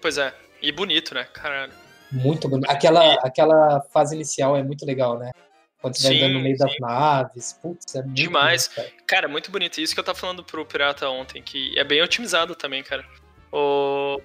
Pois 0.02 0.18
é, 0.18 0.34
e 0.62 0.72
bonito, 0.72 1.14
né, 1.14 1.24
caralho. 1.26 1.72
Muito 2.12 2.50
bonito. 2.50 2.70
Aquela, 2.70 3.14
aquela 3.16 3.82
fase 3.94 4.16
inicial 4.16 4.58
é 4.58 4.64
muito 4.64 4.86
legal, 4.86 5.18
né? 5.20 5.32
Quando 5.82 5.96
você 5.96 6.04
vai 6.10 6.12
Sim, 6.18 6.24
andando 6.24 6.34
no 6.34 6.42
meio 6.42 6.58
das 6.58 6.72
sim. 6.72 6.78
naves. 6.82 7.54
Putz, 7.54 7.96
é 7.96 8.02
muito 8.02 8.16
Demais. 8.16 8.68
bonito, 8.68 8.76
cara. 8.76 9.04
Cara, 9.08 9.28
muito 9.30 9.52
bonito. 9.52 9.80
Isso 9.80 9.94
que 9.94 10.00
eu 10.00 10.04
tava 10.04 10.18
falando 10.18 10.44
pro 10.44 10.66
Pirata 10.66 11.08
ontem, 11.10 11.42
que 11.42 11.78
é 11.80 11.84
bem 11.84 12.02
otimizado 12.02 12.56
também, 12.56 12.84
cara. 12.84 13.06
O, 13.52 14.18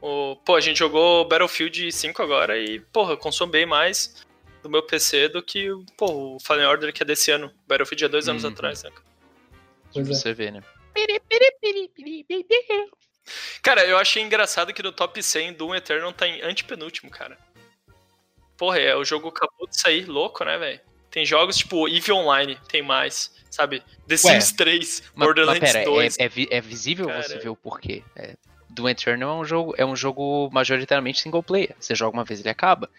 o, 0.00 0.36
pô, 0.44 0.56
a 0.56 0.60
gente 0.60 0.78
jogou 0.78 1.24
Battlefield 1.26 1.92
5 1.92 2.22
agora 2.22 2.58
e, 2.58 2.80
porra, 2.80 3.16
consome 3.16 3.52
bem 3.52 3.66
mais 3.66 4.24
do 4.62 4.68
meu 4.70 4.82
PC 4.82 5.28
do 5.28 5.42
que 5.42 5.68
pô, 5.96 6.34
o 6.36 6.40
Fallen 6.40 6.66
Order 6.66 6.92
que 6.92 7.02
é 7.02 7.06
desse 7.06 7.30
ano. 7.30 7.52
Battlefield 7.66 8.04
é 8.04 8.08
dois 8.08 8.28
anos 8.28 8.44
Uhum. 8.44 8.50
atrás, 8.50 8.82
né? 8.82 8.90
Pois 9.92 10.06
Pra 10.08 10.16
é. 10.16 10.18
você 10.20 10.32
ver, 10.34 10.52
né? 10.52 10.62
Cara, 13.62 13.84
eu 13.86 13.96
achei 13.96 14.22
engraçado 14.22 14.72
que 14.74 14.82
no 14.82 14.92
top 14.92 15.22
100 15.22 15.54
Doom 15.54 15.74
Eternal 15.74 16.12
tá 16.12 16.26
em 16.26 16.42
antepenúltimo, 16.42 17.10
cara. 17.10 17.38
Porra, 18.56 18.78
é, 18.78 18.94
o 18.94 19.04
jogo 19.04 19.28
acabou 19.28 19.66
de 19.66 19.80
sair, 19.80 20.04
louco, 20.06 20.44
né, 20.44 20.58
velho? 20.58 20.80
Tem 21.10 21.24
jogos 21.24 21.56
tipo 21.56 21.88
Eve 21.88 22.12
Online, 22.12 22.58
tem 22.68 22.82
mais, 22.82 23.32
sabe? 23.50 23.82
The 24.06 24.16
Sims 24.16 24.52
3, 24.52 25.00
Mas, 25.00 25.12
mas 25.14 25.26
Borderlands 25.26 25.60
pera, 25.60 25.78
é, 25.80 25.84
2. 25.84 26.16
é, 26.18 26.28
vi- 26.28 26.48
é 26.50 26.60
visível 26.60 27.06
Cara. 27.06 27.22
você 27.22 27.38
ver 27.38 27.48
o 27.48 27.56
porquê. 27.56 28.02
É, 28.16 28.36
Doom 28.74 28.88
Eternal 28.88 29.38
é 29.38 29.40
um 29.40 29.44
jogo, 29.44 29.74
é 29.78 29.86
um 29.86 29.96
jogo 29.96 30.50
majoritariamente 30.52 31.20
single 31.20 31.42
player. 31.42 31.74
Você 31.78 31.94
joga 31.94 32.16
uma 32.16 32.24
vez 32.24 32.40
ele 32.40 32.48
acaba. 32.48 32.90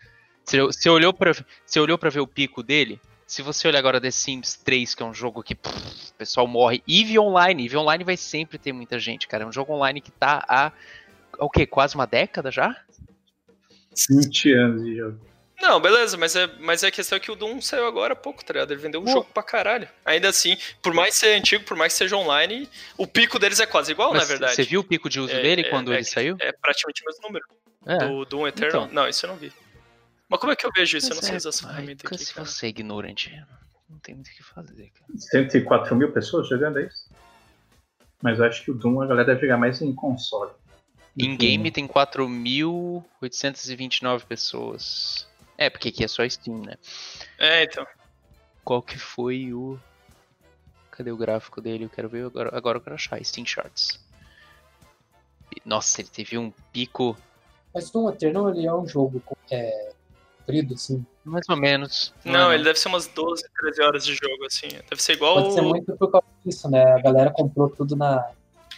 Você, 0.44 0.90
olhou 0.90 1.14
pra, 1.14 1.34
você 1.66 1.80
olhou 1.80 1.98
pra 1.98 2.10
ver 2.10 2.20
o 2.20 2.28
pico 2.28 2.62
dele? 2.62 3.00
Se 3.26 3.42
você 3.42 3.68
olhar 3.68 3.80
agora 3.80 4.00
The 4.00 4.12
Sims 4.12 4.56
3, 4.56 4.94
que 4.94 5.02
é 5.02 5.06
um 5.06 5.14
jogo 5.14 5.42
que 5.42 5.56
pff, 5.56 6.12
o 6.12 6.14
pessoal 6.14 6.48
morre, 6.48 6.84
Eve 6.88 7.18
Online, 7.18 7.66
Eve 7.66 7.78
Online 7.78 8.04
vai 8.04 8.16
sempre 8.16 8.60
ter 8.60 8.72
muita 8.72 9.00
gente, 9.00 9.28
cara. 9.28 9.44
É 9.44 9.48
um 9.48 9.52
jogo 9.52 9.74
online 9.74 10.00
que 10.00 10.12
tá 10.12 10.46
há 10.48 10.72
o 11.40 11.50
quê? 11.50 11.66
Quase 11.66 11.96
uma 11.96 12.06
década 12.06 12.52
já? 12.52 12.76
20 14.10 14.54
anos 14.54 14.84
de 14.84 14.96
jogo. 14.98 15.35
Não, 15.62 15.80
beleza, 15.80 16.18
mas 16.18 16.36
é, 16.36 16.48
mas 16.60 16.84
é 16.84 16.88
a 16.88 16.92
questão 16.92 17.16
é 17.16 17.20
que 17.20 17.32
o 17.32 17.36
Doom 17.36 17.62
saiu 17.62 17.86
agora 17.88 18.14
há 18.14 18.16
pouco, 18.16 18.44
tá 18.44 18.54
ligado? 18.54 18.72
Ele 18.72 18.82
vendeu 18.82 19.00
um 19.02 19.06
Pô. 19.06 19.12
jogo 19.12 19.28
pra 19.34 19.42
caralho. 19.42 19.88
Ainda 20.04 20.28
assim, 20.30 20.58
por 20.82 20.94
mais 20.94 21.16
ser 21.16 21.34
antigo, 21.36 21.64
por 21.64 21.78
mais 21.78 21.94
que 21.94 22.00
seja 22.00 22.16
online, 22.18 22.70
o 22.98 23.08
pico 23.08 23.40
deles 23.40 23.60
é 23.60 23.66
quase 23.66 23.92
igual, 23.92 24.12
Mas 24.12 24.22
na 24.24 24.28
verdade. 24.28 24.56
Você 24.56 24.64
viu 24.64 24.82
o 24.82 24.84
pico 24.84 25.10
de 25.10 25.20
uso 25.20 25.34
É- 25.34 25.42
dele 25.42 25.62
é- 25.62 25.70
quando 25.70 25.92
é 25.94 25.96
ele 25.96 26.04
saiu? 26.04 26.36
É 26.40 26.52
praticamente 26.52 27.02
o 27.04 27.06
mesmo 27.06 27.22
número. 27.24 27.46
É. 27.88 27.98
Do 28.08 28.26
Doom 28.26 28.48
Eternal. 28.48 28.84
Então. 28.86 28.94
Não, 28.94 29.08
isso 29.08 29.26
eu 29.26 29.30
não 29.30 29.38
vi. 29.38 29.54
Mas 30.28 30.40
como 30.40 30.52
é 30.52 30.56
que 30.56 30.66
eu 30.66 30.72
vejo 30.76 30.98
isso? 30.98 31.12
Eu 31.12 31.16
não 31.16 31.22
sei 31.24 31.34
Mas 31.34 31.46
usar 31.46 31.50
é, 31.50 31.52
essa 31.52 31.68
ferramenta 31.68 32.08
aqui, 32.08 32.18
Se 32.18 32.34
cara. 32.34 32.48
você 32.48 32.66
é 32.66 32.70
ignorante, 32.70 33.32
não 33.90 34.00
tem 34.00 34.16
muito 34.16 34.28
o 34.28 34.32
que 34.32 34.44
fazer, 34.44 34.90
cara. 34.92 35.06
104 35.16 35.96
mil 35.96 36.12
pessoas 36.12 36.48
jogando 36.50 36.80
é 36.80 36.88
isso? 36.88 37.08
Mas 38.22 38.40
eu 38.40 38.46
acho 38.46 38.64
que 38.64 38.72
o 38.72 38.74
Doom 38.74 39.02
a 39.02 39.06
galera 39.06 39.28
deve 39.28 39.42
jogar 39.42 39.58
mais 39.58 39.82
em 39.82 39.94
console. 39.94 40.52
Em 41.18 41.38
game 41.38 41.72
tem 41.72 41.88
4.829 41.88 44.26
pessoas. 44.26 45.26
É, 45.58 45.70
porque 45.70 45.90
aqui 45.90 46.04
é 46.04 46.08
só 46.08 46.28
Steam, 46.28 46.60
né? 46.60 46.76
É, 47.38 47.64
então. 47.64 47.86
Qual 48.64 48.82
que 48.82 48.98
foi 48.98 49.54
o. 49.54 49.80
Cadê 50.92 51.12
o 51.12 51.18
gráfico 51.18 51.62
dele? 51.62 51.86
Eu 51.86 51.90
quero 51.90 52.10
ver 52.10 52.26
agora. 52.26 52.56
Agora 52.56 52.78
eu 52.78 52.82
quero 52.82 52.96
achar. 52.96 53.24
Steam 53.24 53.46
Charts. 53.46 54.00
Nossa, 55.64 56.02
ele 56.02 56.10
teve 56.10 56.38
um 56.38 56.52
pico 56.72 57.18
Mas 57.74 57.90
Doom 57.90 58.10
Eternal 58.10 58.50
ele 58.50 58.66
é 58.68 58.74
um 58.74 58.88
jogo 58.88 59.22
é, 59.50 59.94
comprido, 60.40 60.74
assim. 60.74 61.06
mais 61.24 61.48
ou 61.50 61.56
menos. 61.58 62.14
Não, 62.24 62.52
é 62.52 62.56
ele 62.56 62.64
deve 62.64 62.78
ser 62.80 62.88
umas 62.90 63.08
12, 63.08 63.44
13 63.62 63.82
horas 63.82 64.06
de 64.06 64.14
jogo, 64.16 64.46
assim. 64.46 64.68
Deve 64.90 65.02
ser 65.02 65.14
igual. 65.14 65.36
Pode 65.36 65.54
ser 65.54 65.62
o- 65.62 65.70
muito 65.70 65.96
por 65.98 66.12
causa 66.12 66.28
disso, 66.46 66.70
né? 66.70 66.84
A 66.94 67.00
galera 67.02 67.32
comprou 67.32 67.70
tudo 67.70 67.96
na, 67.96 68.32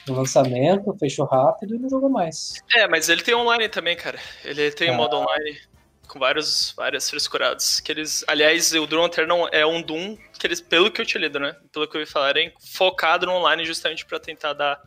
no 0.07 0.13
lançamento, 0.15 0.95
fechou 0.99 1.25
rápido 1.25 1.75
e 1.75 1.79
não 1.79 1.89
jogou 1.89 2.09
mais. 2.09 2.53
É, 2.75 2.87
mas 2.87 3.09
ele 3.09 3.23
tem 3.23 3.33
online 3.35 3.67
também, 3.69 3.95
cara. 3.97 4.19
Ele 4.43 4.71
tem 4.71 4.91
um 4.91 4.93
Ah. 4.93 4.97
modo 4.97 5.17
online 5.17 5.59
com 6.07 6.19
vários, 6.19 6.73
várias 6.75 7.09
frescuradas. 7.09 7.79
Que 7.79 7.91
eles, 7.91 8.23
aliás, 8.27 8.71
o 8.73 8.85
Doom 8.87 9.05
Eternal 9.05 9.49
é 9.51 9.65
um 9.65 9.81
Doom 9.81 10.17
que 10.39 10.47
eles, 10.47 10.61
pelo 10.61 10.89
que 10.91 11.01
eu 11.01 11.05
te 11.05 11.17
lido, 11.17 11.39
né? 11.39 11.55
Pelo 11.71 11.87
que 11.87 11.95
eu 11.97 12.01
ouvi 12.01 12.11
falarem, 12.11 12.51
focado 12.73 13.25
no 13.25 13.33
online 13.33 13.65
justamente 13.65 14.05
pra 14.05 14.19
tentar 14.19 14.53
dar 14.53 14.79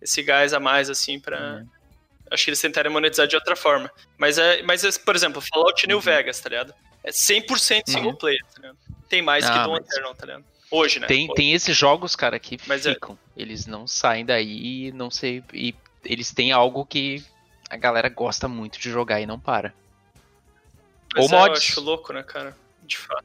esse 0.00 0.22
gás 0.22 0.52
a 0.54 0.60
mais, 0.60 0.88
assim, 0.90 1.18
pra. 1.18 1.38
Uhum. 1.56 1.68
Acho 2.30 2.44
que 2.44 2.50
eles 2.50 2.60
tentarem 2.60 2.92
monetizar 2.92 3.26
de 3.26 3.34
outra 3.36 3.56
forma. 3.56 3.90
Mas, 4.18 4.36
é, 4.36 4.62
mas 4.62 4.84
é, 4.84 4.90
por 5.02 5.16
exemplo, 5.16 5.40
Fallout 5.40 5.86
New 5.86 5.96
Uhum. 5.96 6.02
Vegas, 6.02 6.38
tá 6.40 6.50
ligado? 6.50 6.74
É 7.02 7.10
100% 7.10 7.84
single 7.90 8.10
Uhum. 8.10 8.16
player, 8.16 8.40
tá 8.54 8.60
ligado? 8.60 8.78
Tem 9.08 9.22
mais 9.22 9.46
que 9.46 9.50
Ah, 9.50 9.62
Doom 9.64 9.72
mas- 9.72 9.86
Eternal, 9.86 10.14
tá 10.14 10.26
ligado? 10.26 10.44
Hoje, 10.70 11.00
né? 11.00 11.06
Tem, 11.06 11.24
Hoje. 11.24 11.34
tem 11.34 11.54
esses 11.54 11.74
jogos, 11.74 12.14
cara, 12.14 12.38
que 12.38 12.58
Mas 12.66 12.84
é- 12.84 12.92
ficam. 12.92 13.18
Eles 13.34 13.66
não 13.66 13.86
saem 13.86 14.26
daí 14.26 14.88
e 14.88 14.92
não 14.92 15.10
sei. 15.10 15.42
E 15.54 15.74
eles 16.04 16.30
têm 16.30 16.52
algo 16.52 16.84
que 16.84 17.24
a 17.70 17.76
galera 17.78 18.10
gosta 18.10 18.46
muito 18.46 18.78
de 18.78 18.90
jogar 18.90 19.20
e 19.22 19.26
não 19.26 19.40
para. 19.40 19.72
Mas 21.14 21.30
Ou 21.30 21.36
é, 21.36 21.40
mods. 21.40 21.62
Eu 21.68 21.72
acho 21.72 21.80
louco, 21.80 22.12
né, 22.12 22.22
cara? 22.22 22.56
De 22.82 22.96
fato. 22.98 23.24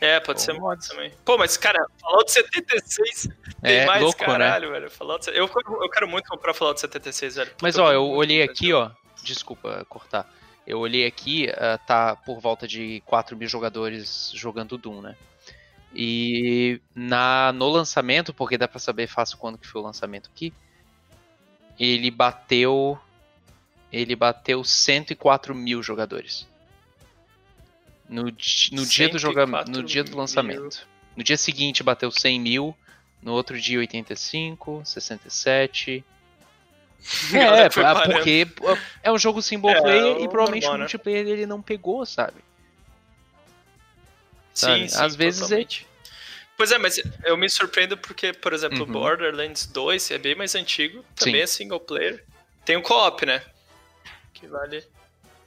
É, 0.00 0.20
pode 0.20 0.40
Ou 0.40 0.44
ser 0.44 0.52
mods 0.54 0.88
também. 0.88 1.12
Pô, 1.24 1.38
mas, 1.38 1.56
cara, 1.56 1.86
Fallout 2.00 2.30
76 2.30 3.28
tem 3.62 3.72
É 3.76 3.86
mais, 3.86 4.02
louco, 4.02 4.20
né? 4.20 4.26
caralho, 4.26 4.70
velho. 4.70 4.90
Fallout... 4.90 5.28
Eu, 5.30 5.48
quero- 5.48 5.82
eu 5.82 5.88
quero 5.90 6.06
muito 6.08 6.28
comprar 6.28 6.52
Fallout 6.52 6.78
76, 6.80 7.34
velho. 7.36 7.50
Puta, 7.52 7.62
Mas 7.62 7.78
ó, 7.78 7.92
eu 7.92 8.04
olhei 8.06 8.40
comprar 8.46 8.52
aqui, 8.52 8.72
ó. 8.72 8.90
Desculpa 9.22 9.84
cortar. 9.88 10.30
Eu 10.66 10.80
olhei 10.80 11.06
aqui, 11.06 11.48
ah, 11.56 11.78
tá 11.78 12.14
por 12.16 12.40
volta 12.40 12.66
de 12.68 13.00
4 13.06 13.36
mil 13.36 13.48
jogadores 13.48 14.30
jogando 14.34 14.76
Doom, 14.76 15.00
né? 15.00 15.16
E 15.94 16.80
na, 16.94 17.52
no 17.54 17.68
lançamento, 17.70 18.34
porque 18.34 18.58
dá 18.58 18.68
pra 18.68 18.78
saber 18.78 19.06
fácil 19.06 19.38
quando 19.38 19.56
que 19.56 19.66
foi 19.66 19.80
o 19.80 19.84
lançamento 19.84 20.28
aqui, 20.34 20.52
ele 21.80 22.10
bateu. 22.10 22.98
Ele 23.92 24.16
bateu 24.16 24.62
104 24.64 25.54
mil 25.54 25.82
jogadores. 25.82 26.46
No, 28.08 28.24
no 28.24 28.86
dia 28.86 29.08
do 29.08 29.18
jogamento. 29.18 29.70
No 29.70 29.76
104 29.76 29.82
dia 29.84 30.04
do 30.04 30.10
mil. 30.10 30.18
lançamento. 30.18 30.86
No 31.16 31.24
dia 31.24 31.36
seguinte 31.36 31.82
bateu 31.82 32.10
100 32.10 32.40
mil. 32.40 32.76
No 33.22 33.32
outro 33.32 33.58
dia 33.60 33.78
85, 33.78 34.82
67. 34.84 36.04
A 37.28 37.32
galera 37.32 37.66
É, 37.66 37.70
parando. 37.70 38.12
porque 38.14 38.46
é 39.02 39.10
um 39.12 39.18
jogo 39.18 39.40
single 39.42 39.70
É, 39.70 39.80
player 39.80 40.16
e 40.20 40.28
provavelmente 40.28 40.66
o 40.66 40.72
né? 40.72 40.78
multiplayer 40.78 41.24
dele 41.24 41.46
não 41.46 41.62
pegou, 41.62 42.04
sabe? 42.04 42.36
sabe? 44.52 44.82
Sim, 44.82 44.88
sim, 44.88 45.02
Às 45.04 45.14
vezes 45.16 45.40
é- 45.40 45.44
totalmente. 45.44 45.86
Pois 46.56 46.72
é, 46.72 46.78
mas 46.78 46.98
eu 47.24 47.36
me 47.36 47.48
surpreendo 47.50 47.98
porque, 47.98 48.32
por 48.32 48.52
exemplo, 48.54 48.78
o 48.80 48.86
Uhum. 48.86 48.92
Borderlands 48.92 49.66
2 49.66 50.10
é 50.10 50.16
bem 50.18 50.34
mais 50.34 50.54
antigo, 50.54 51.04
também 51.14 51.34
Sim. 51.36 51.42
é 51.42 51.46
single 51.46 51.80
player. 51.80 52.24
Tem 52.64 52.76
o 52.76 52.82
co-op, 52.82 53.26
né? 53.26 53.42
Que 54.38 54.46
vale. 54.46 54.84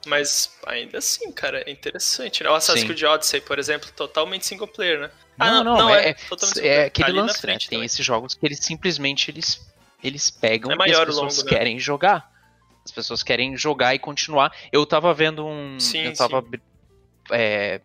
Mas 0.06 0.58
ainda 0.66 0.98
assim, 0.98 1.30
cara, 1.30 1.62
é 1.66 1.70
interessante. 1.70 2.42
né? 2.42 2.50
O 2.50 2.54
Assassin's. 2.54 2.84
Creed 2.84 3.02
Odyssey, 3.02 3.40
por 3.40 3.58
exemplo, 3.58 3.90
totalmente 3.94 4.46
single 4.46 4.66
player, 4.66 5.00
né? 5.00 5.10
Não, 5.38 5.62
não, 5.62 5.90
é, 5.90 6.14
totalmente 6.14 6.54
single 6.54 6.70
é 6.70 6.74
player. 6.74 6.86
aquele 6.86 7.12
lance, 7.12 7.34
né? 7.34 7.40
frente 7.40 7.68
Tem 7.68 7.76
também. 7.76 7.86
esses 7.86 8.04
jogos 8.04 8.34
que 8.34 8.46
eles 8.46 8.58
simplesmente 8.60 9.30
eles, 9.30 9.60
eles 10.02 10.30
pegam 10.30 10.72
É 10.72 10.88
e 10.88 10.92
as 10.92 11.04
pessoas 11.04 11.36
longo, 11.36 11.50
né? 11.50 11.56
querem 11.56 11.78
jogar. 11.78 12.30
As 12.84 12.90
pessoas 12.90 13.22
querem 13.22 13.56
jogar 13.56 13.94
e 13.94 13.98
continuar. 13.98 14.52
Eu 14.72 14.86
tava 14.86 15.12
vendo 15.12 15.46
um. 15.46 15.78
Sim, 15.78 16.06
eu 16.06 16.14
tava 16.14 16.40
sim. 16.40 16.60
é, 17.30 17.80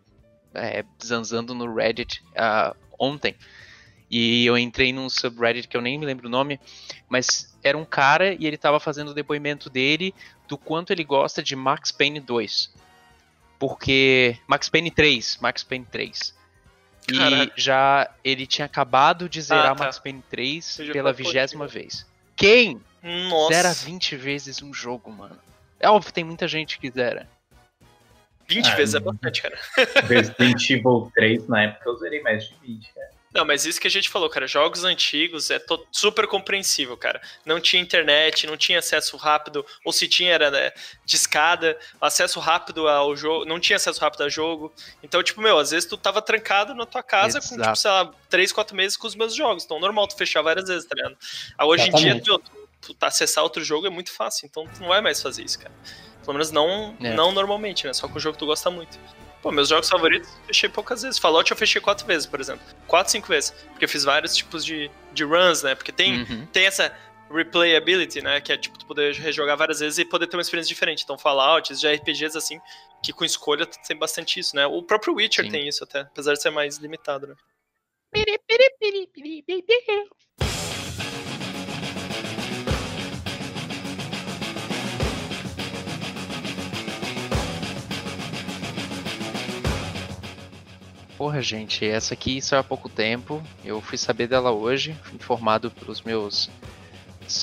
é, 0.54 0.84
zanzando 1.04 1.54
no 1.54 1.72
Reddit 1.74 2.24
ah, 2.34 2.74
ontem. 2.98 3.36
E 4.10 4.46
eu 4.46 4.56
entrei 4.56 4.92
num 4.92 5.08
subreddit 5.08 5.66
que 5.66 5.76
eu 5.76 5.80
nem 5.80 5.98
me 5.98 6.06
lembro 6.06 6.28
o 6.28 6.30
nome, 6.30 6.60
mas 7.08 7.56
era 7.62 7.76
um 7.76 7.84
cara 7.84 8.32
e 8.32 8.46
ele 8.46 8.56
tava 8.56 8.78
fazendo 8.78 9.10
o 9.10 9.14
depoimento 9.14 9.68
dele 9.68 10.14
do 10.48 10.56
quanto 10.58 10.92
ele 10.92 11.04
gosta 11.04 11.42
de 11.42 11.54
Max 11.56 11.90
Payne 11.92 12.20
2. 12.20 12.72
Porque. 13.58 14.38
Max 14.46 14.68
Payne 14.68 14.90
3. 14.90 15.38
Max 15.40 15.62
Payne 15.62 15.86
3. 15.90 16.34
E 17.08 17.16
Caraca. 17.18 17.52
já 17.56 18.10
ele 18.24 18.46
tinha 18.46 18.66
acabado 18.66 19.28
de 19.28 19.40
zerar 19.40 19.72
Ah, 19.72 19.74
tá. 19.76 19.84
Max 19.84 19.98
Payne 19.98 20.22
3 20.28 20.78
Eu 20.80 20.86
já 20.86 20.92
pela 20.92 21.12
vigésima 21.12 21.64
pô, 21.66 21.70
vez. 21.70 22.04
Quem 22.34 22.80
Nossa, 23.02 23.54
zera 23.54 23.72
20 23.72 24.16
vezes 24.16 24.60
um 24.60 24.74
jogo, 24.74 25.10
mano? 25.12 25.38
É 25.78 25.88
óbvio, 25.88 26.12
tem 26.12 26.24
muita 26.24 26.48
gente 26.48 26.78
que 26.78 26.90
zera. 26.90 27.28
20 28.48 28.66
Ah, 28.66 28.74
vezes 28.74 28.94
é 28.94 29.00
bastante, 29.00 29.42
cara. 29.42 29.58
Resident 30.06 30.70
Evil 30.70 31.10
3, 31.14 31.48
na 31.48 31.62
época, 31.62 31.88
eu 31.88 31.96
zerei 31.96 32.20
mais 32.22 32.44
de 32.48 32.54
20, 32.62 32.92
cara. 32.92 33.10
Não, 33.36 33.44
mas 33.44 33.66
isso 33.66 33.80
que 33.80 33.86
a 33.86 33.90
gente 33.90 34.08
falou, 34.08 34.28
cara, 34.30 34.46
jogos 34.46 34.82
antigos 34.84 35.50
é 35.50 35.60
super 35.92 36.26
compreensível, 36.26 36.96
cara. 36.96 37.20
Não 37.44 37.60
tinha 37.60 37.82
internet, 37.82 38.46
não 38.46 38.56
tinha 38.56 38.78
acesso 38.78 39.16
rápido, 39.16 39.64
ou 39.84 39.92
se 39.92 40.08
tinha 40.08 40.32
era 40.32 40.50
né, 40.50 40.72
de 41.04 41.16
escada, 41.16 41.78
acesso 42.00 42.40
rápido 42.40 42.88
ao 42.88 43.14
jogo, 43.14 43.44
não 43.44 43.60
tinha 43.60 43.76
acesso 43.76 44.00
rápido 44.00 44.22
ao 44.22 44.30
jogo. 44.30 44.72
Então, 45.02 45.22
tipo, 45.22 45.40
meu, 45.40 45.58
às 45.58 45.70
vezes 45.70 45.88
tu 45.88 45.96
tava 45.96 46.22
trancado 46.22 46.74
na 46.74 46.86
tua 46.86 47.02
casa 47.02 47.40
com, 47.40 47.46
tipo, 47.48 47.60
Exato. 47.60 47.78
sei 47.78 47.90
lá, 47.90 48.10
3, 48.30 48.52
4 48.52 48.74
meses 48.76 48.96
com 48.96 49.06
os 49.06 49.14
meus 49.14 49.34
jogos. 49.34 49.64
Então, 49.64 49.78
normal 49.78 50.06
tu 50.08 50.16
fechar 50.16 50.42
várias 50.42 50.68
vezes, 50.68 50.86
tá 50.88 50.94
ligado? 50.94 51.16
Ah, 51.58 51.66
Hoje 51.66 51.88
em 51.88 51.92
dia, 51.92 52.12
Exatamente. 52.16 52.28
meu, 52.28 52.38
tu, 52.38 52.68
tu 52.80 52.94
tá 52.94 53.08
acessar 53.08 53.44
outro 53.44 53.62
jogo 53.62 53.86
é 53.86 53.90
muito 53.90 54.12
fácil, 54.12 54.46
então 54.46 54.66
tu 54.66 54.80
não 54.80 54.88
vai 54.88 55.00
mais 55.00 55.20
fazer 55.20 55.44
isso, 55.44 55.58
cara. 55.58 55.72
Pelo 56.20 56.32
menos 56.32 56.50
não, 56.50 56.96
É. 57.00 57.14
não 57.14 57.30
normalmente, 57.32 57.86
né? 57.86 57.92
Só 57.92 58.08
com 58.08 58.16
o 58.16 58.20
jogo 58.20 58.34
que 58.34 58.40
tu 58.40 58.46
gosta 58.46 58.70
muito. 58.70 58.98
Pô, 59.46 59.52
meus 59.52 59.68
jogos 59.68 59.88
favoritos 59.88 60.28
eu 60.28 60.46
fechei 60.48 60.68
poucas 60.68 61.02
vezes. 61.02 61.20
Fallout 61.20 61.48
eu 61.48 61.56
fechei 61.56 61.80
quatro 61.80 62.04
vezes, 62.04 62.26
por 62.26 62.40
exemplo. 62.40 62.66
Quatro, 62.88 63.12
cinco 63.12 63.28
vezes. 63.28 63.52
Porque 63.70 63.84
eu 63.84 63.88
fiz 63.88 64.02
vários 64.02 64.34
tipos 64.34 64.64
de, 64.64 64.90
de 65.12 65.22
runs, 65.22 65.62
né? 65.62 65.76
Porque 65.76 65.92
tem, 65.92 66.22
Uhum. 66.22 66.46
tem 66.46 66.66
essa 66.66 66.92
replayability, 67.30 68.20
né? 68.22 68.40
Que 68.40 68.52
é 68.52 68.56
tipo, 68.56 68.76
tu 68.76 68.84
poder 68.84 69.14
rejogar 69.14 69.56
várias 69.56 69.78
vezes 69.78 70.00
e 70.00 70.04
poder 70.04 70.26
ter 70.26 70.36
uma 70.36 70.42
experiência 70.42 70.68
diferente. 70.74 71.04
Então, 71.04 71.16
Fallout, 71.16 71.72
já 71.76 71.92
RPGs 71.92 72.36
assim, 72.36 72.60
que 73.00 73.12
com 73.12 73.24
escolha 73.24 73.64
tu 73.66 73.78
tem 73.86 73.96
bastante 73.96 74.40
isso, 74.40 74.56
né? 74.56 74.66
O 74.66 74.82
próprio 74.82 75.14
Witcher 75.14 75.44
Sim. 75.44 75.50
tem 75.52 75.68
isso 75.68 75.84
até, 75.84 76.00
apesar 76.00 76.32
de 76.32 76.42
ser 76.42 76.50
mais 76.50 76.78
limitado, 76.78 77.28
né? 77.28 77.34
Porra, 91.16 91.40
gente, 91.40 91.84
essa 91.86 92.12
aqui 92.14 92.40
saiu 92.42 92.60
há 92.60 92.64
pouco 92.64 92.88
tempo. 92.88 93.42
Eu 93.64 93.80
fui 93.80 93.96
saber 93.96 94.26
dela 94.26 94.50
hoje, 94.50 94.94
fui 95.02 95.14
informado 95.16 95.70
pelos 95.70 96.02
meus 96.02 96.50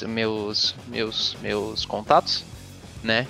meus 0.08 0.76
meus 0.88 1.36
meus 1.42 1.84
contatos, 1.86 2.46
né? 3.04 3.28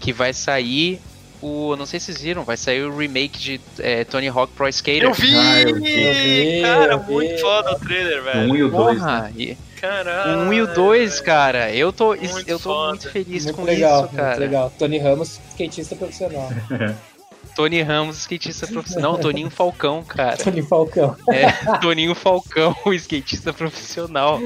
Que 0.00 0.12
vai 0.12 0.32
sair 0.32 1.00
o, 1.40 1.76
não 1.76 1.84
sei 1.86 2.00
se 2.00 2.06
vocês 2.06 2.20
viram, 2.22 2.42
vai 2.44 2.56
sair 2.56 2.82
o 2.84 2.96
remake 2.96 3.38
de 3.38 3.60
é, 3.80 4.02
Tony 4.04 4.28
Hawk 4.28 4.52
Pro 4.54 4.68
Skater. 4.68 5.02
Eu 5.04 5.12
vi! 5.14 5.36
Ah, 5.36 5.60
eu 5.62 5.74
vi, 5.74 6.02
eu 6.02 6.14
vi, 6.14 6.62
cara, 6.62 6.92
eu 6.94 6.98
vi. 7.00 7.12
muito 7.12 7.40
foda 7.40 7.72
o 7.72 7.78
trailer, 7.78 8.22
velho. 8.22 8.52
1 8.52 8.56
e 8.56 8.62
o 8.62 8.70
2, 8.70 8.98
né? 9.00 9.04
Porra, 9.04 9.32
e- 9.36 9.58
Caralho. 9.80 10.38
1 10.42 10.52
e 10.52 10.62
o 10.62 10.66
2, 10.74 11.10
velho. 11.14 11.24
cara. 11.24 11.70
Eu 11.74 11.92
tô, 11.92 12.14
Muito 12.14 12.48
eu 12.48 12.58
tô 12.58 12.72
foda. 12.72 12.88
muito 12.90 13.10
feliz 13.10 13.44
Muito 13.44 13.56
com 13.56 13.64
legal, 13.64 14.04
isso, 14.06 14.14
cara. 14.14 14.28
muito 14.28 14.40
legal. 14.40 14.72
Tony 14.78 14.98
Ramos, 14.98 15.40
skatista 15.50 15.96
profissional. 15.96 16.48
Tony 17.54 17.82
Ramos, 17.82 18.18
skatista 18.18 18.66
profissional. 18.66 19.18
Toninho 19.18 19.50
Falcão, 19.50 20.02
cara. 20.02 20.36
Tony 20.36 20.62
Falcão. 20.62 21.16
É, 21.28 21.50
Toninho 21.78 22.14
Falcão, 22.14 22.74
o 22.84 22.92
skatista 22.94 23.52
profissional. 23.52 24.40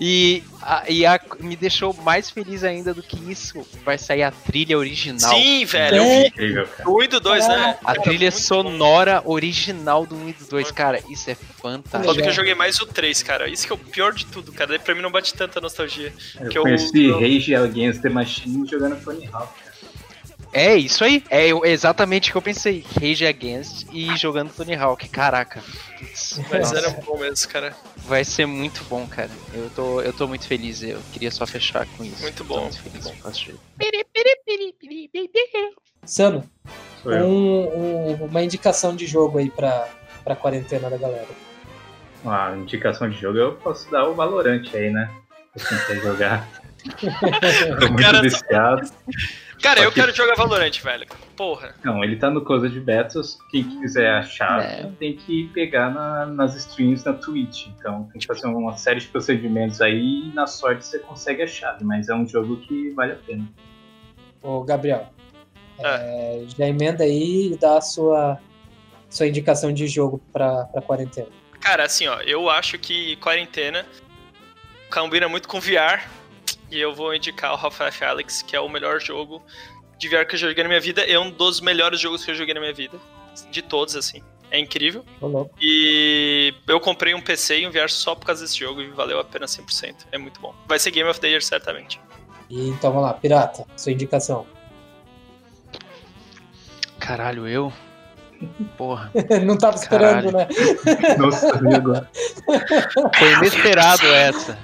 E, 0.00 0.44
a, 0.62 0.84
e 0.88 1.04
a- 1.04 1.20
me 1.40 1.56
deixou 1.56 1.92
mais 1.92 2.30
feliz 2.30 2.62
ainda 2.62 2.94
do 2.94 3.02
que 3.02 3.16
isso. 3.28 3.66
Vai 3.84 3.98
sair 3.98 4.22
a 4.22 4.30
trilha 4.30 4.78
original. 4.78 5.28
Sim, 5.34 5.64
velho, 5.64 5.96
eu 5.96 6.02
É. 6.04 6.20
vi. 6.20 6.26
Incrível, 6.28 6.68
cara. 6.68 6.84
Do 6.84 6.96
1 6.98 7.02
e 7.02 7.08
do 7.08 7.18
2, 7.20 7.48
né? 7.48 7.78
A 7.82 7.84
Cara, 7.86 8.02
trilha 8.02 8.30
sonora 8.30 9.20
original 9.24 10.06
do 10.06 10.14
1 10.14 10.28
e 10.28 10.32
do 10.34 10.44
2. 10.46 10.70
Cara, 10.70 11.00
isso 11.10 11.28
é 11.28 11.34
Foda 11.34 11.78
fantástico. 11.82 12.14
que 12.22 12.28
eu 12.28 12.32
joguei 12.32 12.54
mais 12.54 12.78
o 12.80 12.86
3, 12.86 13.24
cara. 13.24 13.48
Isso 13.50 13.66
que 13.66 13.72
é 13.72 13.74
o 13.74 13.78
pior 13.78 14.12
de 14.12 14.24
tudo, 14.26 14.52
cara. 14.52 14.68
Daí 14.70 14.78
pra 14.78 14.94
mim 14.94 15.02
não 15.02 15.10
bate 15.10 15.34
tanta 15.34 15.60
nostalgia. 15.60 16.12
Eu 16.40 16.48
Que 16.48 16.60
conheci 16.60 17.06
eu- 17.06 17.18
Rage 17.18 17.52
Against 17.56 18.00
the 18.00 18.08
Machine 18.08 18.68
jogando 18.68 19.02
Tony 19.02 19.28
Hawk. 19.32 19.52
É 20.52 20.74
isso 20.76 21.04
aí. 21.04 21.22
É 21.30 21.48
exatamente 21.68 22.28
o 22.30 22.32
que 22.32 22.38
eu 22.38 22.42
pensei. 22.42 22.84
Rage 23.00 23.26
Against 23.26 23.86
e 23.92 24.16
jogando 24.16 24.50
Tony 24.52 24.74
Hawk. 24.74 25.08
Caraca. 25.08 25.62
Mas 26.00 26.72
nossa, 26.72 26.78
era 26.78 26.90
bom 26.90 27.18
mesmo, 27.18 27.48
cara. 27.48 27.74
Vai 27.98 28.24
ser 28.24 28.46
muito 28.46 28.82
bom, 28.84 29.06
cara. 29.06 29.30
Eu 29.52 29.70
tô, 29.70 30.00
eu 30.00 30.12
tô 30.12 30.26
muito 30.26 30.46
feliz. 30.46 30.82
Eu 30.82 31.00
queria 31.12 31.30
só 31.30 31.46
fechar 31.46 31.86
com 31.96 32.04
isso. 32.04 32.22
Muito 32.22 32.36
Tô 32.38 32.44
bom, 32.44 32.62
muito 32.62 32.80
feliz 32.82 33.04
muito. 33.04 33.22
Sano, 36.04 36.48
um- 37.04 38.12
um- 38.12 38.24
uma 38.24 38.42
indicação 38.42 38.96
de 38.96 39.06
jogo 39.06 39.38
aí 39.38 39.50
pra, 39.50 39.88
pra 40.24 40.34
quarentena 40.34 40.88
da 40.88 40.96
galera. 40.96 41.28
Uma 42.24 42.56
indicação 42.56 43.08
de 43.10 43.18
jogo 43.18 43.38
eu 43.38 43.52
posso 43.56 43.90
dar 43.90 44.08
o 44.08 44.14
Valorant 44.14 44.64
aí, 44.74 44.90
né? 44.90 45.10
Pra 45.54 45.64
quem 45.68 45.78
quer 45.86 46.02
jogar. 46.02 46.48
Tô 47.80 47.88
muito 47.88 48.02
cara 49.62 49.78
só- 49.80 49.84
eu 49.84 49.90
que- 49.92 50.00
quero 50.00 50.14
jogar 50.14 50.34
Valorant, 50.34 50.80
velho. 50.82 51.06
Porra. 51.36 51.74
Não, 51.84 52.02
ele 52.02 52.16
tá 52.16 52.30
no 52.30 52.42
Coisa 52.44 52.68
de 52.68 52.80
Betas. 52.80 53.38
Quem 53.50 53.62
quiser 53.64 54.10
achar, 54.10 54.62
É. 54.64 54.90
tem 54.98 55.16
que 55.16 55.48
pegar 55.54 55.90
na- 55.90 56.26
nas 56.26 56.54
streams 56.56 57.04
na 57.04 57.12
Twitch. 57.12 57.66
Então 57.68 58.04
tem 58.12 58.20
que 58.20 58.26
fazer 58.26 58.46
uma 58.46 58.76
série 58.76 59.00
de 59.00 59.06
procedimentos 59.08 59.80
aí 59.80 60.28
e 60.28 60.32
na 60.34 60.46
sorte 60.46 60.84
você 60.84 60.98
consegue 60.98 61.42
a 61.42 61.46
chave. 61.46 61.84
Mas 61.84 62.08
é 62.08 62.14
um 62.14 62.26
jogo 62.26 62.56
que 62.58 62.90
vale 62.90 63.12
a 63.12 63.16
pena. 63.16 63.46
Ô, 64.42 64.62
Gabriel, 64.62 65.08
é, 65.78 66.44
já 66.56 66.66
emenda 66.66 67.04
aí 67.04 67.52
e 67.52 67.56
dá 67.58 67.78
a 67.78 67.80
sua, 67.80 68.38
sua 69.10 69.26
indicação 69.26 69.72
de 69.72 69.86
jogo 69.86 70.20
pra, 70.32 70.64
pra 70.66 70.80
quarentena. 70.82 71.28
Cara, 71.60 71.84
assim, 71.84 72.06
ó, 72.06 72.20
eu 72.20 72.48
acho 72.48 72.78
que 72.78 73.16
quarentena 73.16 73.84
combina 74.92 75.28
muito 75.28 75.48
com 75.48 75.60
VR. 75.60 76.00
E 76.70 76.78
eu 76.78 76.94
vou 76.94 77.14
indicar 77.14 77.52
o 77.52 77.56
Half-Life 77.56 78.04
Alyx, 78.04 78.42
que 78.42 78.54
é 78.54 78.60
o 78.60 78.68
melhor 78.68 79.00
jogo 79.00 79.42
de 79.98 80.08
VR 80.08 80.26
que 80.26 80.34
eu 80.34 80.38
joguei 80.38 80.62
na 80.62 80.68
minha 80.68 80.80
vida. 80.80 81.02
É 81.02 81.18
um 81.18 81.30
dos 81.30 81.60
melhores 81.60 81.98
jogos 82.00 82.24
que 82.24 82.30
eu 82.30 82.34
joguei 82.34 82.54
na 82.54 82.60
minha 82.60 82.74
vida. 82.74 82.98
De 83.50 83.62
todos, 83.62 83.96
assim. 83.96 84.22
É 84.50 84.58
incrível. 84.58 85.04
Louco. 85.20 85.54
E 85.60 86.54
eu 86.66 86.80
comprei 86.80 87.14
um 87.14 87.20
PC 87.20 87.60
e 87.60 87.66
um 87.66 87.70
VR 87.70 87.88
só 87.88 88.14
por 88.14 88.26
causa 88.26 88.42
desse 88.42 88.58
jogo 88.58 88.80
e 88.80 88.88
valeu 88.88 89.18
a 89.20 89.24
pena 89.24 89.46
100%. 89.46 90.06
É 90.10 90.18
muito 90.18 90.40
bom. 90.40 90.54
Vai 90.66 90.78
ser 90.78 90.90
Game 90.90 91.08
of 91.08 91.20
the 91.20 91.28
Year, 91.28 91.42
certamente. 91.42 92.00
E, 92.48 92.68
então 92.68 92.90
vamos 92.90 93.06
lá, 93.08 93.14
Pirata, 93.14 93.66
sua 93.76 93.92
indicação. 93.92 94.46
Caralho, 96.98 97.46
eu? 97.46 97.72
Porra. 98.76 99.10
Não 99.44 99.58
tava 99.58 99.76
esperando, 99.76 100.32
Caralho. 100.32 100.32
né? 100.32 101.16
Nossa, 101.18 101.76
agora. 101.76 102.10
Foi 103.18 103.32
inesperado 103.34 104.06
essa. 104.06 104.58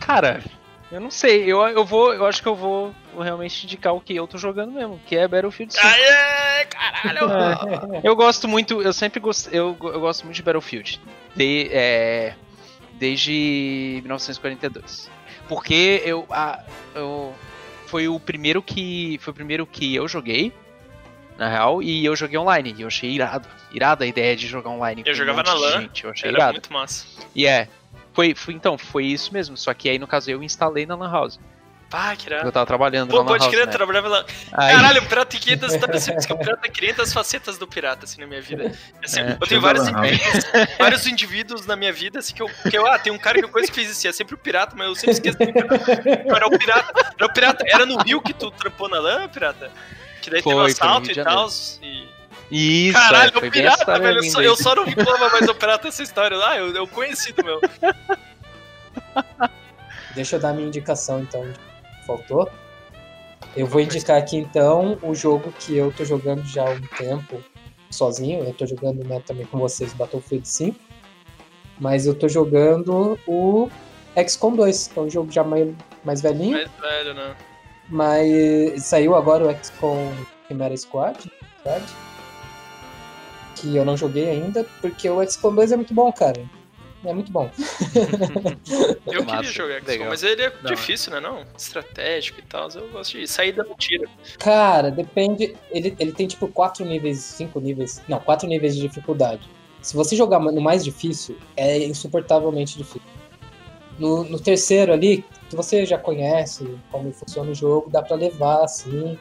Cara, 0.00 0.42
eu 0.90 1.00
não 1.00 1.10
sei. 1.10 1.44
Eu, 1.44 1.60
eu 1.68 1.84
vou. 1.84 2.14
Eu 2.14 2.26
acho 2.26 2.42
que 2.42 2.48
eu 2.48 2.54
vou, 2.54 2.94
realmente 3.18 3.64
indicar 3.64 3.94
o 3.94 4.00
que 4.00 4.14
eu 4.14 4.26
tô 4.26 4.38
jogando 4.38 4.72
mesmo, 4.72 5.00
que 5.06 5.16
é 5.16 5.26
Battlefield 5.26 5.72
5. 5.74 5.86
Aê, 5.86 6.64
caralho! 6.66 8.00
Eu 8.04 8.14
gosto 8.14 8.46
muito, 8.46 8.82
eu 8.82 8.92
sempre 8.92 9.20
gosto, 9.20 9.48
eu, 9.52 9.76
eu 9.80 10.00
gosto 10.00 10.24
muito 10.24 10.36
de 10.36 10.42
Battlefield. 10.42 11.00
De, 11.34 11.68
é, 11.72 12.34
desde 12.94 14.00
1942. 14.02 15.10
Porque 15.48 16.02
eu, 16.04 16.26
a, 16.30 16.62
eu 16.94 17.34
foi 17.86 18.08
o 18.08 18.18
primeiro 18.18 18.62
que 18.62 19.18
foi 19.20 19.32
o 19.32 19.34
primeiro 19.34 19.66
que 19.66 19.94
eu 19.94 20.08
joguei 20.08 20.52
na 21.36 21.48
real 21.48 21.82
e 21.82 22.04
eu 22.04 22.14
joguei 22.16 22.38
online 22.38 22.74
e 22.78 22.82
eu 22.82 22.88
achei 22.88 23.10
irado. 23.10 23.48
Irada 23.72 24.04
a 24.04 24.06
ideia 24.06 24.36
de 24.36 24.46
jogar 24.46 24.70
online. 24.70 25.02
com 25.02 25.10
um 25.10 25.14
jogava 25.14 25.38
monte 25.38 25.46
na 25.46 25.54
LAN, 25.54 25.80
Gente, 25.82 26.04
eu 26.04 26.10
achei 26.10 26.28
Era 26.28 26.38
irado. 26.38 26.52
muito 26.52 26.72
massa. 26.72 27.06
E 27.34 27.46
é, 27.46 27.68
foi, 28.14 28.34
foi 28.34 28.54
então, 28.54 28.78
foi 28.78 29.04
isso 29.04 29.32
mesmo, 29.32 29.56
só 29.56 29.74
que 29.74 29.88
aí 29.90 29.98
no 29.98 30.06
caso 30.06 30.30
eu 30.30 30.42
instalei 30.42 30.86
na 30.86 30.94
LAN 30.94 31.10
house. 31.10 31.38
Pá, 31.90 32.16
que 32.16 32.26
irado. 32.26 32.48
Eu 32.48 32.50
tava 32.50 32.66
trabalhando 32.66 33.10
Pô, 33.10 33.18
na 33.18 33.22
LAN 33.22 33.26
pode 33.28 33.42
house. 33.44 33.54
crer, 33.54 33.66
né? 33.66 33.72
trabalhava 33.72 34.08
lá. 34.08 34.24
Aí- 34.52 34.74
Caralho, 34.74 35.02
o 35.02 35.06
pirata 35.06 35.30
tem 35.30 35.40
500, 35.40 35.76
tá 35.76 35.86
pensando 35.86 36.38
pirata 36.38 36.62
tem 36.62 36.72
500 36.72 37.12
facetas 37.12 37.58
do 37.58 37.68
pirata, 37.68 38.04
assim, 38.04 38.20
na 38.20 38.26
minha 38.26 38.40
vida. 38.40 38.72
Assim, 39.04 39.20
É, 39.20 39.36
eu 39.40 39.46
tenho 39.46 39.60
vários 39.60 39.86
indivíduos, 39.86 40.44
vários 40.78 41.06
indivíduos 41.06 41.66
na 41.66 41.76
minha 41.76 41.92
vida, 41.92 42.18
assim, 42.18 42.34
que 42.34 42.42
eu, 42.42 42.48
que 42.68 42.76
eu, 42.76 42.86
ah, 42.86 42.98
tem 42.98 43.12
um 43.12 43.18
cara 43.18 43.38
que 43.38 43.44
eu 43.44 43.48
conheço 43.48 43.70
que 43.70 43.76
fez 43.78 43.90
isso, 43.90 44.08
é 44.08 44.12
sempre 44.12 44.34
o 44.34 44.38
pirata, 44.38 44.74
mas 44.76 44.88
eu 44.88 44.94
sempre 44.96 45.12
esqueço 45.12 45.38
do 45.38 45.52
pirata. 45.52 46.02
Era 46.34 46.46
o 46.46 46.58
pirata, 46.58 47.12
era 47.16 47.26
o 47.26 47.32
pirata, 47.32 47.64
era 47.68 47.86
no 47.86 47.98
Rio 47.98 48.20
que 48.22 48.32
tu 48.32 48.50
trampou 48.50 48.88
na 48.88 48.98
lã, 48.98 49.28
pirata? 49.28 49.70
Que 50.20 50.30
daí 50.30 50.42
teve 50.42 50.54
um 50.54 50.58
Foi, 50.62 50.72
foi 50.74 50.86
no 50.88 50.92
assalto 50.94 51.10
e 51.12 51.14
tal, 51.22 51.48
e... 51.82 52.13
Isso, 52.56 52.92
Caralho, 52.92 53.30
é, 53.30 53.32
foi 53.32 53.48
o 53.48 53.50
pirata, 53.50 53.98
velho, 53.98 54.18
eu 54.18 54.30
só, 54.30 54.40
eu 54.40 54.54
só 54.54 54.76
não 54.76 54.84
reclamo 54.84 55.28
mais 55.28 55.44
do 55.44 55.52
pirata 55.56 55.88
essa 55.88 56.04
história. 56.04 56.38
Ah, 56.38 56.56
eu, 56.56 56.72
eu 56.72 56.86
conheci 56.86 57.32
do 57.32 57.44
meu. 57.44 57.60
Deixa 60.14 60.36
eu 60.36 60.40
dar 60.40 60.52
minha 60.52 60.68
indicação, 60.68 61.20
então. 61.20 61.44
Faltou? 62.06 62.48
Eu 63.56 63.66
vou 63.66 63.80
indicar 63.80 64.18
aqui, 64.18 64.36
então, 64.36 64.96
o 65.02 65.16
jogo 65.16 65.52
que 65.58 65.76
eu 65.76 65.92
tô 65.92 66.04
jogando 66.04 66.44
já 66.44 66.62
há 66.62 66.70
um 66.70 66.80
tempo 66.96 67.42
sozinho. 67.90 68.44
Eu 68.44 68.54
tô 68.54 68.66
jogando 68.66 69.02
né, 69.02 69.20
também 69.26 69.46
com 69.46 69.58
vocês 69.58 69.92
Battlefield 69.92 70.46
5. 70.46 70.78
Mas 71.80 72.06
eu 72.06 72.14
tô 72.14 72.28
jogando 72.28 73.18
o 73.26 73.68
XCOM 74.16 74.54
2, 74.54 74.88
que 74.88 74.98
é 75.00 75.02
um 75.02 75.10
jogo 75.10 75.32
já 75.32 75.42
mais, 75.42 75.74
mais 76.04 76.22
velhinho. 76.22 76.56
Mas, 76.56 76.70
velho, 76.80 77.14
não. 77.14 77.34
Mas 77.88 78.84
saiu 78.84 79.16
agora 79.16 79.44
o 79.44 79.64
XCOM 79.64 80.12
Chimera 80.46 80.76
Squad, 80.76 81.18
sabe? 81.64 82.13
Que 83.64 83.74
eu 83.74 83.84
não 83.84 83.96
joguei 83.96 84.28
ainda, 84.28 84.62
porque 84.82 85.08
o 85.08 85.26
XCOM 85.26 85.54
2 85.54 85.72
é 85.72 85.76
muito 85.76 85.94
bom, 85.94 86.12
cara. 86.12 86.44
É 87.02 87.12
muito 87.14 87.32
bom. 87.32 87.50
Eu 89.06 89.24
Massa, 89.24 89.36
queria 89.36 89.52
jogar 89.52 89.74
XCOM, 89.80 89.90
legal. 89.90 90.08
mas 90.10 90.22
ele 90.22 90.42
é 90.42 90.50
Da 90.50 90.70
difícil, 90.70 91.12
né, 91.12 91.20
não? 91.20 91.42
Estratégico 91.56 92.40
e 92.40 92.42
tal, 92.42 92.68
eu 92.74 92.88
gosto 92.90 93.18
de 93.18 93.26
sair 93.26 93.52
dando 93.52 93.74
tiro. 93.78 94.08
Cara, 94.38 94.90
depende. 94.90 95.56
Ele, 95.70 95.94
ele 95.98 96.12
tem 96.12 96.26
tipo 96.26 96.46
quatro 96.48 96.84
níveis, 96.84 97.18
cinco 97.20 97.58
níveis. 97.58 98.02
Não, 98.06 98.20
quatro 98.20 98.46
níveis 98.46 98.74
de 98.76 98.82
dificuldade. 98.82 99.48
Se 99.80 99.96
você 99.96 100.14
jogar 100.14 100.38
no 100.40 100.60
mais 100.60 100.84
difícil, 100.84 101.38
é 101.56 101.78
insuportavelmente 101.78 102.76
difícil. 102.76 103.02
No, 103.98 104.24
no 104.24 104.38
terceiro 104.40 104.92
ali, 104.92 105.24
que 105.48 105.56
você 105.56 105.86
já 105.86 105.96
conhece 105.96 106.76
como 106.90 107.12
funciona 107.12 107.50
o 107.50 107.54
jogo, 107.54 107.90
dá 107.90 108.02
pra 108.02 108.16
levar, 108.16 108.64
assim. 108.64 109.18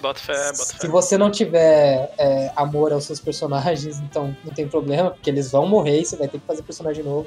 Bota 0.00 0.20
fé, 0.20 0.34
bota 0.52 0.54
Se 0.56 0.78
fé. 0.78 0.88
você 0.88 1.16
não 1.18 1.30
tiver 1.30 2.12
é, 2.18 2.50
amor 2.54 2.92
aos 2.92 3.04
seus 3.04 3.18
personagens, 3.20 3.98
então 3.98 4.36
não 4.44 4.52
tem 4.52 4.68
problema, 4.68 5.10
porque 5.10 5.30
eles 5.30 5.50
vão 5.50 5.66
morrer 5.66 6.00
e 6.00 6.04
você 6.04 6.16
vai 6.16 6.28
ter 6.28 6.38
que 6.38 6.46
fazer 6.46 6.62
personagem 6.62 7.02
novo. 7.02 7.26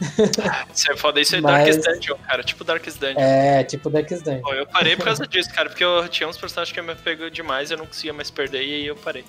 Isso 0.72 0.92
é 0.92 0.96
foda, 0.96 1.20
isso 1.20 1.34
é 1.34 1.40
Mas- 1.40 1.52
Darkest 1.76 1.84
Dungeon, 1.94 2.16
cara, 2.26 2.42
tipo 2.44 2.62
Darkest 2.64 2.98
Dungeon. 3.00 3.18
É, 3.18 3.64
tipo 3.64 3.90
Darkest 3.90 4.22
Dungeon. 4.24 4.42
Pô, 4.42 4.52
eu 4.54 4.66
parei 4.66 4.94
por 4.96 5.04
causa 5.04 5.26
disso, 5.26 5.52
cara, 5.52 5.68
porque 5.68 5.82
eu 5.84 6.06
tinha 6.08 6.28
uns 6.28 6.36
personagens 6.38 6.72
que 6.72 6.80
me 6.80 6.94
pegou 6.94 7.28
demais, 7.30 7.70
eu 7.72 7.78
não 7.78 7.86
conseguia 7.86 8.12
mais 8.12 8.30
perder 8.30 8.62
e 8.62 8.74
aí 8.74 8.86
eu 8.86 8.94
parei. 8.96 9.24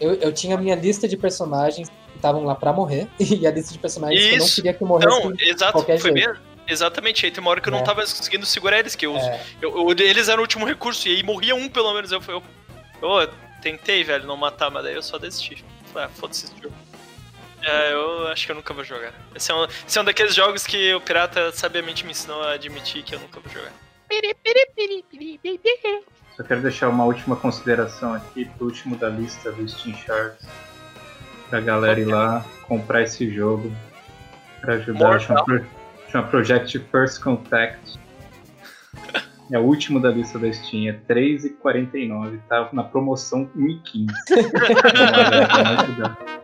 Eu, 0.00 0.14
eu 0.14 0.32
tinha 0.32 0.54
a 0.56 0.58
minha 0.60 0.76
lista 0.76 1.08
de 1.08 1.16
personagens 1.16 1.88
que 1.88 2.16
estavam 2.16 2.44
lá 2.44 2.54
pra 2.54 2.72
morrer, 2.72 3.08
e 3.18 3.44
a 3.46 3.50
lista 3.50 3.72
de 3.72 3.78
personagens 3.80 4.20
que 4.20 4.32
eu 4.34 4.38
não 4.38 4.46
Isso. 4.46 4.54
queria 4.56 4.74
que 4.74 4.84
morressem. 4.84 5.18
Então, 5.18 5.34
exato, 5.40 5.82
foi 5.82 5.98
jeito. 5.98 6.12
bem. 6.14 6.28
Exatamente, 6.66 7.26
aí 7.26 7.32
tem 7.32 7.40
uma 7.40 7.50
hora 7.50 7.60
que 7.60 7.68
eu 7.68 7.72
não 7.72 7.80
É. 7.80 7.84
tava 7.84 8.00
conseguindo 8.02 8.46
segurar 8.46 8.78
eles, 8.78 8.94
que 8.94 9.04
eu, 9.06 9.16
É, 9.16 9.40
eu- 9.60 9.76
eu- 9.76 9.90
eles 9.98 10.28
eram 10.28 10.38
o 10.40 10.42
último 10.42 10.64
recurso, 10.66 11.08
e 11.08 11.16
aí 11.16 11.22
morria 11.22 11.54
um 11.54 11.68
pelo 11.68 11.92
menos. 11.92 12.12
Eu, 12.12 12.22
eu, 12.28 12.42
eu, 13.02 13.20
eu 13.20 13.30
tentei, 13.60 14.02
velho, 14.04 14.26
não 14.26 14.36
matar, 14.36 14.70
mas 14.70 14.84
daí 14.84 14.94
eu 14.94 15.02
só 15.02 15.18
desisti. 15.18 15.64
Falei, 15.92 16.06
ah, 16.08 16.10
foda-se 16.14 16.46
esse 16.46 16.54
jogo. 16.62 16.74
É, 17.62 17.92
eu 17.92 18.26
acho 18.28 18.46
que 18.46 18.50
eu 18.52 18.56
nunca 18.56 18.72
vou 18.74 18.82
jogar. 18.84 19.12
Esse 19.34 19.50
é, 19.52 19.54
um, 19.54 19.64
esse 19.86 19.96
é 19.98 20.00
um 20.00 20.04
daqueles 20.04 20.34
jogos 20.34 20.66
que 20.66 20.92
o 20.94 21.00
Pirata 21.00 21.52
sabiamente 21.52 22.04
me 22.04 22.10
ensinou 22.12 22.42
a 22.42 22.52
admitir 22.52 23.02
que 23.04 23.14
eu 23.14 23.20
nunca 23.20 23.38
vou 23.38 23.52
jogar. 23.52 23.72
Só 26.36 26.42
quero 26.42 26.62
deixar 26.62 26.88
uma 26.88 27.04
última 27.04 27.36
consideração 27.36 28.14
aqui 28.14 28.44
pro 28.46 28.66
último 28.66 28.96
da 28.96 29.08
lista 29.08 29.52
do 29.52 29.68
Steam 29.68 29.96
Charts. 29.98 30.46
Pra 31.50 31.60
galera 31.60 32.00
ir 32.00 32.06
lá 32.06 32.44
comprar 32.66 33.02
esse 33.02 33.30
jogo. 33.32 33.70
Pra 34.60 34.74
ajudar. 34.74 34.98
Mortal. 35.10 35.20
Chama, 35.20 35.44
Pro- 35.44 35.66
chama 36.12 36.28
Project 36.28 36.78
First 36.90 37.22
Contact. 37.22 37.98
É 39.50 39.58
o 39.58 39.62
último 39.62 39.98
da 40.00 40.10
lista 40.10 40.38
da 40.38 40.52
Steam, 40.52 40.88
é 40.88 40.92
3,49. 40.92 42.38
Tá 42.48 42.68
na 42.72 42.84
promoção 42.84 43.50
1,15. 43.56 44.06